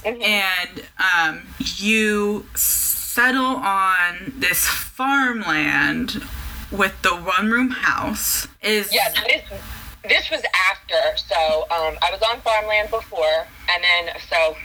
and 0.06 0.84
um, 1.00 1.48
you 1.60 2.46
settle 2.56 3.58
on 3.58 4.34
this 4.38 4.68
farmland 4.68 6.24
with 6.72 7.00
the 7.04 7.16
one 7.16 7.52
room 7.52 7.70
house. 7.70 8.48
Is 8.62 8.94
Yeah, 8.94 9.10
this 9.28 9.44
this 10.04 10.32
was 10.32 10.42
after. 10.72 11.18
So 11.18 11.62
um, 11.72 11.98
I 12.02 12.12
was 12.12 12.22
on 12.22 12.42
farmland 12.42 12.90
before, 12.90 13.48
and 13.70 13.84
then 13.84 14.16
so 14.30 14.56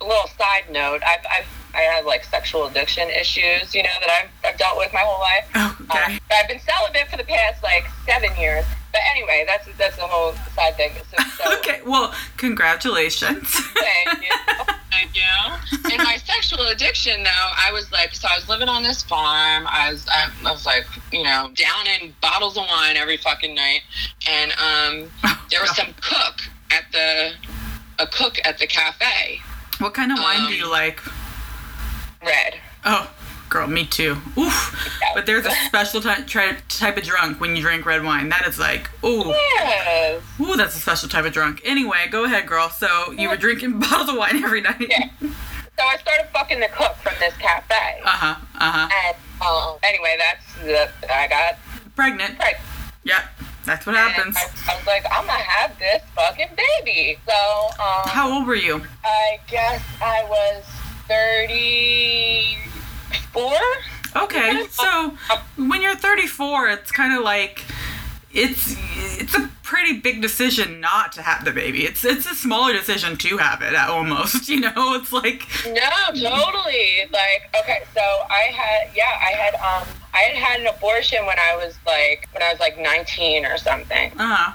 a 0.00 0.04
little 0.04 0.28
side 0.38 0.70
note, 0.70 1.02
I've, 1.04 1.24
I've 1.30 1.59
I 1.74 1.80
have 1.82 2.04
like 2.06 2.24
sexual 2.24 2.66
addiction 2.66 3.08
issues, 3.10 3.74
you 3.74 3.82
know, 3.82 3.90
that 4.00 4.10
I've, 4.10 4.52
I've 4.52 4.58
dealt 4.58 4.76
with 4.78 4.92
my 4.92 5.00
whole 5.00 5.20
life. 5.20 5.48
Oh, 5.54 5.76
okay. 5.90 6.14
Um, 6.14 6.20
but 6.28 6.36
I've 6.36 6.48
been 6.48 6.60
celibate 6.60 7.08
for 7.08 7.16
the 7.16 7.24
past 7.24 7.62
like 7.62 7.84
seven 8.06 8.34
years. 8.36 8.64
But 8.92 9.02
anyway, 9.12 9.44
that's 9.46 9.68
that's 9.78 9.98
a 9.98 10.02
whole 10.06 10.32
side 10.54 10.76
thing. 10.76 10.92
So, 11.16 11.22
so 11.44 11.58
okay, 11.58 11.80
well, 11.86 12.12
congratulations. 12.36 13.48
Thank 13.48 14.22
you. 14.22 14.34
Thank 14.90 15.14
you. 15.16 15.90
In 15.94 15.98
my 15.98 16.16
sexual 16.16 16.66
addiction, 16.66 17.22
though, 17.22 17.30
I 17.56 17.70
was 17.72 17.90
like, 17.92 18.14
so 18.14 18.28
I 18.30 18.34
was 18.36 18.48
living 18.48 18.68
on 18.68 18.82
this 18.82 19.02
farm. 19.02 19.66
I 19.68 19.90
was, 19.92 20.06
I, 20.12 20.30
I 20.44 20.50
was 20.52 20.66
like, 20.66 20.84
you 21.12 21.22
know, 21.22 21.50
down 21.54 21.86
in 22.00 22.12
bottles 22.20 22.56
of 22.58 22.64
wine 22.68 22.96
every 22.96 23.16
fucking 23.16 23.54
night, 23.54 23.80
and 24.28 24.50
um, 24.52 25.10
there 25.50 25.60
was 25.60 25.74
some 25.76 25.94
cook 26.00 26.40
at 26.72 26.84
the, 26.92 27.32
a 28.00 28.06
cook 28.08 28.38
at 28.44 28.58
the 28.58 28.66
cafe. 28.66 29.40
what 29.78 29.94
kind 29.94 30.12
of 30.12 30.18
wine 30.18 30.40
do 30.40 30.46
Um, 30.46 30.52
you 30.54 30.70
like? 30.70 31.00
Red. 32.24 32.56
Oh, 32.84 33.10
girl, 33.48 33.66
me 33.66 33.84
too. 33.86 34.16
Oof. 34.38 34.90
But 35.14 35.26
there's 35.26 35.46
a 35.46 35.50
special 35.66 36.00
ty- 36.00 36.22
tri- 36.22 36.56
type 36.68 36.96
of 36.96 37.02
drunk 37.04 37.40
when 37.40 37.56
you 37.56 37.62
drink 37.62 37.84
red 37.86 38.04
wine. 38.04 38.28
That 38.28 38.46
is 38.46 38.58
like, 38.58 38.88
ooh, 39.04 39.28
Yes. 39.56 40.22
ooh, 40.40 40.56
that's 40.56 40.76
a 40.76 40.80
special 40.80 41.08
type 41.08 41.24
of 41.24 41.32
drunk. 41.32 41.60
Anyway, 41.64 42.06
go 42.10 42.24
ahead, 42.24 42.46
girl. 42.46 42.70
So 42.70 43.12
you 43.12 43.28
were 43.28 43.36
drinking 43.36 43.78
bottles 43.80 44.08
of 44.08 44.16
wine 44.16 44.42
every 44.42 44.60
night. 44.60 44.86
Yeah. 44.88 45.08
So 45.20 45.86
I 45.86 45.96
started 45.96 46.26
fucking 46.32 46.60
the 46.60 46.68
cook 46.68 46.94
from 46.96 47.14
this 47.20 47.34
cafe. 47.38 48.00
Uh 48.04 48.08
huh. 48.08 48.34
Uh 48.58 48.72
huh. 48.72 48.88
And 49.06 49.16
um, 49.42 49.78
anyway, 49.82 50.16
that's 50.18 50.54
the, 50.62 50.90
I 51.12 51.26
got 51.26 51.54
Pregnant. 51.96 52.36
pregnant. 52.38 52.62
Yep. 53.04 53.22
That's 53.64 53.86
what 53.86 53.96
And 53.96 54.10
happens. 54.12 54.36
I, 54.36 54.72
I 54.72 54.76
was 54.76 54.86
like, 54.86 55.04
I'm 55.10 55.26
gonna 55.26 55.38
have 55.38 55.78
this 55.78 56.02
fucking 56.14 56.48
baby. 56.56 57.18
So 57.26 57.32
um, 57.82 58.08
How 58.08 58.30
old 58.32 58.46
were 58.46 58.54
you? 58.54 58.82
I 59.04 59.38
guess 59.48 59.82
I 60.02 60.24
was 60.28 60.64
34. 61.10 63.50
Okay, 64.16 64.64
so 64.70 65.16
when 65.56 65.82
you're 65.82 65.96
34, 65.96 66.68
it's 66.68 66.92
kind 66.92 67.16
of 67.16 67.22
like 67.24 67.64
it's 68.32 68.76
it's 69.20 69.34
a 69.34 69.50
pretty 69.64 69.94
big 69.98 70.22
decision 70.22 70.78
not 70.80 71.10
to 71.12 71.22
have 71.22 71.44
the 71.44 71.50
baby. 71.50 71.84
It's 71.84 72.04
it's 72.04 72.30
a 72.30 72.34
smaller 72.34 72.72
decision 72.72 73.16
to 73.18 73.38
have 73.38 73.60
it 73.62 73.74
almost. 73.74 74.48
You 74.50 74.60
know, 74.60 74.94
it's 74.94 75.12
like 75.12 75.46
No, 75.66 75.90
totally. 76.12 77.06
Like, 77.12 77.50
okay, 77.60 77.82
so 77.94 78.00
I 78.28 78.50
had, 78.52 78.90
yeah, 78.96 79.16
I 79.20 79.30
had, 79.32 79.54
um, 79.54 79.86
I 80.12 80.18
had 80.18 80.34
had 80.36 80.60
an 80.60 80.66
abortion 80.66 81.24
when 81.26 81.38
I 81.38 81.54
was 81.56 81.76
like, 81.86 82.28
when 82.32 82.42
I 82.42 82.50
was 82.50 82.58
like 82.60 82.76
19 82.78 83.46
or 83.46 83.56
something. 83.58 84.12
uh 84.18 84.54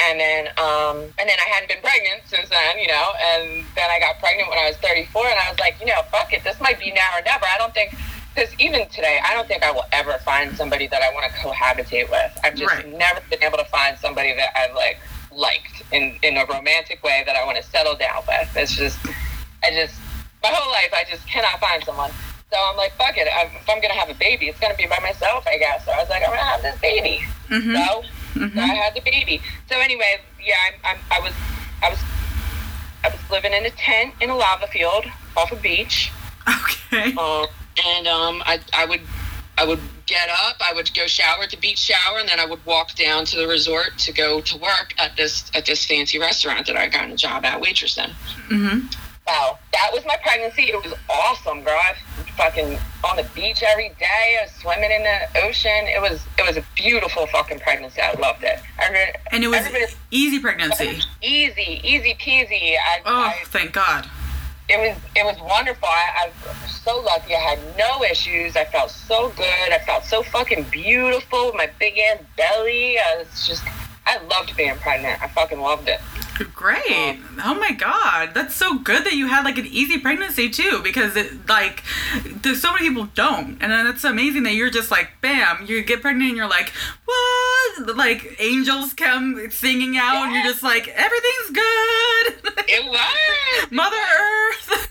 And 0.00 0.18
then, 0.18 0.46
um, 0.58 0.96
and 1.18 1.28
then 1.28 1.38
I 1.38 1.48
hadn't 1.54 1.68
been 1.68 1.80
pregnant 1.80 2.22
since 2.26 2.48
then, 2.48 2.78
you 2.78 2.88
know, 2.88 3.12
and 3.22 3.64
then 3.76 3.88
I 3.90 4.00
got 4.00 4.18
pregnant 4.18 4.48
when 4.50 4.58
I 4.58 4.68
was 4.68 4.76
34 4.78 5.26
and 5.26 5.38
I 5.38 5.50
was 5.50 5.58
like, 5.60 5.76
you 5.80 5.86
know, 5.86 6.02
fuck 6.10 6.32
it, 6.32 6.42
this 6.42 6.60
might 6.60 6.78
be 6.80 6.90
now 6.90 7.16
or 7.16 7.22
never. 7.24 7.44
I 7.46 7.56
don't 7.58 7.72
think, 7.72 7.94
because 8.34 8.50
even 8.58 8.88
today, 8.88 9.20
I 9.24 9.32
don't 9.34 9.46
think 9.46 9.62
I 9.62 9.70
will 9.70 9.86
ever 9.92 10.18
find 10.24 10.54
somebody 10.56 10.88
that 10.88 11.00
I 11.00 11.12
want 11.14 11.30
to 11.30 11.38
cohabitate 11.38 12.10
with. 12.10 12.36
I've 12.42 12.56
just 12.56 12.74
Right. 12.74 12.88
never 12.88 13.20
been 13.30 13.42
able 13.44 13.58
to 13.58 13.64
find 13.66 13.96
somebody 13.98 14.34
that 14.34 14.50
I've 14.58 14.74
like 14.74 14.98
liked 15.30 15.82
in 15.92 16.18
in 16.22 16.36
a 16.36 16.44
romantic 16.46 17.02
way 17.02 17.22
that 17.26 17.36
I 17.36 17.44
want 17.44 17.56
to 17.56 17.62
settle 17.62 17.94
down 17.94 18.22
with. 18.26 18.48
It's 18.56 18.74
just, 18.76 18.98
I 19.62 19.70
just 19.70 19.94
my 20.42 20.48
whole 20.50 20.70
life 20.72 20.92
I 20.92 21.04
just 21.08 21.26
cannot 21.28 21.58
find 21.60 21.82
someone. 21.84 22.10
So 22.52 22.58
I'm 22.60 22.76
like, 22.76 22.92
fuck 22.94 23.16
it. 23.16 23.26
I'm, 23.34 23.46
if 23.56 23.68
I'm 23.70 23.80
gonna 23.80 23.94
have 23.94 24.10
a 24.10 24.14
baby, 24.14 24.48
it's 24.48 24.58
gonna 24.60 24.74
be 24.74 24.86
by 24.86 24.98
myself, 25.00 25.46
I 25.46 25.56
guess. 25.58 25.84
So 25.84 25.92
I 25.92 25.98
was 25.98 26.08
like, 26.10 26.22
I'm 26.22 26.30
gonna 26.30 26.42
have 26.42 26.62
this 26.62 26.78
baby. 26.80 27.24
Mm-hmm. 27.48 27.74
So, 27.74 28.02
so 28.34 28.60
I 28.60 28.74
had 28.74 28.94
the 28.94 29.00
baby. 29.00 29.40
So 29.70 29.78
anyway, 29.78 30.20
yeah, 30.44 30.54
I'm, 30.84 30.96
I'm, 30.96 31.02
I 31.10 31.20
was, 31.20 31.32
I 31.82 31.90
was, 31.90 31.98
I 33.04 33.08
was 33.08 33.30
living 33.30 33.52
in 33.52 33.64
a 33.64 33.70
tent 33.70 34.14
in 34.20 34.30
a 34.30 34.36
lava 34.36 34.66
field 34.66 35.04
off 35.36 35.52
a 35.52 35.56
beach. 35.56 36.10
Okay. 36.48 37.14
Um, 37.16 37.46
and 37.86 38.06
um, 38.06 38.42
I, 38.46 38.60
I 38.72 38.84
would, 38.86 39.00
I 39.56 39.64
would 39.64 39.80
get 40.06 40.28
up, 40.28 40.56
I 40.60 40.72
would 40.74 40.92
go 40.94 41.06
shower 41.06 41.42
at 41.42 41.50
the 41.50 41.56
beach 41.56 41.78
shower, 41.78 42.18
and 42.18 42.28
then 42.28 42.38
I 42.38 42.46
would 42.46 42.64
walk 42.66 42.94
down 42.94 43.24
to 43.26 43.36
the 43.36 43.46
resort 43.46 43.98
to 43.98 44.12
go 44.12 44.40
to 44.40 44.58
work 44.58 44.94
at 44.98 45.16
this 45.16 45.50
at 45.54 45.64
this 45.66 45.84
fancy 45.84 46.18
restaurant 46.18 46.66
that 46.66 46.76
I 46.76 46.88
got 46.88 47.10
a 47.10 47.16
job 47.16 47.44
at 47.44 47.62
waitressing. 47.62 48.10
Mm-hmm. 48.48 48.86
Wow, 49.26 49.58
that 49.72 49.90
was 49.92 50.04
my 50.04 50.16
pregnancy. 50.22 50.64
It 50.64 50.84
was 50.84 50.92
awesome, 51.08 51.62
girl. 51.62 51.72
I 51.82 51.94
was 52.18 52.28
fucking 52.36 52.78
on 53.08 53.16
the 53.16 53.26
beach 53.34 53.62
every 53.62 53.88
day. 53.98 54.38
I 54.40 54.44
was 54.44 54.52
swimming 54.52 54.90
in 54.90 55.02
the 55.02 55.42
ocean. 55.44 55.70
It 55.86 56.00
was 56.02 56.20
it 56.38 56.46
was 56.46 56.58
a 56.58 56.64
beautiful 56.74 57.26
fucking 57.28 57.60
pregnancy. 57.60 58.02
I 58.02 58.12
loved 58.20 58.44
it. 58.44 58.58
I 58.78 58.90
re- 58.90 59.14
And 59.32 59.42
it 59.42 59.48
was 59.48 59.66
easy 60.10 60.40
pregnancy. 60.40 61.00
easy, 61.22 61.80
easy 61.82 62.14
peasy. 62.20 62.74
I, 62.76 63.00
Oh, 63.06 63.24
I, 63.28 63.36
thank 63.46 63.72
God. 63.72 64.06
it 64.68 64.76
was 64.78 64.98
it 65.16 65.24
was 65.24 65.40
wonderful. 65.40 65.88
I, 65.88 66.26
I'm 66.26 66.68
so 66.68 67.00
lucky. 67.00 67.34
I 67.34 67.38
had 67.38 67.58
no 67.78 68.04
issues. 68.04 68.56
I 68.56 68.66
felt 68.66 68.90
so 68.90 69.30
good. 69.30 69.72
I 69.72 69.78
felt 69.86 70.04
so 70.04 70.22
fucking 70.22 70.64
beautiful 70.64 71.46
with 71.46 71.54
my 71.54 71.70
big 71.78 71.98
ass 71.98 72.18
belly. 72.36 72.98
I 72.98 73.16
was 73.16 73.46
just 73.46 73.62
I 74.06 74.18
loved 74.24 74.56
being 74.56 74.74
pregnant. 74.76 75.22
I 75.22 75.28
fucking 75.28 75.60
loved 75.60 75.88
it. 75.88 76.00
Great. 76.52 77.20
Oh 77.44 77.54
my 77.54 77.72
God. 77.72 78.30
That's 78.34 78.54
so 78.54 78.78
good 78.78 79.04
that 79.04 79.12
you 79.12 79.28
had 79.28 79.44
like 79.44 79.56
an 79.56 79.66
easy 79.66 79.98
pregnancy 79.98 80.50
too, 80.50 80.80
because 80.82 81.16
it 81.16 81.48
like 81.48 81.84
there's 82.24 82.60
so 82.60 82.72
many 82.72 82.88
people 82.88 83.08
don't. 83.14 83.56
And 83.60 83.70
then 83.70 83.86
it's 83.86 84.02
amazing 84.04 84.42
that 84.42 84.54
you're 84.54 84.70
just 84.70 84.90
like, 84.90 85.10
bam, 85.20 85.64
you 85.66 85.82
get 85.82 86.02
pregnant 86.02 86.28
and 86.30 86.36
you're 86.36 86.48
like, 86.48 86.72
what? 87.04 87.96
Like 87.96 88.36
angels 88.40 88.92
come 88.94 89.48
singing 89.50 89.96
out 89.96 90.24
and 90.24 90.34
you're 90.34 90.44
just 90.44 90.62
like, 90.62 90.88
everything's 90.88 91.50
good. 91.50 92.34
It 92.68 92.84
was. 92.90 93.70
Mother 93.70 93.96
Earth. 93.96 94.90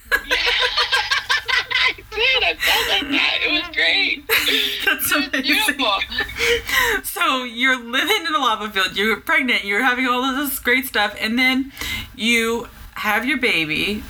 Did. 2.15 2.43
I 2.43 2.53
felt 2.55 2.89
like 2.89 3.11
that. 3.11 3.37
It 3.43 3.51
was 3.51 3.75
great. 3.75 4.27
That's 4.85 5.11
It 5.11 5.15
was 5.15 5.27
amazing. 5.27 5.41
beautiful. 5.77 5.93
So 7.03 7.43
you're 7.43 7.77
living 7.79 8.25
in 8.27 8.33
a 8.35 8.37
lava 8.37 8.69
field, 8.69 8.95
you're 8.97 9.19
pregnant, 9.19 9.63
you're 9.65 9.83
having 9.83 10.07
all 10.07 10.23
of 10.23 10.35
this 10.37 10.59
great 10.59 10.85
stuff, 10.85 11.15
and 11.19 11.37
then 11.37 11.71
you 12.15 12.67
have 12.95 13.25
your 13.25 13.37
baby 13.37 14.03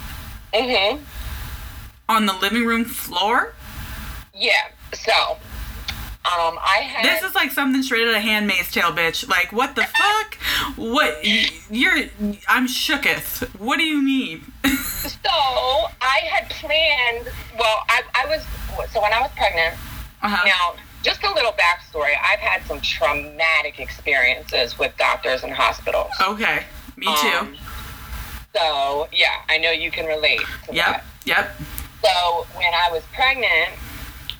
Mhm. 0.54 1.00
on 2.10 2.26
the 2.26 2.34
living 2.34 2.66
room 2.66 2.86
floor. 2.86 3.54
Yeah. 4.34 4.70
So, 4.94 5.38
um, 6.26 6.58
I 6.62 6.78
had. 6.86 7.04
This 7.04 7.22
is 7.30 7.36
like 7.36 7.52
something 7.52 7.84
straight 7.84 8.08
out 8.08 8.16
of 8.16 8.22
Handmaid's 8.22 8.72
Tale, 8.72 8.92
bitch. 8.94 9.28
Like, 9.28 9.52
what 9.52 9.76
the 9.76 9.84
fuck? 9.84 10.36
What? 10.78 11.20
You're. 11.70 12.06
I'm 12.48 12.68
shooketh. 12.68 13.60
What 13.60 13.78
do 13.78 13.84
you 13.84 14.02
mean? 14.02 14.52
So 15.04 15.30
I 15.30 16.22
had 16.30 16.50
planned. 16.50 17.28
Well, 17.60 17.84
I, 17.90 18.04
I 18.16 18.26
was. 18.28 18.42
So 18.92 19.02
when 19.02 19.12
I 19.12 19.20
was 19.20 19.32
pregnant. 19.36 19.76
Uh-huh. 20.22 20.46
Now, 20.46 20.82
just 21.04 21.22
a 21.24 21.34
little 21.34 21.52
backstory. 21.52 22.14
I've 22.24 22.40
had 22.40 22.66
some 22.66 22.80
traumatic 22.80 23.80
experiences 23.80 24.80
with 24.80 24.96
doctors 24.98 25.44
and 25.44 25.52
hospitals. 25.52 26.12
Okay. 26.22 26.64
Me 26.96 27.06
too. 27.06 27.28
Um, 27.38 27.58
so 28.56 29.08
yeah, 29.12 29.42
I 29.50 29.58
know 29.58 29.72
you 29.72 29.92
can 29.92 30.06
relate 30.06 30.42
yep. 30.72 30.86
that. 30.86 31.04
Yep. 31.26 31.56
So 32.04 32.48
when 32.56 32.74
I 32.74 32.90
was 32.92 33.04
pregnant, 33.14 33.72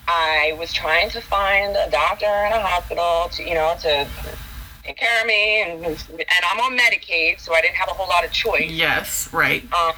I 0.06 0.54
was 0.58 0.72
trying 0.72 1.10
to 1.10 1.20
find 1.20 1.76
a 1.76 1.90
doctor 1.90 2.26
and 2.26 2.54
a 2.54 2.60
hospital 2.60 3.28
to, 3.32 3.42
you 3.42 3.54
know, 3.54 3.74
to 3.80 4.06
take 4.84 4.96
care 4.96 5.20
of 5.20 5.26
me, 5.26 5.62
and 5.62 5.84
and 5.84 6.42
I'm 6.50 6.60
on 6.60 6.76
Medicaid, 6.78 7.40
so 7.40 7.54
I 7.54 7.60
didn't 7.62 7.76
have 7.76 7.88
a 7.88 7.92
whole 7.94 8.08
lot 8.08 8.24
of 8.24 8.30
choice. 8.32 8.70
Yes. 8.70 9.32
Right. 9.32 9.62
Um, 9.72 9.94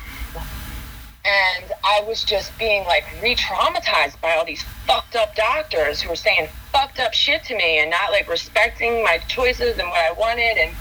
and 1.25 1.73
I 1.83 2.05
was 2.07 2.23
just 2.23 2.57
being 2.57 2.85
like 2.85 3.05
re-traumatized 3.21 4.21
by 4.21 4.37
all 4.37 4.45
these 4.45 4.63
fucked 4.87 5.17
up 5.17 5.35
doctors 5.35 6.01
who 6.01 6.09
were 6.09 6.15
saying 6.15 6.49
fucked 6.71 7.01
up 7.01 7.15
shit 7.15 7.43
to 7.45 7.57
me 7.57 7.81
and 7.81 7.91
not 7.91 8.13
like 8.13 8.29
respecting 8.29 9.03
my 9.03 9.19
choices 9.27 9.77
and 9.79 9.89
what 9.89 9.99
I 9.99 10.13
wanted. 10.13 10.57
And 10.57 10.73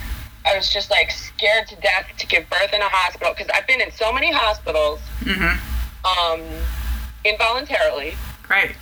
I 0.46 0.56
was 0.56 0.72
just 0.72 0.92
like 0.92 1.10
scared 1.10 1.68
to 1.70 1.76
death 1.78 2.06
to 2.20 2.28
give 2.28 2.48
birth 2.48 2.72
in 2.74 2.82
a 2.82 2.88
hospital 2.90 3.34
because 3.36 3.50
I've 3.56 3.66
been 3.66 3.82
in 3.82 3.92
so 3.92 4.14
many 4.14 4.32
hospitals 4.32 5.00
Mm-hmm. 5.22 6.30
um, 6.36 6.42
involuntarily 7.24 8.14
Right. 8.48 8.76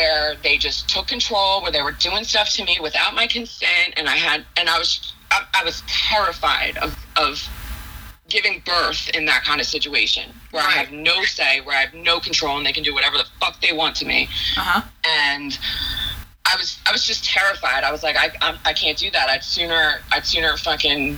Where 0.00 0.34
they 0.42 0.58
just 0.58 0.88
took 0.90 1.06
control, 1.06 1.62
where 1.62 1.72
they 1.72 1.80
were 1.80 1.92
doing 1.92 2.22
stuff 2.22 2.50
to 2.52 2.64
me 2.64 2.78
without 2.82 3.14
my 3.14 3.26
consent, 3.26 3.94
and 3.96 4.06
I 4.08 4.16
had, 4.16 4.44
and 4.58 4.68
I 4.68 4.78
was, 4.78 5.14
I, 5.30 5.42
I 5.54 5.64
was 5.64 5.82
terrified 5.88 6.76
of 6.78 6.94
of 7.16 7.42
giving 8.28 8.60
birth 8.66 9.08
in 9.14 9.24
that 9.24 9.42
kind 9.44 9.58
of 9.60 9.66
situation 9.66 10.24
where 10.50 10.62
I 10.62 10.72
have 10.72 10.90
no 10.92 11.22
say, 11.24 11.60
where 11.62 11.76
I 11.78 11.80
have 11.80 11.94
no 11.94 12.20
control, 12.20 12.58
and 12.58 12.66
they 12.66 12.72
can 12.74 12.82
do 12.82 12.92
whatever 12.92 13.16
the 13.16 13.24
fuck 13.40 13.58
they 13.62 13.72
want 13.72 13.96
to 13.96 14.04
me, 14.06 14.28
Uh 14.56 14.60
huh. 14.60 14.82
and. 15.04 15.58
I 16.48 16.54
was 16.56 16.78
I 16.86 16.92
was 16.92 17.02
just 17.04 17.24
terrified. 17.24 17.82
I 17.82 17.90
was 17.90 18.04
like, 18.04 18.14
I 18.16 18.30
I'm, 18.40 18.56
I 18.64 18.72
can't 18.72 18.96
do 18.96 19.10
that. 19.10 19.28
I'd 19.28 19.42
sooner 19.42 19.94
I'd 20.12 20.24
sooner 20.24 20.56
fucking 20.56 21.16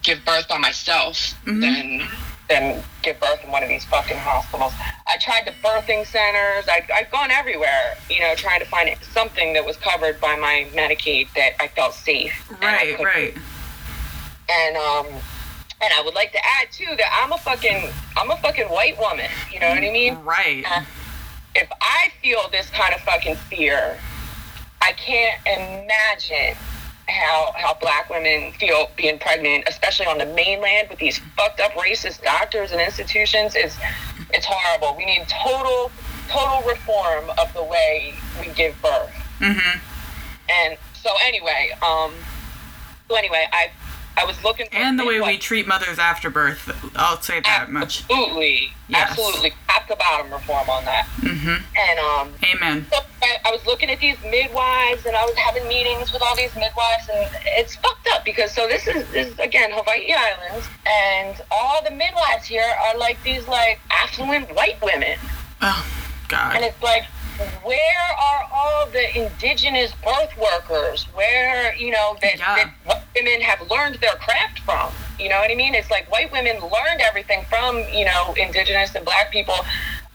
give 0.00 0.24
birth 0.24 0.46
by 0.48 0.58
myself 0.58 1.34
Mhm. 1.44 1.60
than 1.60 2.08
than 2.48 2.82
give 3.02 3.18
birth 3.20 3.42
in 3.42 3.50
one 3.50 3.62
of 3.62 3.68
these 3.68 3.84
fucking 3.84 4.18
hospitals. 4.18 4.72
I 5.06 5.16
tried 5.18 5.46
the 5.46 5.52
birthing 5.66 6.06
centers. 6.06 6.68
I, 6.68 6.86
I've 6.94 7.10
gone 7.10 7.30
everywhere, 7.30 7.96
you 8.10 8.20
know, 8.20 8.34
trying 8.34 8.60
to 8.60 8.66
find 8.66 8.94
something 9.02 9.52
that 9.54 9.64
was 9.64 9.76
covered 9.76 10.20
by 10.20 10.36
my 10.36 10.66
Medicaid 10.72 11.32
that 11.34 11.52
I 11.60 11.68
felt 11.68 11.94
safe. 11.94 12.50
Right. 12.60 12.96
couldn't. 12.96 13.04
Right. 13.04 13.34
And 14.50 14.76
um, 14.76 15.06
and 15.80 15.92
I 15.92 16.02
would 16.04 16.14
like 16.14 16.32
to 16.32 16.38
add 16.38 16.70
too 16.70 16.94
that 16.96 17.22
I'm 17.22 17.32
a 17.32 17.38
fucking 17.38 17.90
I'm 18.16 18.30
a 18.30 18.36
fucking 18.36 18.66
white 18.66 18.98
woman. 18.98 19.30
You 19.52 19.60
know 19.60 19.70
what 19.70 19.78
I 19.78 19.90
mean? 19.90 20.16
Right. 20.16 20.64
If 21.54 21.68
I 21.80 22.10
feel 22.22 22.40
this 22.50 22.68
kind 22.70 22.94
of 22.94 23.00
fucking 23.02 23.36
fear, 23.36 23.98
I 24.82 24.92
can't 24.92 25.40
imagine 25.46 26.56
how 27.08 27.52
how 27.56 27.74
black 27.80 28.08
women 28.10 28.52
feel 28.52 28.90
being 28.96 29.18
pregnant, 29.18 29.64
especially 29.66 30.06
on 30.06 30.18
the 30.18 30.26
mainland 30.26 30.88
with 30.88 30.98
these 30.98 31.18
fucked 31.36 31.60
up 31.60 31.72
racist 31.72 32.22
doctors 32.22 32.72
and 32.72 32.80
institutions. 32.80 33.54
It's 33.54 33.76
it's 34.32 34.46
horrible. 34.48 34.96
We 34.96 35.06
need 35.06 35.26
total 35.28 35.90
total 36.28 36.68
reform 36.68 37.30
of 37.38 37.52
the 37.54 37.62
way 37.62 38.14
we 38.40 38.52
give 38.52 38.80
birth. 38.80 39.12
Mm-hmm. 39.40 39.78
And 40.48 40.78
so 40.94 41.10
anyway, 41.24 41.70
um, 41.82 42.12
so 43.08 43.16
anyway, 43.16 43.46
I 43.52 43.70
I 44.16 44.24
was 44.24 44.42
looking 44.44 44.66
for 44.66 44.76
And 44.76 44.98
the 44.98 45.04
way 45.04 45.20
we 45.20 45.36
treat 45.38 45.66
mothers 45.66 45.98
after 45.98 46.30
birth. 46.30 46.70
I'll 46.96 47.20
say 47.20 47.40
that 47.40 47.70
much. 47.70 48.02
Absolutely, 48.02 48.70
Yes. 48.88 49.10
absolutely, 49.10 49.52
top 49.68 49.86
to 49.88 49.96
bottom 49.96 50.30
reform 50.32 50.68
on 50.70 50.84
that. 50.84 51.06
Mm-hmm. 51.20 51.64
And 51.76 51.98
um, 51.98 52.32
Amen. 52.54 52.86
so 52.92 52.98
I, 53.22 53.36
I 53.46 53.50
was 53.50 53.64
looking 53.66 53.90
at 53.90 53.98
these 54.00 54.16
midwives, 54.22 55.04
and 55.06 55.16
I 55.16 55.24
was 55.24 55.34
having 55.36 55.66
meetings 55.68 56.12
with 56.12 56.22
all 56.22 56.36
these 56.36 56.54
midwives, 56.54 57.08
and 57.12 57.28
it's 57.56 57.74
fucked 57.76 58.06
up 58.12 58.24
because 58.24 58.52
so 58.54 58.68
this 58.68 58.86
is, 58.86 59.06
this 59.10 59.28
is 59.32 59.38
again 59.38 59.70
Hawaii 59.72 60.12
Islands, 60.12 60.68
and 60.86 61.40
all 61.50 61.82
the 61.82 61.90
midwives 61.90 62.46
here 62.46 62.72
are 62.86 62.96
like 62.98 63.20
these 63.24 63.46
like 63.48 63.80
affluent 63.90 64.54
white 64.54 64.80
women, 64.82 65.18
Oh, 65.60 65.84
God! 66.28 66.56
and 66.56 66.64
it's 66.64 66.80
like. 66.82 67.04
Where 67.64 67.78
are 68.16 68.48
all 68.54 68.86
the 68.86 69.24
indigenous 69.24 69.90
birth 70.04 70.30
workers? 70.38 71.02
Where 71.14 71.74
you 71.74 71.90
know 71.90 72.16
that, 72.22 72.38
Yeah. 72.38 72.70
that 72.86 73.03
women 73.14 73.40
have 73.40 73.68
learned 73.70 73.96
their 73.96 74.16
craft 74.16 74.60
from? 74.60 74.92
You 75.18 75.28
know 75.28 75.38
what 75.38 75.50
I 75.50 75.54
mean? 75.54 75.74
It's 75.74 75.90
like 75.90 76.10
white 76.10 76.32
women 76.32 76.56
learned 76.60 77.00
everything 77.00 77.44
from 77.48 77.78
you 77.92 78.04
know 78.04 78.34
indigenous 78.36 78.94
and 78.94 79.04
black 79.04 79.30
people, 79.30 79.56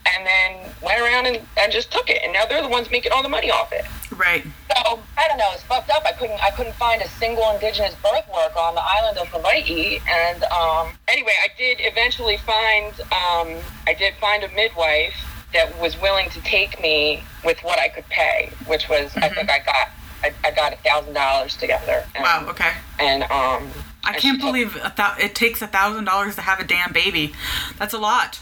and 0.06 0.26
then 0.26 0.72
went 0.82 1.00
around 1.00 1.26
and, 1.26 1.40
and 1.58 1.72
just 1.72 1.90
took 1.90 2.10
it, 2.10 2.20
and 2.22 2.32
now 2.32 2.46
they're 2.46 2.62
the 2.62 2.68
ones 2.68 2.90
making 2.90 3.12
all 3.12 3.22
the 3.22 3.28
money 3.28 3.50
off 3.50 3.72
it. 3.72 3.84
Right. 4.20 4.44
So 4.44 5.00
I 5.16 5.28
don't 5.28 5.38
know. 5.38 5.50
It's 5.52 5.62
fucked 5.62 5.90
up. 5.90 6.04
I 6.04 6.12
couldn't. 6.12 6.42
I 6.42 6.50
couldn't 6.50 6.74
find 6.74 7.00
a 7.00 7.08
single 7.08 7.50
indigenous 7.52 7.94
birth 8.02 8.28
work 8.34 8.54
on 8.56 8.74
the 8.74 8.82
island 8.82 9.18
of 9.18 9.28
Hawaii. 9.28 10.00
And 10.08 10.44
um, 10.44 10.92
anyway, 11.08 11.32
I 11.42 11.48
did 11.56 11.78
eventually 11.80 12.36
find. 12.38 12.92
Um, 13.00 13.62
I 13.86 13.94
did 13.98 14.14
find 14.20 14.44
a 14.44 14.48
midwife 14.48 15.14
that 15.52 15.78
was 15.80 16.00
willing 16.00 16.28
to 16.30 16.40
take 16.42 16.80
me 16.80 17.22
with 17.44 17.58
what 17.62 17.78
I 17.78 17.88
could 17.88 18.06
pay, 18.08 18.50
which 18.66 18.88
was 18.88 19.10
I 19.16 19.28
think 19.28 19.50
I 19.50 19.60
got. 19.60 19.88
I, 20.22 20.32
I 20.44 20.50
got 20.50 20.72
a 20.72 20.76
thousand 20.76 21.14
dollars 21.14 21.56
together. 21.56 22.04
And, 22.14 22.22
Wow. 22.22 22.46
Okay. 22.50 22.72
And 22.98 23.22
um, 23.24 23.68
I 24.04 24.14
can't 24.18 24.40
believe 24.40 24.76
a 24.76 24.92
thou- 24.96 25.16
it 25.20 25.34
takes 25.34 25.62
a 25.62 25.66
thousand 25.66 26.04
dollars 26.04 26.34
to 26.36 26.42
have 26.42 26.60
a 26.60 26.64
damn 26.64 26.92
baby. 26.92 27.32
That's 27.78 27.94
a 27.94 27.98
lot. 27.98 28.38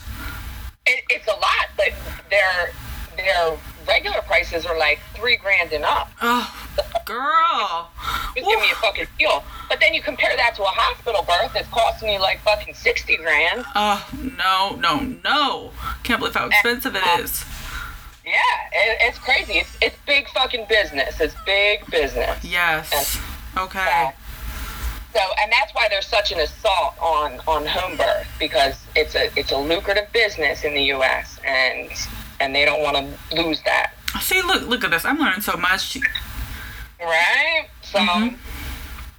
it, 0.87 1.05
it's 1.11 1.27
a 1.29 1.33
lot, 1.33 1.67
but 1.77 1.93
they're 2.31 2.73
they're 3.17 3.57
regular 3.87 4.21
prices 4.23 4.67
are 4.67 4.79
like 4.79 4.99
three 5.15 5.37
grand 5.37 5.73
and 5.73 5.85
up. 5.85 6.11
Oh, 6.21 6.55
girl. 7.05 7.91
Just 8.37 8.49
give 8.49 8.61
me 8.61 8.71
a 8.71 8.75
fucking 8.77 9.07
deal. 9.19 9.43
But 9.69 9.81
then 9.81 9.95
you 9.95 10.03
compare 10.03 10.37
that 10.37 10.55
to 10.57 10.63
a 10.63 10.67
hospital 10.67 11.23
birth, 11.23 11.53
it's 11.57 11.69
costing 11.69 12.13
you 12.13 12.21
like 12.21 12.41
fucking 12.41 12.75
sixty 12.75 13.17
grand. 13.17 13.65
Oh, 13.75 14.07
no, 14.39 14.77
no, 14.77 15.01
no. 15.25 15.71
Can't 16.05 16.21
believe 16.21 16.35
how 16.35 16.47
expensive 16.47 16.95
it 16.97 17.03
is. 17.21 17.45
Yeah, 18.29 18.81
it, 18.81 18.99
it's 19.01 19.19
crazy. 19.19 19.55
It's 19.55 19.77
it's 19.81 19.97
big 20.07 20.29
fucking 20.29 20.67
business. 20.69 21.19
It's 21.21 21.35
big 21.47 21.85
business. 21.91 22.45
Yes. 22.45 23.19
Okay. 23.57 24.11
So, 25.15 25.21
and 25.43 25.51
that's 25.51 25.73
why 25.75 25.89
there's 25.89 26.07
such 26.07 26.31
an 26.33 26.41
assault 26.41 26.95
on 27.01 27.41
on 27.47 27.65
home 27.67 27.97
birth 27.97 28.29
because 28.39 28.75
it's 28.95 29.15
a 29.15 29.31
it's 29.39 29.51
a 29.53 29.57
lucrative 29.57 30.13
business 30.13 30.65
in 30.65 30.75
the 30.75 30.83
U.S. 30.97 31.39
and 31.47 31.89
and 32.41 32.55
they 32.55 32.65
don't 32.65 32.83
want 32.83 32.97
to 32.99 33.37
lose 33.43 33.61
that, 33.63 33.93
See, 34.21 34.43
look, 34.43 34.63
look 34.69 34.85
at 34.85 34.91
this. 34.91 35.05
I'm 35.05 35.19
learning 35.19 35.41
so 35.41 35.57
much. 35.57 35.97
right? 37.01 37.67
So, 37.83 37.99
Mhm. 37.99 38.37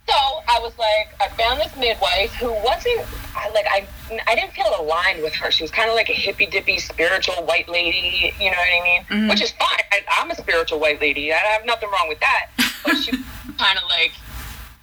So 0.09 0.43
I 0.47 0.59
was 0.59 0.73
like, 0.77 1.13
I 1.21 1.27
found 1.35 1.59
this 1.59 1.75
midwife 1.77 2.33
who 2.35 2.51
wasn't 2.63 3.05
like 3.53 3.65
I 3.69 3.87
I 4.27 4.35
didn't 4.35 4.53
feel 4.53 4.71
aligned 4.79 5.21
with 5.21 5.33
her. 5.35 5.51
She 5.51 5.63
was 5.63 5.71
kind 5.71 5.89
of 5.89 5.95
like 5.95 6.09
a 6.09 6.13
hippy 6.13 6.45
dippy 6.45 6.79
spiritual 6.79 7.35
white 7.45 7.69
lady, 7.69 8.33
you 8.39 8.49
know 8.51 8.57
what 8.57 8.81
I 8.81 8.83
mean? 8.83 9.03
Mhm. 9.09 9.29
Which 9.29 9.41
is 9.41 9.51
fine. 9.51 9.67
I, 9.91 10.01
I'm 10.19 10.31
a 10.31 10.35
spiritual 10.35 10.79
white 10.79 10.99
lady. 11.01 11.31
I 11.33 11.37
have 11.37 11.65
nothing 11.65 11.89
wrong 11.91 12.07
with 12.09 12.19
that. 12.21 12.47
But 12.85 12.95
she 12.97 13.11
kind 13.57 13.77
of 13.77 13.83
like 13.89 14.11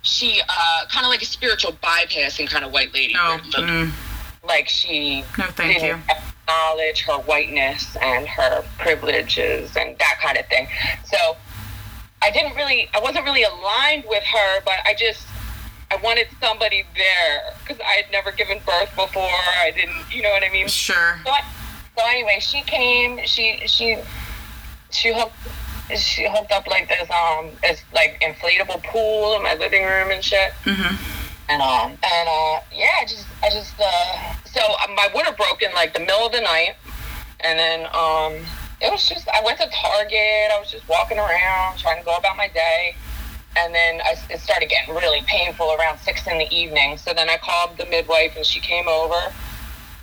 she 0.02 0.40
uh 0.48 0.86
kind 0.88 1.04
of 1.04 1.10
like 1.10 1.22
a 1.22 1.26
spiritual 1.26 1.72
bypassing 1.82 2.48
kind 2.48 2.64
of 2.64 2.72
white 2.72 2.94
lady. 2.94 3.14
No. 3.14 3.38
where, 3.56 3.66
Mm, 3.66 3.90
like 4.46 4.68
she 4.68 5.22
no, 5.38 5.44
thank 5.46 5.74
you. 5.74 5.80
didn't 5.80 6.02
acknowledge 6.08 7.02
her 7.02 7.14
whiteness 7.18 7.96
and 8.00 8.26
her 8.28 8.64
privileges 8.78 9.76
and 9.76 9.98
that 9.98 10.18
kind 10.22 10.38
of 10.38 10.46
thing. 10.46 10.68
So 11.04 11.36
I 12.22 12.30
didn't 12.30 12.56
really, 12.56 12.88
I 12.94 13.00
wasn't 13.00 13.24
really 13.24 13.44
aligned 13.44 14.04
with 14.08 14.24
her, 14.24 14.60
but 14.64 14.74
I 14.86 14.94
just, 14.98 15.26
I 15.90 15.96
wanted 15.96 16.26
somebody 16.40 16.84
there 16.96 17.54
because 17.60 17.80
I 17.80 18.02
had 18.02 18.10
never 18.10 18.32
given 18.32 18.58
birth 18.66 18.90
before. 18.96 19.22
I 19.22 19.70
didn't, 19.74 20.12
you 20.12 20.22
know 20.22 20.30
what 20.30 20.42
I 20.42 20.50
mean? 20.50 20.66
Sure. 20.68 21.20
So, 21.24 21.30
I, 21.30 21.42
so 21.96 22.04
anyway, 22.06 22.38
she 22.40 22.62
came. 22.62 23.20
She 23.24 23.62
she 23.66 23.96
she 24.90 25.14
hooked 25.14 25.36
she 25.96 26.28
hooked 26.28 26.52
up 26.52 26.66
like 26.66 26.88
this 26.88 27.08
um 27.10 27.50
this 27.62 27.82
like 27.94 28.20
inflatable 28.20 28.82
pool 28.84 29.36
in 29.36 29.42
my 29.42 29.54
living 29.54 29.84
room 29.84 30.10
and 30.10 30.22
shit. 30.24 30.52
hmm 30.64 30.94
And 31.48 31.62
um 31.62 31.90
and 31.92 32.28
uh 32.28 32.60
yeah, 32.74 32.90
I 33.00 33.04
just 33.06 33.26
I 33.42 33.50
just 33.50 33.74
uh 33.80 34.34
so 34.44 34.60
uh, 34.60 34.92
my 34.94 35.08
water 35.14 35.32
broke 35.32 35.62
in 35.62 35.72
like 35.74 35.94
the 35.94 36.00
middle 36.00 36.26
of 36.26 36.32
the 36.32 36.40
night, 36.40 36.74
and 37.40 37.58
then 37.58 37.86
um 37.94 38.44
it 38.80 38.90
was 38.90 39.08
just 39.08 39.28
I 39.28 39.42
went 39.44 39.58
to 39.58 39.68
Target. 39.72 40.50
I 40.52 40.58
was 40.58 40.70
just 40.70 40.88
walking 40.88 41.18
around 41.18 41.78
trying 41.78 41.98
to 41.98 42.04
go 42.04 42.16
about 42.16 42.36
my 42.36 42.48
day. 42.48 42.94
And 43.58 43.74
then 43.74 44.02
I, 44.02 44.14
it 44.28 44.40
started 44.40 44.68
getting 44.68 44.94
really 44.94 45.22
painful 45.26 45.74
around 45.78 45.98
six 46.00 46.26
in 46.26 46.36
the 46.36 46.52
evening. 46.54 46.98
So 46.98 47.14
then 47.14 47.30
I 47.30 47.38
called 47.38 47.78
the 47.78 47.86
midwife 47.86 48.36
and 48.36 48.44
she 48.44 48.60
came 48.60 48.86
over. 48.86 49.32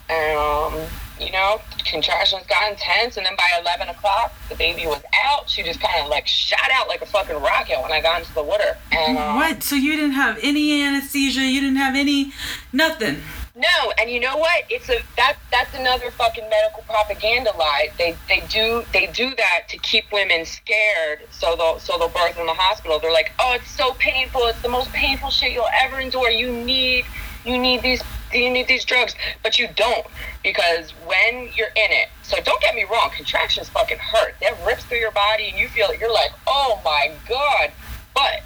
And, 0.09 0.37
um, 0.39 0.87
you 1.19 1.31
know, 1.31 1.61
contractions 1.85 2.43
got 2.47 2.71
intense. 2.71 3.17
And 3.17 3.25
then 3.27 3.35
by 3.37 3.47
11 3.61 3.89
o'clock, 3.89 4.33
the 4.49 4.55
baby 4.55 4.87
was 4.87 5.03
out. 5.25 5.47
She 5.47 5.61
just 5.61 5.79
kind 5.79 6.03
of 6.03 6.09
like 6.09 6.25
shot 6.25 6.67
out 6.73 6.87
like 6.87 7.03
a 7.03 7.05
fucking 7.05 7.39
rocket 7.39 7.79
when 7.79 7.91
I 7.91 8.01
got 8.01 8.21
into 8.21 8.33
the 8.33 8.41
water. 8.41 8.75
And, 8.91 9.19
um, 9.19 9.35
What? 9.35 9.61
So 9.61 9.75
you 9.75 9.95
didn't 9.95 10.13
have 10.13 10.39
any 10.41 10.83
anesthesia? 10.83 11.41
You 11.41 11.61
didn't 11.61 11.75
have 11.77 11.95
any, 11.95 12.33
nothing? 12.71 13.21
No, 13.55 13.93
and 13.99 14.09
you 14.09 14.19
know 14.19 14.35
what? 14.37 14.63
It's 14.67 14.89
a 14.89 14.97
that 15.15 15.35
that's 15.51 15.75
another 15.75 16.09
fucking 16.09 16.49
medical 16.49 16.81
propaganda 16.83 17.51
lie. 17.55 17.89
They 17.99 18.15
they 18.27 18.43
do 18.49 18.83
they 18.91 19.05
do 19.07 19.35
that 19.35 19.69
to 19.69 19.77
keep 19.77 20.11
women 20.11 20.43
scared, 20.43 21.19
so 21.29 21.55
they'll 21.55 21.77
so 21.77 21.99
they'll 21.99 22.09
birth 22.09 22.39
in 22.39 22.47
the 22.47 22.53
hospital. 22.55 22.97
They're 22.97 23.13
like, 23.13 23.31
oh, 23.39 23.53
it's 23.53 23.69
so 23.69 23.93
painful. 23.99 24.41
It's 24.47 24.61
the 24.63 24.69
most 24.69 24.91
painful 24.91 25.29
shit 25.29 25.51
you'll 25.51 25.67
ever 25.71 25.99
endure. 25.99 26.31
You 26.31 26.51
need 26.51 27.05
you 27.45 27.59
need 27.59 27.83
these 27.83 28.01
you 28.33 28.49
need 28.49 28.67
these 28.67 28.85
drugs, 28.85 29.13
but 29.43 29.59
you 29.59 29.67
don't 29.75 30.07
because 30.43 30.89
when 31.05 31.49
you're 31.55 31.67
in 31.67 31.91
it. 31.91 32.09
So 32.23 32.37
don't 32.41 32.59
get 32.59 32.73
me 32.73 32.85
wrong, 32.91 33.11
contractions 33.15 33.69
fucking 33.69 33.99
hurt. 33.99 34.33
That 34.41 34.57
rips 34.65 34.83
through 34.85 34.97
your 34.97 35.11
body, 35.11 35.49
and 35.49 35.59
you 35.59 35.67
feel 35.67 35.89
it, 35.89 35.99
you're 35.99 36.11
like, 36.11 36.31
oh 36.47 36.81
my 36.83 37.11
god, 37.29 37.71
but 38.15 38.41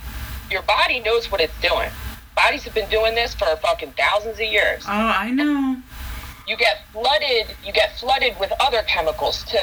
your 0.51 0.63
body 0.63 0.99
knows 0.99 1.31
what 1.31 1.39
it's 1.39 1.57
doing. 1.61 1.91
Bodies 2.37 2.63
have 2.65 2.75
been 2.75 2.89
doing 2.89 3.15
this 3.15 3.33
for 3.33 3.47
fucking 3.57 3.93
thousands 3.97 4.35
of 4.35 4.45
years. 4.45 4.83
Oh, 4.87 4.91
I 4.91 5.31
know. 5.31 5.81
You 6.47 6.55
get 6.55 6.83
flooded. 6.93 7.47
You 7.65 7.73
get 7.73 7.97
flooded 7.97 8.39
with 8.39 8.53
other 8.59 8.83
chemicals 8.83 9.43
too. 9.43 9.57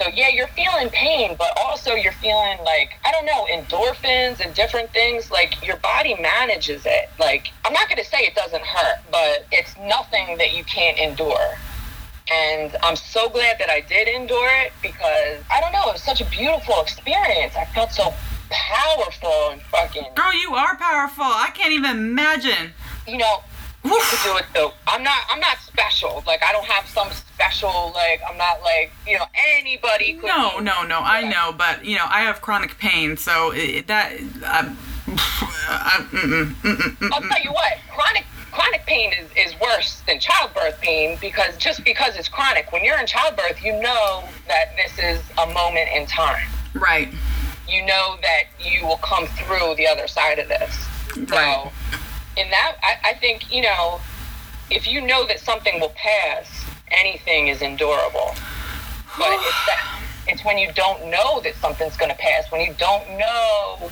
So 0.00 0.08
yeah, 0.14 0.28
you're 0.28 0.48
feeling 0.48 0.88
pain, 0.88 1.36
but 1.38 1.50
also 1.58 1.92
you're 1.92 2.12
feeling 2.12 2.56
like 2.64 2.98
I 3.04 3.12
don't 3.12 3.26
know 3.26 3.46
endorphins 3.52 4.40
and 4.40 4.54
different 4.54 4.90
things. 4.90 5.30
Like 5.30 5.64
your 5.66 5.76
body 5.76 6.16
manages 6.18 6.86
it. 6.86 7.10
Like 7.20 7.48
I'm 7.66 7.74
not 7.74 7.90
gonna 7.90 8.04
say 8.04 8.20
it 8.20 8.34
doesn't 8.34 8.64
hurt, 8.64 9.00
but 9.10 9.46
it's 9.52 9.76
nothing 9.76 10.38
that 10.38 10.56
you 10.56 10.64
can't 10.64 10.96
endure. 10.98 11.58
And 12.32 12.74
I'm 12.82 12.96
so 12.96 13.28
glad 13.28 13.58
that 13.58 13.68
I 13.68 13.80
did 13.82 14.08
endure 14.08 14.48
it 14.64 14.72
because 14.80 15.42
I 15.52 15.60
don't 15.60 15.72
know, 15.72 15.90
it 15.90 15.92
was 15.92 16.02
such 16.02 16.22
a 16.22 16.26
beautiful 16.26 16.80
experience. 16.80 17.54
I 17.54 17.66
felt 17.66 17.92
so 17.92 18.14
powerful 18.50 19.50
and 19.52 19.60
fucking 19.62 20.04
Girl, 20.14 20.34
you 20.34 20.54
are 20.54 20.76
powerful. 20.76 21.24
I 21.24 21.50
can't 21.54 21.72
even 21.72 21.90
imagine. 21.90 22.72
you 23.06 23.18
know, 23.18 23.38
to 23.84 23.88
Oof. 23.88 24.24
do 24.24 24.36
it 24.36 24.44
though. 24.54 24.72
I'm 24.86 25.02
not 25.02 25.22
I'm 25.30 25.40
not 25.40 25.58
special. 25.58 26.22
Like 26.26 26.42
I 26.42 26.52
don't 26.52 26.66
have 26.66 26.86
some 26.88 27.10
special 27.10 27.92
like 27.94 28.20
I'm 28.28 28.36
not 28.36 28.60
like, 28.62 28.92
you 29.06 29.16
know, 29.18 29.24
anybody 29.56 30.14
could 30.14 30.26
No, 30.26 30.58
no, 30.58 30.82
no. 30.84 31.00
I 31.00 31.22
know, 31.28 31.52
but 31.56 31.84
you 31.84 31.96
know, 31.96 32.06
I 32.08 32.20
have 32.22 32.40
chronic 32.40 32.76
pain, 32.78 33.16
so 33.16 33.52
it, 33.54 33.86
that. 33.86 34.12
I, 34.44 34.74
mm-mm, 35.06 36.04
mm-mm, 36.06 36.52
mm-mm. 36.54 37.10
I'll 37.12 37.22
tell 37.22 37.42
you 37.42 37.52
what, 37.52 37.78
chronic 37.94 38.24
chronic 38.50 38.84
pain 38.86 39.12
is, 39.12 39.28
is 39.36 39.60
worse 39.60 40.02
than 40.08 40.18
childbirth 40.18 40.80
pain 40.80 41.16
because 41.20 41.56
just 41.58 41.84
because 41.84 42.16
it's 42.16 42.28
chronic, 42.28 42.72
when 42.72 42.84
you're 42.84 42.98
in 42.98 43.06
childbirth, 43.06 43.62
you 43.62 43.72
know 43.80 44.24
that 44.48 44.74
this 44.76 44.98
is 44.98 45.20
a 45.38 45.46
moment 45.52 45.88
in 45.94 46.06
time. 46.06 46.48
Right. 46.74 47.08
You 47.68 47.84
know 47.84 48.16
that 48.22 48.44
you 48.58 48.86
will 48.86 48.98
come 48.98 49.26
through 49.26 49.74
the 49.76 49.86
other 49.86 50.08
side 50.08 50.38
of 50.38 50.48
this. 50.48 50.86
Right. 51.16 51.28
So, 51.28 51.72
in 52.40 52.50
that, 52.50 52.76
I, 52.82 53.10
I 53.10 53.14
think, 53.14 53.52
you 53.52 53.62
know, 53.62 54.00
if 54.70 54.86
you 54.86 55.00
know 55.00 55.26
that 55.26 55.40
something 55.40 55.80
will 55.80 55.92
pass, 55.96 56.64
anything 56.90 57.48
is 57.48 57.62
endurable. 57.62 58.34
But 59.18 59.32
it's 59.32 59.66
that, 59.66 60.00
it's 60.28 60.44
when 60.44 60.58
you 60.58 60.72
don't 60.72 61.10
know 61.10 61.40
that 61.40 61.56
something's 61.56 61.96
going 61.96 62.10
to 62.10 62.16
pass, 62.16 62.50
when 62.50 62.60
you 62.60 62.74
don't 62.78 63.08
know, 63.18 63.90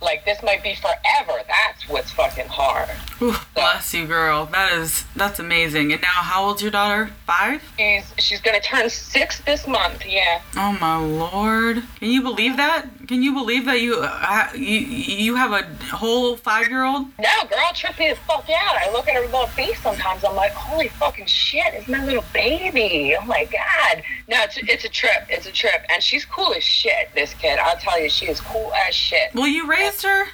like, 0.00 0.24
this 0.24 0.42
might 0.42 0.62
be 0.62 0.74
forever, 0.74 1.40
that's 1.46 1.88
what's 1.88 2.10
fucking 2.12 2.48
hard. 2.48 2.88
Oof, 3.22 3.48
bless 3.54 3.92
you, 3.92 4.06
girl. 4.06 4.46
That 4.46 4.72
is 4.72 5.04
that's 5.14 5.38
amazing. 5.38 5.92
And 5.92 6.00
now, 6.00 6.08
how 6.08 6.46
old's 6.46 6.62
your 6.62 6.70
daughter? 6.70 7.10
Five? 7.26 7.62
She's, 7.78 8.12
she's 8.18 8.40
going 8.40 8.58
to 8.58 8.66
turn 8.66 8.88
six 8.88 9.40
this 9.40 9.66
month, 9.66 10.04
yeah. 10.06 10.40
Oh 10.56 10.76
my 10.80 10.96
lord! 10.96 11.82
Can 11.98 12.10
you 12.10 12.22
believe 12.22 12.56
that? 12.56 12.86
Can 13.08 13.22
you 13.22 13.34
believe 13.34 13.66
that 13.66 13.80
you 13.80 13.96
uh, 14.00 14.48
you 14.54 14.78
you 14.78 15.34
have 15.34 15.52
a 15.52 15.64
whole 15.94 16.36
five 16.36 16.68
year 16.68 16.84
old? 16.84 17.06
No, 17.18 17.48
girl, 17.48 17.70
trip 17.74 17.98
me 17.98 18.08
the 18.10 18.16
fuck 18.16 18.48
out. 18.48 18.76
I 18.76 18.90
look 18.92 19.08
at 19.08 19.14
her 19.16 19.22
little 19.22 19.48
face 19.48 19.80
sometimes. 19.82 20.24
I'm 20.24 20.36
like, 20.36 20.52
holy 20.52 20.88
fucking 20.88 21.26
shit, 21.26 21.74
it's 21.74 21.88
my 21.88 22.04
little 22.04 22.24
baby. 22.32 23.16
Oh 23.20 23.24
my 23.26 23.44
god. 23.44 24.02
No, 24.28 24.40
it's, 24.42 24.58
it's 24.58 24.84
a 24.84 24.88
trip. 24.88 25.26
It's 25.28 25.46
a 25.46 25.52
trip. 25.52 25.84
And 25.90 26.02
she's 26.02 26.24
cool 26.24 26.54
as 26.54 26.62
shit, 26.62 27.10
this 27.14 27.34
kid. 27.34 27.58
I'll 27.58 27.76
tell 27.76 28.00
you, 28.00 28.08
she 28.08 28.26
is 28.26 28.40
cool 28.40 28.72
as 28.86 28.94
shit. 28.94 29.34
Well, 29.34 29.48
you 29.48 29.66
raised 29.66 29.89
her. 30.02 30.24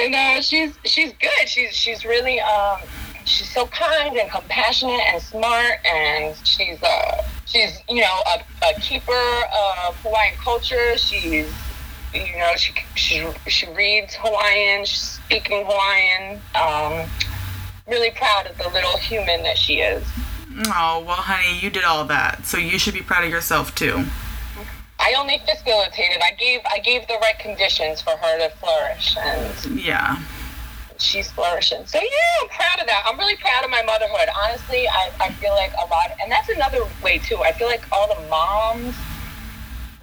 and 0.00 0.14
uh, 0.14 0.40
she's 0.40 0.78
she's 0.84 1.12
good. 1.20 1.48
She's 1.48 1.74
she's 1.74 2.04
really 2.04 2.40
um 2.40 2.78
she's 3.24 3.50
so 3.50 3.66
kind 3.66 4.16
and 4.16 4.30
compassionate 4.30 5.00
and 5.12 5.22
smart 5.22 5.84
and 5.86 6.34
she's 6.44 6.82
uh 6.82 7.22
she's 7.46 7.78
you 7.88 8.00
know 8.00 8.22
a, 8.26 8.66
a 8.66 8.80
keeper 8.80 9.12
of 9.86 9.96
Hawaiian 10.02 10.34
culture. 10.36 10.96
She's 10.96 11.50
you 12.14 12.36
know 12.38 12.52
she 12.56 12.72
she 12.94 13.26
she 13.46 13.66
reads 13.72 14.14
Hawaiian. 14.18 14.84
She's 14.84 15.00
speaking 15.24 15.64
Hawaiian. 15.66 16.40
Um, 16.54 17.08
really 17.86 18.10
proud 18.10 18.46
of 18.46 18.58
the 18.58 18.68
little 18.70 18.96
human 18.98 19.42
that 19.44 19.56
she 19.58 19.80
is. 19.80 20.04
Oh 20.66 21.04
well, 21.06 21.16
honey, 21.16 21.58
you 21.60 21.70
did 21.70 21.84
all 21.84 22.04
that, 22.06 22.44
so 22.46 22.58
you 22.58 22.78
should 22.78 22.94
be 22.94 23.02
proud 23.02 23.24
of 23.24 23.30
yourself 23.30 23.74
too. 23.74 24.04
I 24.98 25.14
only 25.16 25.38
facilitated. 25.38 26.20
I 26.22 26.32
gave 26.34 26.60
I 26.72 26.78
gave 26.80 27.06
the 27.06 27.18
right 27.20 27.38
conditions 27.38 28.00
for 28.00 28.10
her 28.10 28.38
to 28.38 28.54
flourish 28.56 29.16
and. 29.16 29.80
Yeah. 29.80 30.18
she's 30.98 31.30
flourishing. 31.30 31.86
So 31.86 31.98
yeah, 31.98 32.42
I'm 32.42 32.48
proud 32.48 32.80
of 32.80 32.86
that. 32.86 33.04
I'm 33.06 33.18
really 33.18 33.36
proud 33.36 33.64
of 33.64 33.70
my 33.70 33.82
motherhood. 33.82 34.28
Honestly, 34.44 34.88
I, 34.88 35.10
I 35.20 35.30
feel 35.32 35.52
like 35.52 35.72
a 35.74 35.86
lot, 35.88 36.10
and 36.20 36.30
that's 36.30 36.48
another 36.48 36.80
way 37.02 37.18
too. 37.18 37.38
I 37.38 37.52
feel 37.52 37.68
like 37.68 37.84
all 37.92 38.08
the 38.12 38.28
moms, 38.28 38.94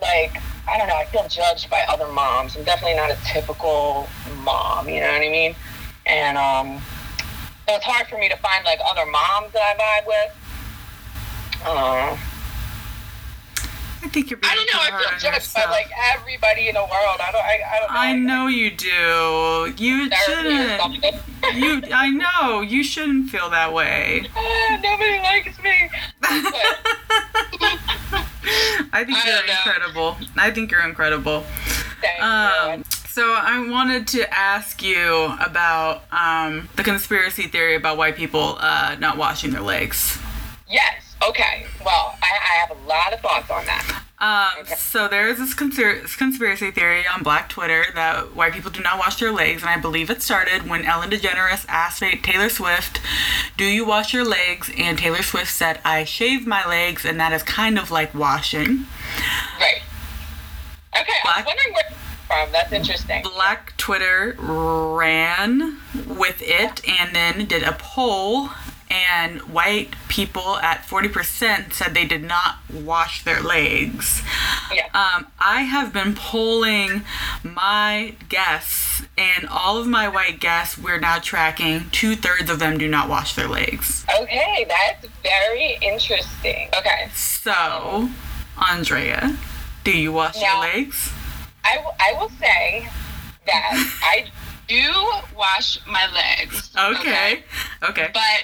like 0.01 0.41
I 0.67 0.77
don't 0.77 0.87
know, 0.87 0.95
I 0.95 1.05
feel 1.05 1.27
judged 1.27 1.69
by 1.69 1.83
other 1.87 2.07
moms. 2.07 2.55
I'm 2.55 2.63
definitely 2.63 2.95
not 2.95 3.11
a 3.11 3.17
typical 3.25 4.07
mom. 4.43 4.89
You 4.89 5.01
know 5.01 5.11
what 5.11 5.21
I 5.21 5.29
mean? 5.29 5.55
And 6.05 6.37
um, 6.37 6.81
so 7.67 7.75
it's 7.75 7.85
hard 7.85 8.07
for 8.07 8.17
me 8.17 8.29
to 8.29 8.37
find 8.37 8.63
like 8.65 8.79
other 8.87 9.05
moms 9.05 9.51
that 9.53 9.61
I 9.61 10.01
vibe 10.01 10.07
with. 10.07 10.31
Uh, 11.65 12.17
I 14.05 14.07
think 14.09 14.29
you're 14.29 14.37
being 14.37 14.51
I 14.51 14.55
don't 14.55 14.71
know. 14.71 14.79
I 14.97 15.01
feel 15.01 15.31
judged 15.31 15.53
by 15.55 15.65
like 15.65 15.89
everybody 16.13 16.67
in 16.69 16.75
the 16.75 16.81
world. 16.81 17.19
I 17.19 17.31
don't. 17.31 17.43
I, 17.43 17.59
I 17.75 17.79
don't 17.79 17.91
know. 17.91 17.99
I 17.99 18.13
know 18.43 18.47
you 18.47 18.69
do. 18.69 19.83
You 19.83 20.09
shouldn't. 20.25 21.03
You, 21.55 21.81
I 21.93 22.09
know. 22.11 22.61
You 22.61 22.83
shouldn't 22.83 23.29
feel 23.31 23.49
that 23.49 23.73
way. 23.73 24.27
Ah, 24.35 24.79
Nobody 24.83 25.17
likes 25.19 25.57
me. 25.63 25.89
I 28.93 29.03
think 29.03 29.17
I 29.17 29.25
you're 29.25 29.47
know. 29.47 29.53
incredible. 29.53 30.17
I 30.37 30.51
think 30.51 30.71
you're 30.71 30.85
incredible. 30.87 31.43
Thank 32.01 32.21
Um, 32.23 32.79
you. 32.79 32.83
so 33.07 33.33
I 33.33 33.67
wanted 33.67 34.07
to 34.09 34.31
ask 34.31 34.83
you 34.83 35.35
about 35.43 36.03
um, 36.11 36.69
the 36.75 36.83
conspiracy 36.83 37.43
theory 37.47 37.75
about 37.75 37.97
white 37.97 38.15
people 38.15 38.57
uh, 38.59 38.95
not 38.99 39.17
washing 39.17 39.51
their 39.51 39.61
legs. 39.63 40.19
Yes. 40.69 41.04
Okay. 41.27 41.65
Well, 41.83 42.15
I, 42.21 42.27
I 42.41 42.53
have 42.67 42.71
a 42.71 42.87
lot 42.87 43.13
of 43.13 43.19
thoughts 43.21 43.49
on 43.49 43.65
that. 43.65 44.01
Um, 44.19 44.61
Okay. 44.61 44.75
So 44.75 45.07
there 45.07 45.27
is 45.27 45.37
this 45.39 45.53
conspir- 45.53 46.17
conspiracy 46.17 46.71
theory 46.71 47.03
on 47.05 47.21
Black 47.21 47.49
Twitter 47.49 47.85
that 47.95 48.33
white 48.35 48.53
people 48.53 48.71
do 48.71 48.81
not 48.81 48.97
wash 48.97 49.19
their 49.19 49.31
legs, 49.31 49.61
and 49.61 49.69
I 49.69 49.77
believe 49.77 50.09
it 50.09 50.21
started 50.21 50.69
when 50.69 50.85
Ellen 50.85 51.09
DeGeneres 51.09 51.65
asked 51.67 51.99
Taylor 52.23 52.49
Swift, 52.49 53.01
"Do 53.57 53.65
you 53.65 53.85
wash 53.85 54.13
your 54.13 54.23
legs?" 54.25 54.71
And 54.77 54.97
Taylor 54.97 55.21
Swift 55.21 55.51
said, 55.51 55.79
"I 55.83 56.05
shave 56.05 56.47
my 56.47 56.65
legs, 56.65 57.03
and 57.05 57.19
that 57.19 57.33
is 57.33 57.43
kind 57.43 57.77
of 57.77 57.91
like 57.91 58.15
washing." 58.15 58.87
Right. 59.59 59.81
Okay. 60.97 61.11
I 61.11 61.21
Black- 61.23 61.37
was 61.37 61.45
wondering 61.47 61.73
where 61.73 61.91
from. 62.27 62.51
That's 62.51 62.71
interesting. 62.71 63.23
Black 63.23 63.75
Twitter 63.77 64.35
ran 64.39 65.77
with 66.07 66.41
it 66.41 66.81
and 66.87 67.13
then 67.15 67.45
did 67.45 67.63
a 67.63 67.73
poll, 67.73 68.49
and 68.95 69.41
white 69.41 69.89
people 70.07 70.57
at 70.57 70.81
40% 70.83 71.73
said 71.73 71.93
they 71.93 72.05
did 72.05 72.23
not 72.23 72.55
wash 72.73 73.23
their 73.23 73.41
legs. 73.41 74.21
Yeah. 74.73 74.85
Um, 74.93 75.27
I 75.39 75.61
have 75.63 75.91
been 75.91 76.15
polling 76.15 77.03
my 77.43 78.15
guests, 78.29 79.03
and 79.17 79.47
all 79.49 79.77
of 79.77 79.87
my 79.87 80.07
white 80.07 80.39
guests, 80.39 80.77
we're 80.77 80.99
now 80.99 81.19
tracking 81.19 81.89
two 81.91 82.15
thirds 82.15 82.49
of 82.49 82.59
them 82.59 82.77
do 82.77 82.87
not 82.87 83.09
wash 83.09 83.35
their 83.35 83.47
legs. 83.47 84.05
Okay, 84.21 84.65
that's 84.67 85.05
very 85.23 85.77
interesting. 85.81 86.69
Okay. 86.77 87.09
So, 87.13 88.09
Andrea, 88.69 89.37
do 89.83 89.91
you 89.91 90.11
wash 90.13 90.35
Now- 90.35 90.63
your 90.63 90.73
legs? 90.73 91.11
I, 91.63 91.75
w- 91.75 91.95
I 91.99 92.13
will 92.19 92.29
say 92.39 92.87
that 93.47 93.99
I 94.03 94.27
do 94.67 94.91
wash 95.35 95.79
my 95.87 96.07
legs. 96.13 96.71
Okay. 96.77 97.43
Okay. 97.89 98.09
But 98.13 98.43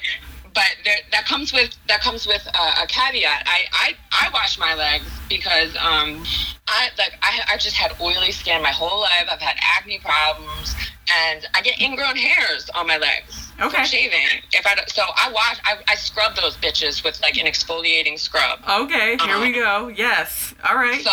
but 0.54 0.66
there, 0.84 0.98
that 1.12 1.26
comes 1.26 1.54
with 1.54 1.76
that 1.88 2.02
comes 2.02 2.28
with 2.28 2.46
a, 2.48 2.84
a 2.84 2.88
caveat. 2.88 3.44
I, 3.46 3.66
I 3.72 3.96
I 4.12 4.30
wash 4.34 4.58
my 4.58 4.74
legs 4.74 5.06
because 5.30 5.76
um 5.78 6.24
I 6.68 6.90
like 6.98 7.14
I 7.22 7.42
I 7.54 7.58
just 7.58 7.76
had 7.76 7.94
oily 8.02 8.32
skin 8.32 8.62
my 8.62 8.72
whole 8.72 9.02
life. 9.02 9.28
I've 9.32 9.40
had 9.40 9.56
acne 9.78 10.00
problems 10.00 10.76
and 11.10 11.48
I 11.54 11.62
get 11.62 11.80
ingrown 11.82 12.16
hairs 12.16 12.70
on 12.76 12.88
my 12.88 12.98
legs. 12.98 13.52
Okay. 13.62 13.84
Shaving. 13.86 14.42
If 14.54 14.66
I 14.66 14.76
so 14.88 15.04
I 15.04 15.32
wash 15.32 15.60
I, 15.66 15.76
I 15.88 15.96
scrub 15.96 16.36
those 16.36 16.58
bitches 16.58 17.04
with 17.04 17.22
like 17.22 17.38
an 17.38 17.46
exfoliating 17.46 18.18
scrub. 18.20 18.60
Okay, 18.68 19.18
here 19.18 19.40
we 19.40 19.62
Uh-huh. 19.62 19.82
go. 19.84 19.88
Yes. 19.90 20.54
All 20.68 20.76
right. 20.76 21.02
So, 21.02 21.12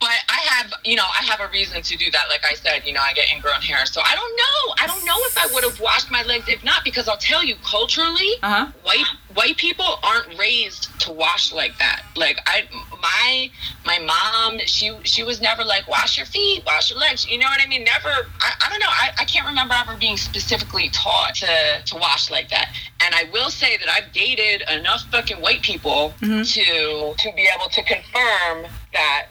but 0.00 0.10
I 0.28 0.40
have, 0.50 0.72
you 0.84 0.96
know, 0.96 1.04
I 1.18 1.22
have 1.24 1.40
a 1.40 1.48
reason 1.50 1.80
to 1.82 1.96
do 1.96 2.10
that. 2.10 2.24
Like 2.28 2.42
I 2.48 2.54
said, 2.54 2.84
you 2.84 2.92
know, 2.92 3.00
I 3.00 3.12
get 3.14 3.30
ingrown 3.32 3.62
hair. 3.62 3.86
So 3.86 4.00
I 4.04 4.14
don't 4.14 4.36
know. 4.36 4.74
I 4.82 4.86
don't 4.86 5.04
know 5.06 5.16
if 5.28 5.38
I 5.38 5.46
would 5.54 5.64
have 5.64 5.80
washed 5.80 6.10
my 6.10 6.22
legs 6.24 6.46
if 6.48 6.62
not, 6.62 6.84
because 6.84 7.08
I'll 7.08 7.16
tell 7.16 7.42
you, 7.42 7.56
culturally, 7.64 8.32
Uh 8.42 8.66
huh. 8.66 8.66
white 8.82 9.06
white 9.34 9.56
people 9.56 9.84
aren't 10.02 10.38
raised 10.38 10.98
to 11.00 11.12
wash 11.12 11.52
like 11.52 11.76
that. 11.78 12.02
Like 12.16 12.38
I, 12.46 12.64
my 13.00 13.50
my 13.84 13.98
mom, 13.98 14.58
she 14.66 14.96
she 15.04 15.22
was 15.22 15.40
never 15.40 15.64
like 15.64 15.86
wash 15.88 16.16
your 16.16 16.26
feet, 16.26 16.64
wash 16.66 16.90
your 16.90 16.98
legs. 16.98 17.28
You 17.28 17.38
know 17.38 17.46
what 17.46 17.60
I 17.62 17.66
mean? 17.66 17.84
Never. 17.84 18.08
I, 18.40 18.52
I 18.64 18.68
don't 18.70 18.80
know. 18.80 18.86
I, 18.88 19.10
I 19.18 19.24
can't 19.24 19.46
remember 19.46 19.74
ever 19.74 19.96
being 19.98 20.16
specifically 20.16 20.88
taught 20.90 21.34
to 21.36 21.82
to 21.84 21.96
wash 21.96 22.30
like 22.30 22.48
that. 22.50 22.74
And 23.00 23.14
I 23.14 23.24
will 23.32 23.50
say 23.50 23.76
that 23.76 23.88
I've 23.88 24.12
dated 24.12 24.62
enough 24.70 25.02
fucking 25.10 25.40
white 25.40 25.62
people 25.62 26.14
Mhm. 26.20 26.44
to 26.54 27.14
to 27.22 27.32
be 27.36 27.48
able 27.54 27.68
to 27.70 27.82
confirm 27.82 28.66
that 28.92 29.26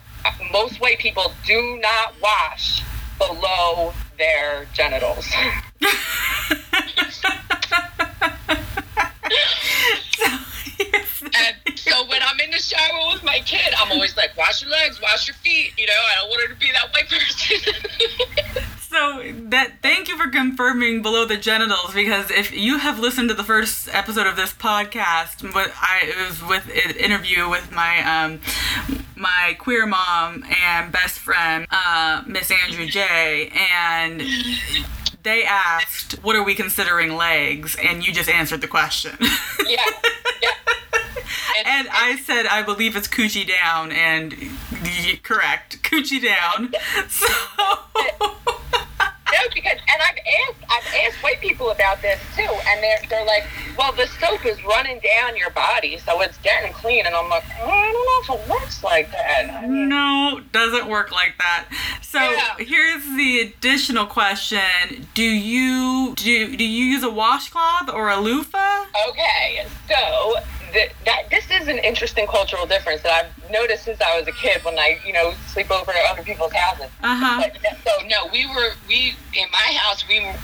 most 0.52 0.80
white 0.80 0.98
people 0.98 1.32
do 1.46 1.78
not 1.82 2.14
wash 2.22 2.82
below 3.18 3.92
their 4.16 4.66
genitals. 4.74 5.26
And 11.20 11.78
so 11.78 12.06
when 12.06 12.20
I'm 12.22 12.38
in 12.40 12.50
the 12.50 12.58
shower 12.58 13.12
with 13.12 13.22
my 13.24 13.40
kid, 13.44 13.67
I'm 13.78 13.92
always 13.92 14.16
like, 14.16 14.36
wash 14.36 14.62
your 14.62 14.70
legs, 14.70 15.00
wash 15.00 15.28
your 15.28 15.34
feet. 15.36 15.72
You 15.78 15.86
know, 15.86 15.92
I 15.92 16.20
don't 16.20 16.28
want 16.28 16.42
her 16.42 16.54
to 16.54 16.60
be 16.60 16.70
that 16.72 16.92
white 16.92 17.08
person. 17.08 18.64
So 18.88 19.22
that 19.50 19.82
thank 19.82 20.08
you 20.08 20.16
for 20.16 20.28
confirming 20.30 21.02
below 21.02 21.26
the 21.26 21.36
genitals 21.36 21.92
because 21.92 22.30
if 22.30 22.56
you 22.56 22.78
have 22.78 22.98
listened 22.98 23.28
to 23.28 23.34
the 23.34 23.44
first 23.44 23.86
episode 23.94 24.26
of 24.26 24.34
this 24.36 24.54
podcast, 24.54 25.52
but 25.52 25.72
I 25.76 26.00
it 26.04 26.16
was 26.26 26.42
with 26.42 26.70
an 26.70 26.96
interview 26.96 27.50
with 27.50 27.70
my 27.70 28.00
um 28.00 28.40
my 29.14 29.56
queer 29.58 29.84
mom 29.84 30.42
and 30.64 30.90
best 30.90 31.18
friend, 31.18 31.66
uh, 31.70 32.22
Miss 32.26 32.50
Andrew 32.50 32.86
J, 32.86 33.52
and 33.70 34.22
they 35.22 35.44
asked, 35.44 36.12
"What 36.24 36.34
are 36.34 36.42
we 36.42 36.54
considering 36.54 37.14
legs?" 37.14 37.76
And 37.76 38.06
you 38.06 38.12
just 38.14 38.30
answered 38.30 38.62
the 38.62 38.68
question. 38.68 39.18
yeah, 39.66 39.84
yeah. 40.42 40.48
and 41.64 41.88
I 41.90 42.16
said, 42.24 42.46
"I 42.46 42.62
believe 42.62 42.96
it's 42.96 43.08
coochie 43.08 43.46
down," 43.48 43.92
and 43.92 44.34
correct, 45.22 45.82
coochie 45.82 46.22
down. 46.22 46.72
So. 47.08 47.26
No, 49.30 49.40
because 49.54 49.72
and 49.92 50.02
I've 50.02 50.16
asked 50.48 50.64
I've 50.70 50.94
asked 51.06 51.22
white 51.22 51.38
people 51.40 51.70
about 51.70 52.00
this 52.00 52.18
too, 52.34 52.42
and 52.66 52.82
they're 52.82 52.98
they're 53.10 53.26
like, 53.26 53.44
well, 53.76 53.92
the 53.92 54.06
soap 54.06 54.46
is 54.46 54.62
running 54.64 55.00
down 55.00 55.36
your 55.36 55.50
body, 55.50 55.98
so 55.98 56.22
it's 56.22 56.38
getting 56.38 56.72
clean, 56.72 57.04
and 57.04 57.14
I'm 57.14 57.28
like, 57.28 57.44
"Oh, 57.60 57.68
I 57.68 57.92
don't 57.92 58.30
know 58.30 58.36
if 58.36 58.42
it 58.42 58.48
works 58.50 58.82
like 58.82 59.12
that. 59.12 59.50
I 59.50 59.66
mean, 59.66 59.90
No, 59.90 60.40
doesn't 60.52 60.88
work 60.88 61.12
like 61.12 61.34
that. 61.38 61.66
So 62.00 62.18
Yeah. 62.20 62.54
here's 62.58 63.04
the 63.04 63.40
additional 63.40 64.06
question: 64.06 65.06
Do 65.12 65.22
you 65.22 66.14
do 66.16 66.56
do 66.56 66.64
you 66.64 66.84
use 66.86 67.02
a 67.02 67.10
washcloth 67.10 67.90
or 67.90 68.08
a 68.08 68.18
loofah? 68.18 68.86
Okay, 69.10 69.66
so 69.88 70.36
th- 70.72 70.92
that 71.04 71.30
this 71.30 71.50
is 71.50 71.68
an 71.68 71.78
interesting 71.78 72.26
cultural 72.26 72.66
difference 72.66 73.02
that 73.02 73.12
I've 73.12 73.50
noticed 73.50 73.84
since 73.84 74.00
I 74.00 74.18
was 74.18 74.28
a 74.28 74.32
kid 74.32 74.64
when 74.64 74.78
I, 74.78 74.98
you 75.06 75.12
know, 75.12 75.32
sleep 75.48 75.70
over 75.70 75.90
at 75.90 76.10
other 76.10 76.22
people's 76.22 76.52
houses. 76.52 76.90
Uh 77.02 77.16
huh. 77.16 77.48
But, 77.62 77.76
so 77.84 78.06
no, 78.06 78.28
we 78.32 78.46
were 78.46 78.72
we 78.88 79.14
in 79.34 79.50
my 79.52 79.78
house 79.78 80.06
we 80.08 80.20
were 80.20 80.34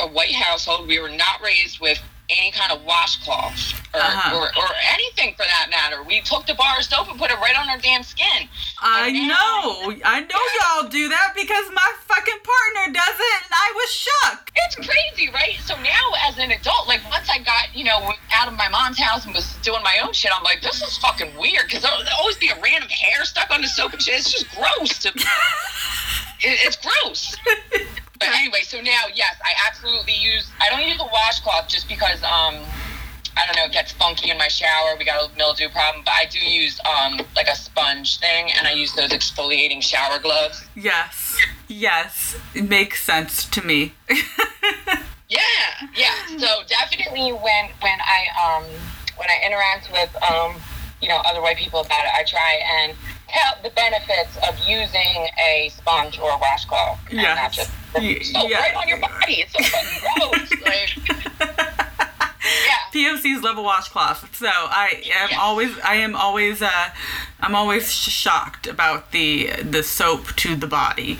a 0.00 0.08
white 0.08 0.34
household. 0.34 0.86
We 0.88 0.98
were 1.00 1.10
not 1.10 1.40
raised 1.42 1.80
with 1.80 2.00
any 2.38 2.50
kind 2.52 2.70
of 2.72 2.84
washcloth 2.84 3.74
or, 3.94 4.00
Uh-huh. 4.00 4.36
or, 4.38 4.46
or 4.46 4.68
anything 4.94 5.34
for 5.34 5.44
that 5.44 5.66
matter. 5.70 6.02
We 6.02 6.20
took 6.22 6.46
the 6.46 6.54
bar 6.54 6.78
of 6.78 6.84
soap 6.84 7.08
and 7.10 7.18
put 7.18 7.30
it 7.30 7.38
right 7.38 7.58
on 7.58 7.68
our 7.68 7.78
damn 7.78 8.02
skin. 8.02 8.48
I 8.80 9.10
know, 9.10 9.90
I 10.04 10.20
know 10.20 10.42
y'all 10.60 10.88
do 10.88 11.08
that 11.08 11.32
because 11.34 11.66
my 11.74 11.90
fucking 12.06 12.40
partner 12.42 12.92
does 12.94 13.16
it, 13.18 13.38
and 13.44 13.52
I 13.52 13.68
was 13.74 13.90
shook. 13.90 14.50
It's 14.54 14.76
crazy, 14.76 15.30
right? 15.32 15.56
So 15.64 15.74
now, 15.82 16.04
as 16.28 16.38
an 16.38 16.50
adult, 16.52 16.86
like 16.88 17.00
once 17.10 17.28
I 17.28 17.38
got, 17.38 17.74
you 17.74 17.84
know, 17.84 18.12
out 18.32 18.48
of 18.48 18.54
my 18.56 18.68
mom's 18.68 18.98
house 18.98 19.24
and 19.26 19.34
was 19.34 19.54
doing 19.62 19.82
my 19.82 19.98
own 20.02 20.12
shit, 20.12 20.30
I'm 20.34 20.44
like, 20.44 20.62
this 20.62 20.82
is 20.82 20.96
fucking 20.98 21.36
weird 21.38 21.64
because 21.66 21.82
there'll 21.82 22.02
always 22.18 22.36
be 22.36 22.48
a 22.48 22.58
random 22.62 22.88
hair 22.88 23.24
stuck 23.24 23.50
on 23.50 23.60
the 23.62 23.68
soap 23.68 23.92
and 23.92 24.02
shit. 24.02 24.14
It's 24.18 24.30
just 24.32 24.46
gross. 24.54 25.06
It, 26.42 26.58
it's 26.66 26.76
gross. 26.76 27.36
But 28.20 28.28
anyway, 28.34 28.60
so 28.62 28.80
now, 28.80 29.04
yes, 29.14 29.36
I 29.42 29.52
absolutely 29.66 30.14
use. 30.14 30.46
I 30.60 30.68
don't 30.70 30.86
use 30.86 31.00
a 31.00 31.08
washcloth 31.10 31.68
just 31.68 31.88
because, 31.88 32.22
um, 32.22 32.56
I 33.36 33.46
don't 33.46 33.56
know, 33.56 33.64
it 33.64 33.72
gets 33.72 33.92
funky 33.92 34.30
in 34.30 34.36
my 34.36 34.48
shower. 34.48 34.94
We 34.98 35.04
got 35.06 35.30
a 35.30 35.36
mildew 35.36 35.70
problem, 35.70 36.04
but 36.04 36.12
I 36.12 36.26
do 36.26 36.38
use 36.38 36.78
um 36.84 37.20
like 37.34 37.48
a 37.48 37.56
sponge 37.56 38.18
thing, 38.20 38.50
and 38.58 38.66
I 38.68 38.72
use 38.72 38.92
those 38.94 39.10
exfoliating 39.10 39.82
shower 39.82 40.18
gloves. 40.18 40.62
Yes, 40.76 41.38
yes, 41.68 42.36
it 42.54 42.68
makes 42.68 43.02
sense 43.02 43.46
to 43.46 43.62
me. 43.62 43.94
Yeah, 45.30 45.38
yeah. 45.94 46.38
So 46.38 46.62
definitely 46.66 47.30
when 47.30 47.70
when 47.80 47.98
I 48.02 48.26
um 48.34 48.64
when 49.16 49.28
I 49.30 49.46
interact 49.46 49.90
with 49.92 50.10
um 50.28 50.60
you 51.00 51.08
know 51.08 51.22
other 51.24 51.40
white 51.40 51.56
people 51.56 51.80
about 51.80 52.04
it, 52.04 52.10
I 52.12 52.24
try 52.24 52.58
and 52.82 52.96
tell 53.32 53.62
the 53.62 53.70
benefits 53.70 54.36
of 54.48 54.58
using 54.66 55.28
a 55.42 55.70
sponge 55.76 56.18
or 56.18 56.30
a 56.30 56.38
washcloth. 56.38 56.98
and 57.10 57.20
Yes. 57.20 57.36
not 57.36 57.52
just 57.52 57.70
so 58.32 58.46
yeah. 58.48 58.58
right 58.60 58.74
on 58.76 58.88
your 58.88 58.98
body. 59.00 59.44
It's 59.44 59.52
so 59.52 59.62
fucking 59.64 60.00
gross. 60.30 60.50
Like, 60.62 61.68
yeah. 62.66 62.90
POCs 62.92 63.42
love 63.42 63.56
a 63.58 63.62
washcloth, 63.62 64.34
so 64.36 64.46
I 64.48 65.02
am 65.14 65.28
Yes. 65.30 65.38
always 65.40 65.78
I 65.80 65.94
am 65.96 66.14
always 66.16 66.60
uh 66.62 66.88
I'm 67.40 67.54
always 67.54 67.90
sh- 67.92 68.10
shocked 68.10 68.66
about 68.66 69.12
the 69.12 69.50
the 69.62 69.82
soap 69.82 70.34
to 70.36 70.56
the 70.56 70.66
body. 70.66 71.18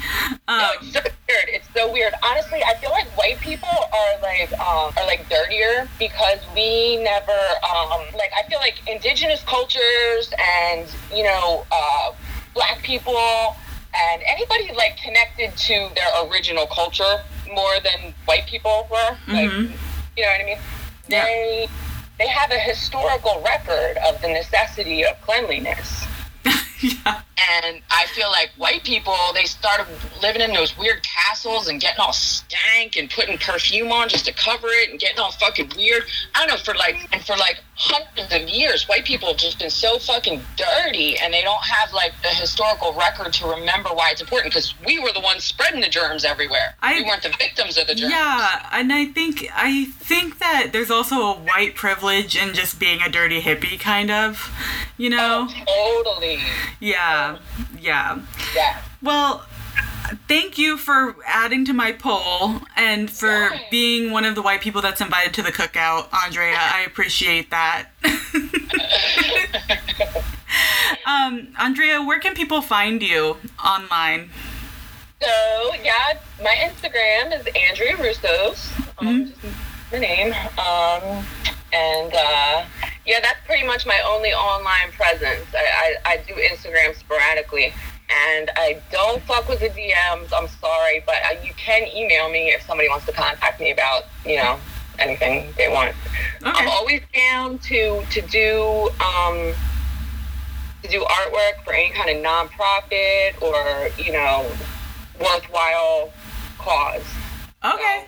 No, 0.48 0.54
Um, 0.54 0.70
it's 0.82 0.92
so 0.92 1.00
weird. 1.28 1.48
It's 1.48 1.68
so 1.74 1.92
weird. 1.92 2.12
Honestly, 2.22 2.60
I 2.64 2.74
feel 2.80 2.90
like 2.90 3.06
white 3.16 3.38
people 3.40 3.68
are 3.68 4.20
like 4.22 4.52
um, 4.58 4.92
are 4.96 5.06
like 5.06 5.28
dirtier 5.28 5.88
because 5.98 6.38
we 6.54 6.96
never 7.02 7.38
um, 7.72 8.00
like. 8.16 8.32
I 8.36 8.42
feel 8.48 8.58
like 8.58 8.76
indigenous 8.88 9.42
cultures 9.44 10.32
and 10.38 10.86
you 11.14 11.22
know 11.22 11.64
uh, 11.72 12.12
black 12.54 12.82
people 12.82 13.56
and 13.94 14.22
anybody 14.26 14.70
like 14.76 14.96
connected 15.02 15.56
to 15.56 15.88
their 15.94 16.26
original 16.28 16.66
culture 16.66 17.22
more 17.52 17.80
than 17.82 18.12
white 18.26 18.46
people 18.46 18.86
were. 18.90 19.16
Like, 19.26 19.50
Mhm. 19.50 19.72
you 20.16 20.22
know 20.24 20.30
what 20.30 20.40
I 20.40 20.44
mean? 20.44 20.58
Yeah. 21.10 21.24
They 21.24 21.68
they 22.18 22.28
have 22.28 22.50
a 22.50 22.58
historical 22.58 23.42
record 23.44 23.96
of 24.06 24.20
the 24.20 24.28
necessity 24.28 25.04
of 25.04 25.20
cleanliness. 25.22 26.06
yeah. 26.44 27.22
And 27.62 27.80
I 27.90 28.04
feel 28.08 28.30
like 28.30 28.50
white 28.58 28.84
people, 28.84 29.16
they 29.32 29.44
started 29.44 29.86
living 30.20 30.42
in 30.42 30.52
those 30.52 30.76
weird 30.76 31.02
castles 31.02 31.68
and 31.68 31.80
getting 31.80 32.00
all 32.00 32.12
stank 32.12 32.96
and 32.96 33.08
putting 33.08 33.38
perfume 33.38 33.90
on 33.90 34.10
just 34.10 34.26
to 34.26 34.34
cover 34.34 34.68
it 34.68 34.90
and 34.90 35.00
getting 35.00 35.18
all 35.18 35.32
fucking 35.32 35.72
weird. 35.76 36.04
I 36.34 36.40
don't 36.40 36.48
know, 36.48 36.62
for 36.62 36.74
like, 36.74 37.08
and 37.12 37.24
for 37.24 37.36
like 37.36 37.60
hundreds 37.82 38.30
of 38.34 38.46
years, 38.48 38.86
white 38.88 39.06
people 39.06 39.28
have 39.28 39.38
just 39.38 39.58
been 39.58 39.70
so 39.70 39.98
fucking 39.98 40.42
dirty 40.56 41.16
and 41.18 41.32
they 41.32 41.40
don't 41.40 41.64
have 41.64 41.92
like 41.94 42.12
the 42.22 42.28
historical 42.28 42.92
record 42.92 43.32
to 43.32 43.46
remember 43.46 43.88
why 43.90 44.10
it's 44.10 44.20
important 44.20 44.52
because 44.52 44.74
we 44.84 44.98
were 44.98 45.12
the 45.12 45.20
ones 45.20 45.44
spreading 45.44 45.80
the 45.80 45.88
germs 45.88 46.22
everywhere. 46.24 46.74
I- 46.82 46.96
we 46.96 47.04
weren't 47.04 47.22
the 47.22 47.30
victims 47.38 47.78
of 47.78 47.86
the 47.86 47.94
germs. 47.94 48.12
Yeah, 48.12 48.68
and 48.72 48.92
I 48.92 49.06
think 49.06 49.48
I 49.54 49.86
think 49.98 50.38
that 50.40 50.68
there's 50.72 50.90
also 50.90 51.16
a 51.22 51.32
white 51.34 51.74
privilege 51.74 52.36
in 52.36 52.52
just 52.52 52.78
being 52.78 53.00
a 53.00 53.08
dirty 53.08 53.40
hippie 53.40 53.80
kind 53.80 54.10
of, 54.10 54.52
you 54.98 55.08
know? 55.08 55.48
Oh, 55.66 56.02
totally. 56.04 56.38
Yeah. 56.80 57.38
Yeah. 57.80 58.18
Yeah. 58.54 58.82
Well, 59.02 59.46
thank 60.28 60.58
you 60.58 60.76
for 60.76 61.16
adding 61.26 61.64
to 61.66 61.72
my 61.72 61.92
poll 61.92 62.60
and 62.76 63.10
for 63.10 63.28
Yeah. 63.28 63.58
being 63.70 64.10
one 64.10 64.24
of 64.24 64.34
the 64.34 64.42
white 64.42 64.60
people 64.60 64.82
that's 64.82 65.00
invited 65.00 65.34
to 65.34 65.42
the 65.42 65.52
cookout, 65.52 66.08
Andrea. 66.12 66.56
I 66.58 66.82
appreciate 66.82 67.50
that. 67.50 67.86
um, 71.06 71.48
Andrea, 71.58 72.02
where 72.02 72.20
can 72.20 72.34
people 72.34 72.60
find 72.62 73.02
you 73.02 73.36
online? 73.64 74.30
So 75.20 75.28
yeah, 75.82 76.18
my 76.42 76.54
Instagram 76.60 77.38
is 77.38 77.46
Andrea 77.54 77.96
Roussos. 77.96 78.70
Um, 78.98 79.26
just 79.26 79.36
my 79.92 79.98
name. 79.98 80.32
Um, 80.58 81.24
and 81.72 82.12
uh, 82.14 82.64
yeah, 83.06 83.20
that's 83.20 83.38
pretty 83.46 83.66
much 83.66 83.86
my 83.86 84.00
only 84.06 84.32
online 84.32 84.90
presence. 84.92 85.46
I, 85.54 85.96
I, 86.06 86.12
I 86.12 86.16
do 86.26 86.34
Instagram 86.34 86.96
sporadically. 86.98 87.72
And 88.12 88.50
I 88.56 88.80
don't 88.90 89.22
fuck 89.22 89.48
with 89.48 89.60
the 89.60 89.68
DMs. 89.68 90.32
I'm 90.36 90.48
sorry, 90.48 91.02
but 91.06 91.16
uh, 91.24 91.40
you 91.44 91.52
can 91.54 91.86
email 91.94 92.28
me 92.28 92.50
if 92.50 92.62
somebody 92.62 92.88
wants 92.88 93.06
to 93.06 93.12
contact 93.12 93.60
me 93.60 93.70
about, 93.70 94.04
you 94.26 94.36
know, 94.36 94.58
anything 94.98 95.52
they 95.56 95.68
want. 95.68 95.94
Okay. 96.42 96.50
I'm 96.54 96.68
always 96.68 97.02
down 97.14 97.58
to 97.58 98.02
to 98.10 98.20
do 98.22 98.90
um, 99.00 99.52
to 100.82 100.88
do 100.88 101.00
artwork 101.02 101.64
for 101.64 101.72
any 101.72 101.90
kind 101.90 102.10
of 102.10 102.22
nonprofit 102.24 103.40
or 103.42 103.90
you 104.02 104.12
know 104.12 104.46
worthwhile 105.20 106.12
cause. 106.58 107.04
Okay. 107.64 108.06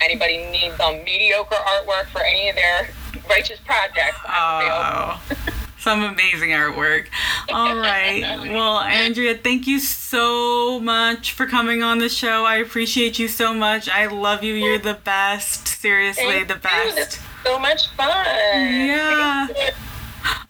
Anybody 0.00 0.38
needs 0.50 0.76
some 0.76 1.04
mediocre 1.04 1.54
artwork 1.54 2.06
for 2.06 2.22
any 2.22 2.48
of 2.48 2.56
their 2.56 2.88
righteous 3.28 3.60
projects? 3.60 4.18
Oh, 4.28 5.22
some 5.82 6.04
amazing 6.04 6.50
artwork. 6.50 7.06
All 7.52 7.76
right. 7.90 8.22
Well, 8.50 8.78
Andrea, 8.78 9.36
thank 9.36 9.66
you 9.66 9.80
so 9.80 10.78
much 10.78 11.32
for 11.32 11.46
coming 11.46 11.82
on 11.82 11.98
the 11.98 12.08
show. 12.08 12.44
I 12.44 12.56
appreciate 12.56 13.18
you 13.18 13.26
so 13.28 13.52
much. 13.52 13.88
I 13.88 14.06
love 14.06 14.44
you. 14.44 14.54
You're 14.54 14.78
the 14.78 14.94
best. 14.94 15.66
Seriously, 15.68 16.24
Thank 16.24 16.48
the 16.48 16.54
you. 16.54 16.60
best. 16.60 16.98
It's 16.98 17.18
so 17.44 17.58
much 17.58 17.88
fun. 17.96 18.08
Yeah. 18.54 19.48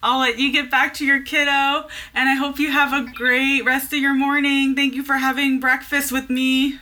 I'll 0.02 0.18
let 0.18 0.38
you 0.38 0.52
get 0.52 0.70
back 0.70 0.94
to 0.94 1.06
your 1.06 1.22
kiddo, 1.22 1.88
and 2.14 2.28
I 2.28 2.34
hope 2.34 2.58
you 2.58 2.72
have 2.72 2.92
a 2.92 3.10
great 3.12 3.62
rest 3.62 3.92
of 3.92 3.98
your 3.98 4.14
morning. 4.14 4.74
Thank 4.74 4.94
you 4.94 5.02
for 5.02 5.14
having 5.14 5.60
breakfast 5.60 6.10
with 6.10 6.28
me. 6.28 6.78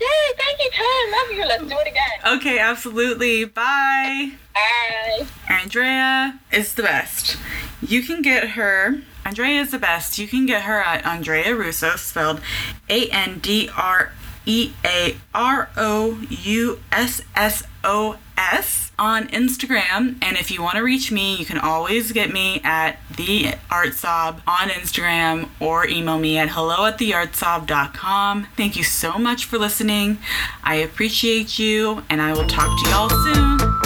Yay, 0.00 0.34
thank 0.36 0.58
you, 0.60 0.70
Ken. 0.72 1.12
Love 1.12 1.30
you. 1.32 1.46
Let's 1.46 1.62
do 1.62 1.78
it 1.78 1.88
again. 1.88 2.36
Okay, 2.38 2.58
absolutely. 2.58 3.44
Bye. 3.44 4.32
Bye. 4.54 5.26
Andrea 5.48 6.38
is 6.52 6.74
the 6.74 6.82
best. 6.82 7.36
You 7.80 8.02
can 8.02 8.22
get 8.22 8.50
her. 8.50 9.00
Andrea 9.24 9.60
is 9.60 9.70
the 9.70 9.78
best. 9.78 10.18
You 10.18 10.28
can 10.28 10.46
get 10.46 10.62
her 10.62 10.80
at 10.80 11.06
Andrea 11.06 11.54
Roussos, 11.54 11.98
spelled 11.98 12.40
A 12.88 13.08
N 13.08 13.38
D 13.38 13.70
R 13.76 14.12
E 14.44 14.72
A 14.84 15.16
R 15.34 15.70
O 15.76 16.20
U 16.28 16.80
S 16.92 17.22
S 17.34 17.62
O 17.82 18.18
S 18.36 18.85
on 18.98 19.28
Instagram. 19.28 20.16
And 20.22 20.36
if 20.36 20.50
you 20.50 20.62
want 20.62 20.76
to 20.76 20.82
reach 20.82 21.12
me, 21.12 21.36
you 21.36 21.44
can 21.44 21.58
always 21.58 22.12
get 22.12 22.32
me 22.32 22.60
at 22.64 22.98
the 23.16 23.54
artsob 23.70 24.40
on 24.46 24.68
Instagram 24.70 25.48
or 25.60 25.86
email 25.86 26.18
me 26.18 26.38
at 26.38 26.50
hello 26.50 26.86
at 26.86 26.98
theartsob.com. 26.98 28.48
Thank 28.56 28.76
you 28.76 28.84
so 28.84 29.18
much 29.18 29.44
for 29.44 29.58
listening. 29.58 30.18
I 30.62 30.76
appreciate 30.76 31.58
you, 31.58 32.02
and 32.08 32.20
I 32.22 32.32
will 32.32 32.46
talk 32.46 32.68
to 32.84 32.90
y'all 32.90 33.08
soon. 33.08 33.85